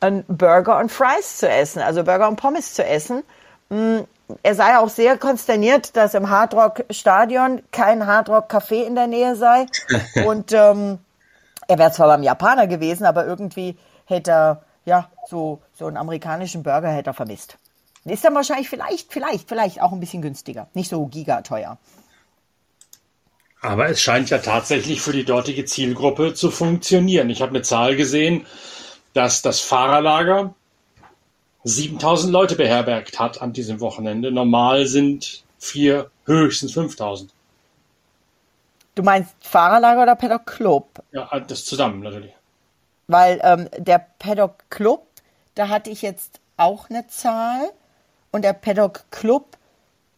ein 0.03 0.25
Burger 0.27 0.79
und 0.79 0.91
Fries 0.91 1.37
zu 1.37 1.49
essen, 1.49 1.81
also 1.81 2.03
Burger 2.03 2.27
und 2.27 2.35
Pommes 2.35 2.73
zu 2.73 2.85
essen. 2.85 3.23
Mm, 3.69 3.99
er 4.41 4.55
sei 4.55 4.77
auch 4.77 4.89
sehr 4.89 5.17
konsterniert, 5.17 5.95
dass 5.95 6.13
im 6.13 6.29
Hardrock 6.29 6.85
Stadion 6.89 7.61
kein 7.71 8.05
Hardrock 8.05 8.51
Café 8.51 8.83
in 8.83 8.95
der 8.95 9.07
Nähe 9.07 9.35
sei. 9.35 9.65
Und 10.25 10.51
ähm, 10.53 10.99
er 11.67 11.77
wäre 11.77 11.91
zwar 11.91 12.07
beim 12.07 12.23
Japaner 12.23 12.67
gewesen, 12.67 13.05
aber 13.05 13.25
irgendwie 13.25 13.77
hätte 14.05 14.31
er 14.31 14.61
ja 14.85 15.09
so 15.27 15.61
so 15.73 15.87
einen 15.87 15.97
amerikanischen 15.97 16.63
Burger 16.63 16.89
hätte 16.89 17.11
er 17.11 17.13
vermisst. 17.13 17.57
Ist 18.05 18.25
dann 18.25 18.35
wahrscheinlich 18.35 18.69
vielleicht, 18.69 19.13
vielleicht, 19.13 19.47
vielleicht 19.47 19.81
auch 19.81 19.93
ein 19.93 19.99
bisschen 19.99 20.21
günstiger, 20.21 20.67
nicht 20.73 20.89
so 20.89 21.05
gigateuer. 21.05 21.77
Aber 23.61 23.87
es 23.87 24.01
scheint 24.01 24.29
ja 24.29 24.39
tatsächlich 24.39 24.99
für 24.99 25.13
die 25.13 25.23
dortige 25.23 25.63
Zielgruppe 25.63 26.33
zu 26.33 26.51
funktionieren. 26.51 27.29
Ich 27.29 27.41
habe 27.41 27.51
eine 27.51 27.61
Zahl 27.61 27.95
gesehen, 27.95 28.45
dass 29.13 29.41
das 29.41 29.59
Fahrerlager 29.59 30.53
7000 31.63 32.31
Leute 32.31 32.55
beherbergt 32.55 33.19
hat 33.19 33.41
an 33.41 33.53
diesem 33.53 33.79
Wochenende. 33.79 34.31
Normal 34.31 34.85
sind 34.85 35.43
vier, 35.57 36.09
höchstens 36.25 36.73
5000. 36.73 37.33
Du 38.95 39.01
meinst 39.01 39.33
Fahrerlager 39.39 40.03
oder 40.03 40.15
Paddock 40.15 40.45
Club? 40.45 40.87
Ja, 41.11 41.27
das 41.39 41.65
zusammen 41.65 42.01
natürlich. 42.01 42.31
Weil 43.07 43.39
ähm, 43.43 43.69
der 43.77 44.05
Paddock 44.19 44.69
Club, 44.69 45.05
da 45.55 45.69
hatte 45.69 45.89
ich 45.89 46.01
jetzt 46.01 46.39
auch 46.57 46.89
eine 46.89 47.07
Zahl 47.07 47.71
und 48.31 48.43
der 48.43 48.53
Paddock 48.53 49.05
Club, 49.09 49.57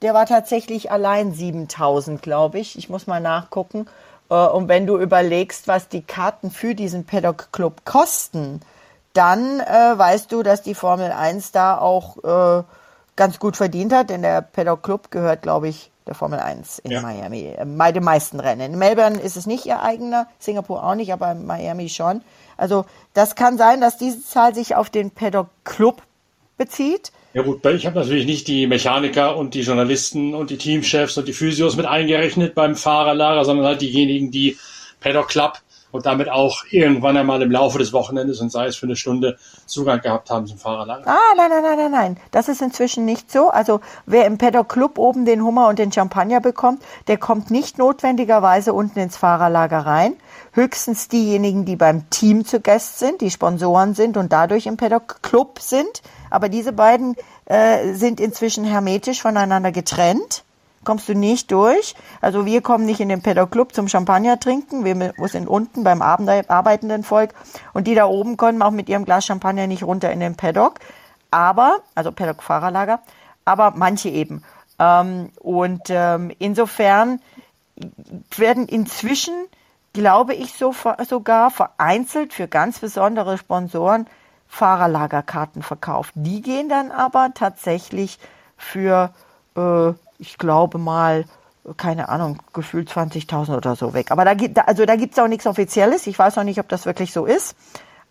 der 0.01 0.13
war 0.13 0.25
tatsächlich 0.25 0.91
allein 0.91 1.33
7000, 1.33 2.21
glaube 2.21 2.59
ich. 2.59 2.77
Ich 2.77 2.89
muss 2.89 3.07
mal 3.07 3.21
nachgucken. 3.21 3.87
Äh, 4.29 4.35
und 4.35 4.67
wenn 4.67 4.87
du 4.87 4.97
überlegst, 4.97 5.67
was 5.67 5.87
die 5.87 6.01
Karten 6.01 6.51
für 6.51 6.75
diesen 6.75 7.05
Paddock 7.05 7.51
Club 7.53 7.85
kosten, 7.85 8.61
dann 9.15 9.59
äh, 9.59 9.97
weißt 9.97 10.31
du, 10.31 10.43
dass 10.43 10.61
die 10.61 10.75
Formel 10.75 11.11
1 11.11 11.51
da 11.51 11.77
auch 11.77 12.17
äh, 12.23 12.63
ganz 13.15 13.39
gut 13.39 13.57
verdient 13.57 13.93
hat, 13.93 14.09
denn 14.09 14.21
der 14.21 14.41
Paddock 14.41 14.83
Club 14.83 15.11
gehört, 15.11 15.41
glaube 15.41 15.69
ich, 15.69 15.91
der 16.05 16.15
Formel 16.15 16.39
1 16.39 16.79
in 16.79 16.91
ja. 16.91 17.01
Miami. 17.01 17.53
Äh, 17.57 17.65
bei 17.65 17.91
den 17.91 18.03
meisten 18.03 18.39
Rennen. 18.39 18.73
In 18.73 18.79
Melbourne 18.79 19.19
ist 19.19 19.37
es 19.37 19.45
nicht 19.45 19.65
ihr 19.65 19.81
eigener, 19.81 20.27
Singapur 20.39 20.83
auch 20.83 20.95
nicht, 20.95 21.11
aber 21.11 21.31
in 21.31 21.45
Miami 21.45 21.89
schon. 21.89 22.21
Also 22.57 22.85
das 23.13 23.35
kann 23.35 23.57
sein, 23.57 23.81
dass 23.81 23.97
diese 23.97 24.23
Zahl 24.23 24.53
sich 24.53 24.75
auf 24.75 24.89
den 24.89 25.11
Paddock 25.11 25.47
Club 25.63 26.01
bezieht. 26.57 27.11
Ja 27.33 27.41
gut, 27.41 27.65
ich 27.65 27.85
habe 27.85 27.99
natürlich 27.99 28.25
nicht 28.25 28.47
die 28.47 28.65
Mechaniker 28.65 29.35
und 29.35 29.55
die 29.55 29.61
Journalisten 29.61 30.33
und 30.33 30.51
die 30.51 30.57
Teamchefs 30.57 31.17
und 31.17 31.27
die 31.27 31.33
Physios 31.33 31.75
mit 31.75 31.85
eingerechnet 31.85 32.55
beim 32.55 32.75
Fahrerlager, 32.77 33.43
sondern 33.43 33.65
halt 33.65 33.81
diejenigen, 33.81 34.31
die 34.31 34.57
Paddock 35.01 35.27
Club 35.27 35.59
und 35.95 36.05
damit 36.05 36.29
auch 36.29 36.63
irgendwann 36.69 37.17
einmal 37.17 37.41
im 37.41 37.49
Laufe 37.49 37.79
des 37.79 37.93
Wochenendes 37.93 38.41
und 38.41 38.51
sei 38.51 38.67
es 38.67 38.75
für 38.75 38.85
eine 38.85 38.95
Stunde 38.95 39.37
Zugang 39.65 40.01
gehabt 40.01 40.29
haben 40.29 40.45
zum 40.45 40.57
Fahrerlager. 40.57 41.07
Ah, 41.07 41.33
nein, 41.35 41.49
nein, 41.49 41.63
nein, 41.63 41.77
nein, 41.77 41.91
nein. 41.91 42.17
Das 42.31 42.49
ist 42.49 42.61
inzwischen 42.61 43.05
nicht 43.05 43.31
so. 43.31 43.49
Also 43.49 43.79
wer 44.05 44.25
im 44.25 44.37
Paddock 44.37 44.69
Club 44.69 44.97
oben 44.97 45.25
den 45.25 45.43
Hummer 45.43 45.67
und 45.69 45.79
den 45.79 45.91
Champagner 45.91 46.41
bekommt, 46.41 46.83
der 47.07 47.17
kommt 47.17 47.49
nicht 47.49 47.77
notwendigerweise 47.77 48.73
unten 48.73 48.99
ins 48.99 49.17
Fahrerlager 49.17 49.79
rein. 49.79 50.15
Höchstens 50.51 51.07
diejenigen, 51.07 51.65
die 51.65 51.75
beim 51.75 52.09
Team 52.09 52.45
zu 52.45 52.59
Gast 52.59 52.99
sind, 52.99 53.21
die 53.21 53.31
Sponsoren 53.31 53.95
sind 53.95 54.17
und 54.17 54.31
dadurch 54.31 54.67
im 54.67 54.77
Paddock 54.77 55.21
Club 55.21 55.59
sind. 55.59 56.01
Aber 56.29 56.49
diese 56.49 56.73
beiden 56.73 57.15
äh, 57.45 57.93
sind 57.93 58.19
inzwischen 58.19 58.65
hermetisch 58.65 59.21
voneinander 59.21 59.71
getrennt 59.71 60.44
kommst 60.85 61.09
du 61.09 61.13
nicht 61.13 61.51
durch. 61.51 61.95
Also 62.21 62.45
wir 62.45 62.61
kommen 62.61 62.85
nicht 62.85 63.01
in 63.01 63.09
den 63.09 63.21
Paddock 63.21 63.51
Club 63.51 63.73
zum 63.73 63.87
Champagner 63.87 64.39
trinken. 64.39 64.85
Wir 64.85 65.13
sind 65.27 65.47
unten 65.47 65.83
beim 65.83 66.01
arbeitenden 66.01 67.03
Volk. 67.03 67.33
Und 67.73 67.87
die 67.87 67.95
da 67.95 68.05
oben 68.05 68.37
kommen 68.37 68.61
auch 68.61 68.71
mit 68.71 68.87
ihrem 68.87 69.03
Glas 69.03 69.25
Champagner 69.25 69.67
nicht 69.67 69.83
runter 69.83 70.11
in 70.11 70.21
den 70.21 70.35
Paddock. 70.35 70.75
Aber, 71.31 71.79
also 71.95 72.13
Paddock 72.13 72.41
Fahrerlager, 72.41 73.01
aber 73.43 73.73
manche 73.75 74.09
eben. 74.09 74.43
Ähm, 74.79 75.31
und 75.41 75.83
ähm, 75.89 76.31
insofern 76.39 77.19
werden 78.37 78.67
inzwischen, 78.67 79.33
glaube 79.93 80.33
ich, 80.33 80.53
so, 80.53 80.73
sogar 81.07 81.51
vereinzelt 81.51 82.33
für 82.33 82.47
ganz 82.47 82.79
besondere 82.79 83.37
Sponsoren 83.37 84.07
Fahrerlagerkarten 84.47 85.63
verkauft. 85.63 86.13
Die 86.15 86.41
gehen 86.41 86.69
dann 86.69 86.91
aber 86.91 87.31
tatsächlich 87.33 88.19
für 88.57 89.11
äh, 89.55 89.93
ich 90.17 90.37
glaube 90.37 90.77
mal, 90.77 91.25
keine 91.77 92.09
Ahnung, 92.09 92.39
gefühlt 92.53 92.89
20.000 92.89 93.57
oder 93.57 93.75
so 93.75 93.93
weg. 93.93 94.11
Aber 94.11 94.25
da 94.25 94.33
gibt, 94.33 94.57
also 94.67 94.85
da 94.85 94.95
gibt's 94.95 95.17
auch 95.17 95.27
nichts 95.27 95.47
Offizielles. 95.47 96.07
Ich 96.07 96.17
weiß 96.17 96.35
noch 96.35 96.43
nicht, 96.43 96.59
ob 96.59 96.69
das 96.69 96.85
wirklich 96.85 97.11
so 97.11 97.25
ist. 97.25 97.55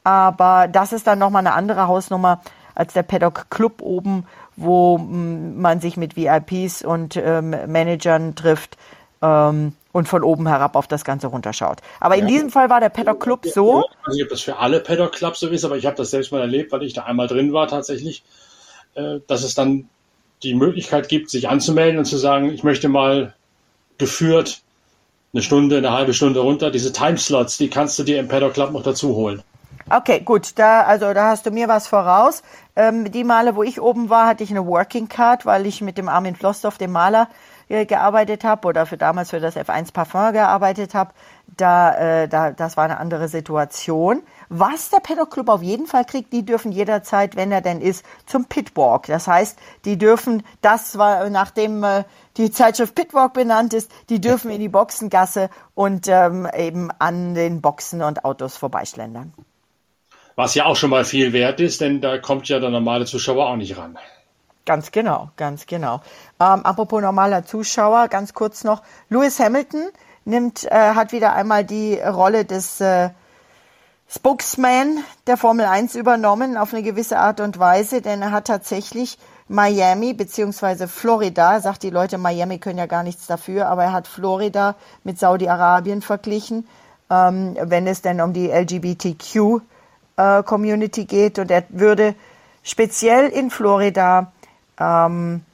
Aber 0.03 0.69
das 0.69 0.93
ist 0.93 1.07
dann 1.07 1.19
nochmal 1.19 1.41
eine 1.41 1.55
andere 1.55 1.87
Hausnummer 1.87 2.41
als 2.75 2.93
der 2.93 3.05
Paddock 3.05 3.51
Club 3.51 3.81
oben, 3.81 4.27
wo 4.57 4.99
mm, 4.99 5.61
man 5.61 5.81
sich 5.81 5.97
mit 5.97 6.17
VIPs 6.17 6.83
und 6.83 7.17
ähm, 7.17 7.51
Managern 7.67 8.35
trifft. 8.35 8.77
Ähm, 9.23 9.75
und 9.93 10.09
von 10.09 10.25
oben 10.25 10.49
herab 10.49 10.75
auf 10.75 10.89
das 10.89 11.05
Ganze 11.05 11.29
runterschaut. 11.29 11.79
Aber 12.01 12.17
in 12.17 12.27
diesem 12.27 12.51
Fall 12.51 12.69
war 12.69 12.81
der 12.81 12.89
Paddock 12.89 13.21
Club 13.21 13.47
so. 13.47 13.85
Ich 14.03 14.09
weiß 14.09 14.15
nicht, 14.15 14.25
ob 14.25 14.29
das 14.29 14.41
für 14.41 14.57
alle 14.57 14.81
Paddock 14.81 15.13
Clubs 15.13 15.39
so 15.39 15.49
ist, 15.49 15.65
aber 15.65 15.77
ich 15.77 15.87
habe 15.87 15.97
das 15.97 16.11
selbst 16.11 16.33
mal 16.33 16.41
erlebt, 16.41 16.73
weil 16.73 16.83
ich 16.83 16.95
da 16.95 17.05
einmal 17.05 17.29
drin 17.29 17.53
war 17.53 17.69
tatsächlich, 17.69 18.25
äh, 18.97 19.21
dass 19.29 19.45
es 19.45 19.55
dann 19.55 19.89
die 20.45 20.55
Möglichkeit 20.55 21.09
gibt, 21.09 21.31
sich 21.31 21.49
anzumelden 21.49 21.99
und 21.99 22.05
zu 22.05 22.17
sagen, 22.17 22.51
ich 22.51 22.63
möchte 22.63 22.89
mal 22.89 23.35
geführt 23.99 24.63
eine 25.33 25.43
Stunde, 25.43 25.79
eine 25.79 25.91
halbe 25.91 26.15
Stunde 26.15 26.41
runter. 26.41 26.71
Diese 26.71 26.93
Timeslots, 26.93 27.59
die 27.59 27.69
kannst 27.69 27.99
du 27.99 28.05
dir 28.05 28.21
im 28.21 28.29
Paddock 28.29 28.55
Club 28.55 28.73
noch 28.73 28.83
dazu 28.83 29.17
holen. 29.17 29.43
Okay, 29.91 30.21
gut, 30.21 30.59
da, 30.59 30.83
also 30.83 31.13
da 31.13 31.29
hast 31.29 31.45
du 31.45 31.51
mir 31.51 31.69
was 31.69 31.89
voraus. 31.89 32.43
Ähm, 32.75 33.11
die 33.11 33.25
Male, 33.25 33.55
wo 33.55 33.63
ich 33.63 33.81
oben 33.81 34.09
war, 34.09 34.27
hatte 34.27 34.43
ich 34.43 34.51
eine 34.51 34.67
Working 34.67 35.09
Card, 35.09 35.45
weil 35.45 35.67
ich 35.67 35.83
mit 35.83 35.99
dem 35.99 36.09
Armin 36.09 36.37
Flossdorf, 36.37 36.79
dem 36.79 36.93
Maler, 36.93 37.29
äh, 37.69 37.85
gearbeitet 37.85 38.45
habe 38.45 38.69
oder 38.69 38.87
für 38.87 38.97
damals 38.97 39.31
für 39.31 39.41
das 39.41 39.57
F1 39.57 39.93
Parfum 39.93 40.33
gearbeitet 40.33 40.95
habe. 40.95 41.13
Da, 41.57 42.23
äh, 42.23 42.29
da, 42.29 42.53
das 42.53 42.77
war 42.77 42.85
eine 42.85 42.99
andere 42.99 43.29
Situation. 43.29 44.23
Was 44.49 44.91
der 44.91 44.99
Paddock 44.99 45.31
Club 45.31 45.49
auf 45.49 45.63
jeden 45.63 45.87
Fall 45.87 46.05
kriegt, 46.05 46.33
die 46.33 46.45
dürfen 46.45 46.73
jederzeit, 46.73 47.37
wenn 47.37 47.53
er 47.53 47.61
denn 47.61 47.81
ist, 47.81 48.05
zum 48.27 48.47
Pitwalk. 48.47 49.07
Das 49.07 49.27
heißt, 49.27 49.59
die 49.85 49.99
dürfen, 49.99 50.43
das 50.61 50.99
war 50.99 51.29
nachdem 51.31 51.83
äh, 51.85 52.05
die 52.37 52.51
Zeitschrift 52.51 52.95
Pitwalk 52.95 53.33
benannt 53.33 53.75
ist, 53.75 53.91
die 54.09 54.21
dürfen 54.21 54.51
in 54.51 54.61
die 54.61 54.69
Boxengasse 54.69 55.51
und 55.75 56.09
ähm, 56.09 56.49
eben 56.57 56.91
an 56.99 57.35
den 57.35 57.61
Boxen 57.61 58.03
und 58.03 58.25
Autos 58.25 58.57
vorbeischlendern. 58.57 59.33
Was 60.37 60.55
ja 60.55 60.65
auch 60.67 60.77
schon 60.77 60.91
mal 60.91 61.05
viel 61.05 61.33
wert 61.33 61.61
ist, 61.61 61.81
denn 61.81 62.01
da 62.01 62.19
kommt 62.19 62.49
ja 62.49 62.59
der 62.59 62.71
normale 62.71 63.07
Zuschauer 63.07 63.47
auch 63.47 63.57
nicht 63.57 63.77
ran. 63.77 63.97
Ganz 64.67 64.91
genau, 64.91 65.31
ganz 65.37 65.67
genau. 65.67 66.01
Ähm, 66.41 66.65
apropos 66.65 67.03
normaler 67.03 67.45
Zuschauer, 67.45 68.09
ganz 68.09 68.33
kurz 68.33 68.65
noch. 68.65 68.83
Lewis 69.11 69.39
Hamilton 69.39 69.91
nimmt, 70.25 70.65
äh, 70.65 70.71
hat 70.71 71.13
wieder 71.13 71.35
einmal 71.35 71.65
die 71.65 71.95
Rolle 71.95 72.45
des 72.45 72.81
äh, 72.81 73.11
Spokesman 74.09 74.99
der 75.27 75.37
Formel 75.37 75.67
1 75.67 75.95
übernommen 75.95 76.57
auf 76.57 76.73
eine 76.73 76.83
gewisse 76.83 77.19
Art 77.19 77.41
und 77.41 77.59
Weise, 77.59 78.01
denn 78.01 78.23
er 78.23 78.31
hat 78.31 78.47
tatsächlich 78.47 79.19
Miami 79.49 80.15
beziehungsweise 80.15 80.89
Florida, 80.89 81.61
sagt 81.61 81.83
die 81.83 81.91
Leute, 81.91 82.17
Miami 82.17 82.59
können 82.59 82.79
ja 82.79 82.87
gar 82.87 83.03
nichts 83.03 83.27
dafür, 83.27 83.69
aber 83.69 83.85
er 83.85 83.93
hat 83.93 84.09
Florida 84.09 84.75
mit 85.03 85.19
Saudi-Arabien 85.19 86.01
verglichen, 86.01 86.67
ähm, 87.11 87.57
wenn 87.61 87.87
es 87.87 88.03
denn 88.03 88.21
um 88.21 88.33
die 88.33 88.49
LGBTQ 88.51 89.61
äh, 90.17 91.05
geht 91.05 91.39
und 91.39 91.51
er 91.51 91.65
würde 91.69 92.15
speziell 92.63 93.29
in 93.29 93.51
Florida 93.51 94.33
ähm, 94.79 95.45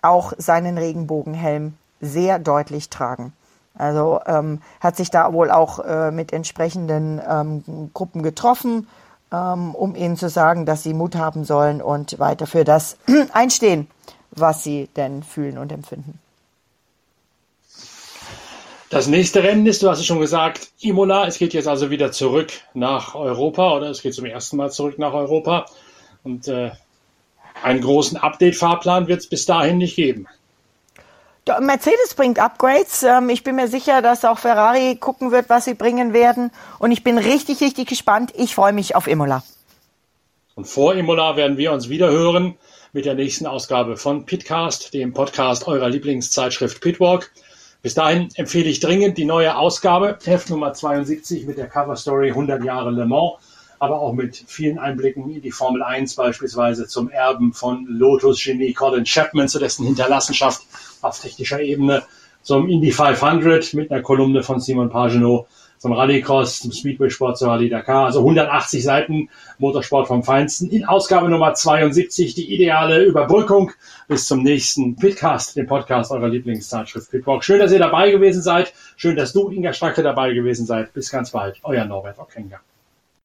auch 0.00 0.32
seinen 0.36 0.78
Regenbogenhelm 0.78 1.74
sehr 2.00 2.38
deutlich 2.38 2.90
tragen. 2.90 3.32
Also 3.76 4.20
ähm, 4.26 4.60
hat 4.80 4.96
sich 4.96 5.10
da 5.10 5.32
wohl 5.32 5.50
auch 5.50 5.78
äh, 5.78 6.10
mit 6.10 6.32
entsprechenden 6.32 7.20
ähm, 7.26 7.90
Gruppen 7.94 8.22
getroffen, 8.22 8.86
ähm, 9.32 9.74
um 9.74 9.94
ihnen 9.94 10.16
zu 10.16 10.28
sagen, 10.28 10.66
dass 10.66 10.82
sie 10.82 10.94
Mut 10.94 11.16
haben 11.16 11.44
sollen 11.44 11.80
und 11.80 12.18
weiter 12.18 12.46
für 12.46 12.64
das 12.64 12.98
einstehen, 13.32 13.88
was 14.30 14.62
sie 14.62 14.88
denn 14.96 15.22
fühlen 15.22 15.58
und 15.58 15.72
empfinden. 15.72 16.18
Das 18.92 19.06
nächste 19.06 19.42
Rennen 19.42 19.64
ist, 19.64 19.82
du 19.82 19.88
hast 19.88 20.00
es 20.00 20.06
schon 20.06 20.20
gesagt, 20.20 20.70
Imola. 20.80 21.26
Es 21.26 21.38
geht 21.38 21.54
jetzt 21.54 21.66
also 21.66 21.88
wieder 21.88 22.12
zurück 22.12 22.52
nach 22.74 23.14
Europa 23.14 23.74
oder 23.74 23.88
es 23.88 24.02
geht 24.02 24.12
zum 24.12 24.26
ersten 24.26 24.58
Mal 24.58 24.70
zurück 24.70 24.98
nach 24.98 25.14
Europa. 25.14 25.64
Und 26.24 26.46
äh, 26.48 26.72
einen 27.62 27.80
großen 27.80 28.18
Update-Fahrplan 28.18 29.08
wird 29.08 29.20
es 29.20 29.28
bis 29.30 29.46
dahin 29.46 29.78
nicht 29.78 29.96
geben. 29.96 30.28
Mercedes 31.60 32.14
bringt 32.14 32.38
Upgrades. 32.38 33.02
Ähm, 33.02 33.28
ich 33.28 33.42
bin 33.42 33.56
mir 33.56 33.68
sicher, 33.68 34.00
dass 34.00 34.24
auch 34.24 34.38
Ferrari 34.38 34.96
gucken 34.96 35.32
wird, 35.32 35.48
was 35.48 35.64
sie 35.64 35.74
bringen 35.74 36.12
werden. 36.12 36.50
Und 36.78 36.92
ich 36.92 37.02
bin 37.02 37.18
richtig, 37.18 37.60
richtig 37.60 37.88
gespannt. 37.88 38.32
Ich 38.36 38.54
freue 38.54 38.72
mich 38.72 38.94
auf 38.94 39.06
Imola. 39.06 39.42
Und 40.54 40.66
vor 40.66 40.94
Imola 40.94 41.36
werden 41.36 41.56
wir 41.56 41.72
uns 41.72 41.88
wieder 41.88 42.10
hören 42.10 42.56
mit 42.92 43.06
der 43.06 43.14
nächsten 43.14 43.46
Ausgabe 43.46 43.96
von 43.96 44.26
Pitcast, 44.26 44.94
dem 44.94 45.12
Podcast 45.12 45.66
eurer 45.66 45.88
Lieblingszeitschrift 45.88 46.80
Pitwalk. 46.80 47.32
Bis 47.80 47.94
dahin 47.94 48.28
empfehle 48.36 48.68
ich 48.68 48.78
dringend 48.78 49.18
die 49.18 49.24
neue 49.24 49.56
Ausgabe, 49.56 50.18
Heft 50.22 50.50
Nummer 50.50 50.72
72 50.72 51.46
mit 51.46 51.58
der 51.58 51.66
Cover 51.66 51.96
Story 51.96 52.28
100 52.28 52.62
Jahre 52.62 52.90
Le 52.90 53.06
Mans, 53.06 53.38
aber 53.82 54.00
auch 54.00 54.12
mit 54.12 54.44
vielen 54.46 54.78
Einblicken 54.78 55.28
in 55.28 55.42
die 55.42 55.50
Formel 55.50 55.82
1 55.82 56.14
beispielsweise 56.14 56.86
zum 56.86 57.10
Erben 57.10 57.52
von 57.52 57.84
Lotus-Genie 57.88 58.74
Colin 58.74 59.02
Chapman, 59.02 59.48
zu 59.48 59.58
dessen 59.58 59.84
Hinterlassenschaft 59.84 60.62
auf 61.00 61.18
technischer 61.20 61.60
Ebene, 61.60 62.04
zum 62.42 62.68
Indy 62.68 62.92
500 62.92 63.74
mit 63.74 63.90
einer 63.90 64.00
Kolumne 64.00 64.44
von 64.44 64.60
Simon 64.60 64.88
Pagenaud 64.88 65.48
zum 65.78 65.94
Rallycross, 65.94 66.60
zum 66.60 66.70
Speedway-Sport, 66.70 67.38
zur 67.38 67.48
Rallye 67.48 67.70
Dakar. 67.70 68.04
Also 68.04 68.20
180 68.20 68.84
Seiten 68.84 69.30
Motorsport 69.58 70.06
vom 70.06 70.22
Feinsten. 70.22 70.70
In 70.70 70.84
Ausgabe 70.84 71.28
Nummer 71.28 71.54
72 71.54 72.34
die 72.36 72.54
ideale 72.54 73.02
Überbrückung 73.02 73.72
bis 74.06 74.28
zum 74.28 74.44
nächsten 74.44 74.94
Pitcast, 74.94 75.56
dem 75.56 75.66
Podcast 75.66 76.12
eurer 76.12 76.28
Lieblingszeitschrift 76.28 77.10
Pitwalk. 77.10 77.42
Schön, 77.42 77.58
dass 77.58 77.72
ihr 77.72 77.80
dabei 77.80 78.12
gewesen 78.12 78.42
seid. 78.42 78.72
Schön, 78.94 79.16
dass 79.16 79.32
du, 79.32 79.50
Inga 79.50 79.72
Stracke, 79.72 80.04
dabei 80.04 80.34
gewesen 80.34 80.66
seid. 80.66 80.92
Bis 80.92 81.10
ganz 81.10 81.32
bald. 81.32 81.58
Euer 81.64 81.84
Norbert 81.84 82.20
Okenga. 82.20 82.60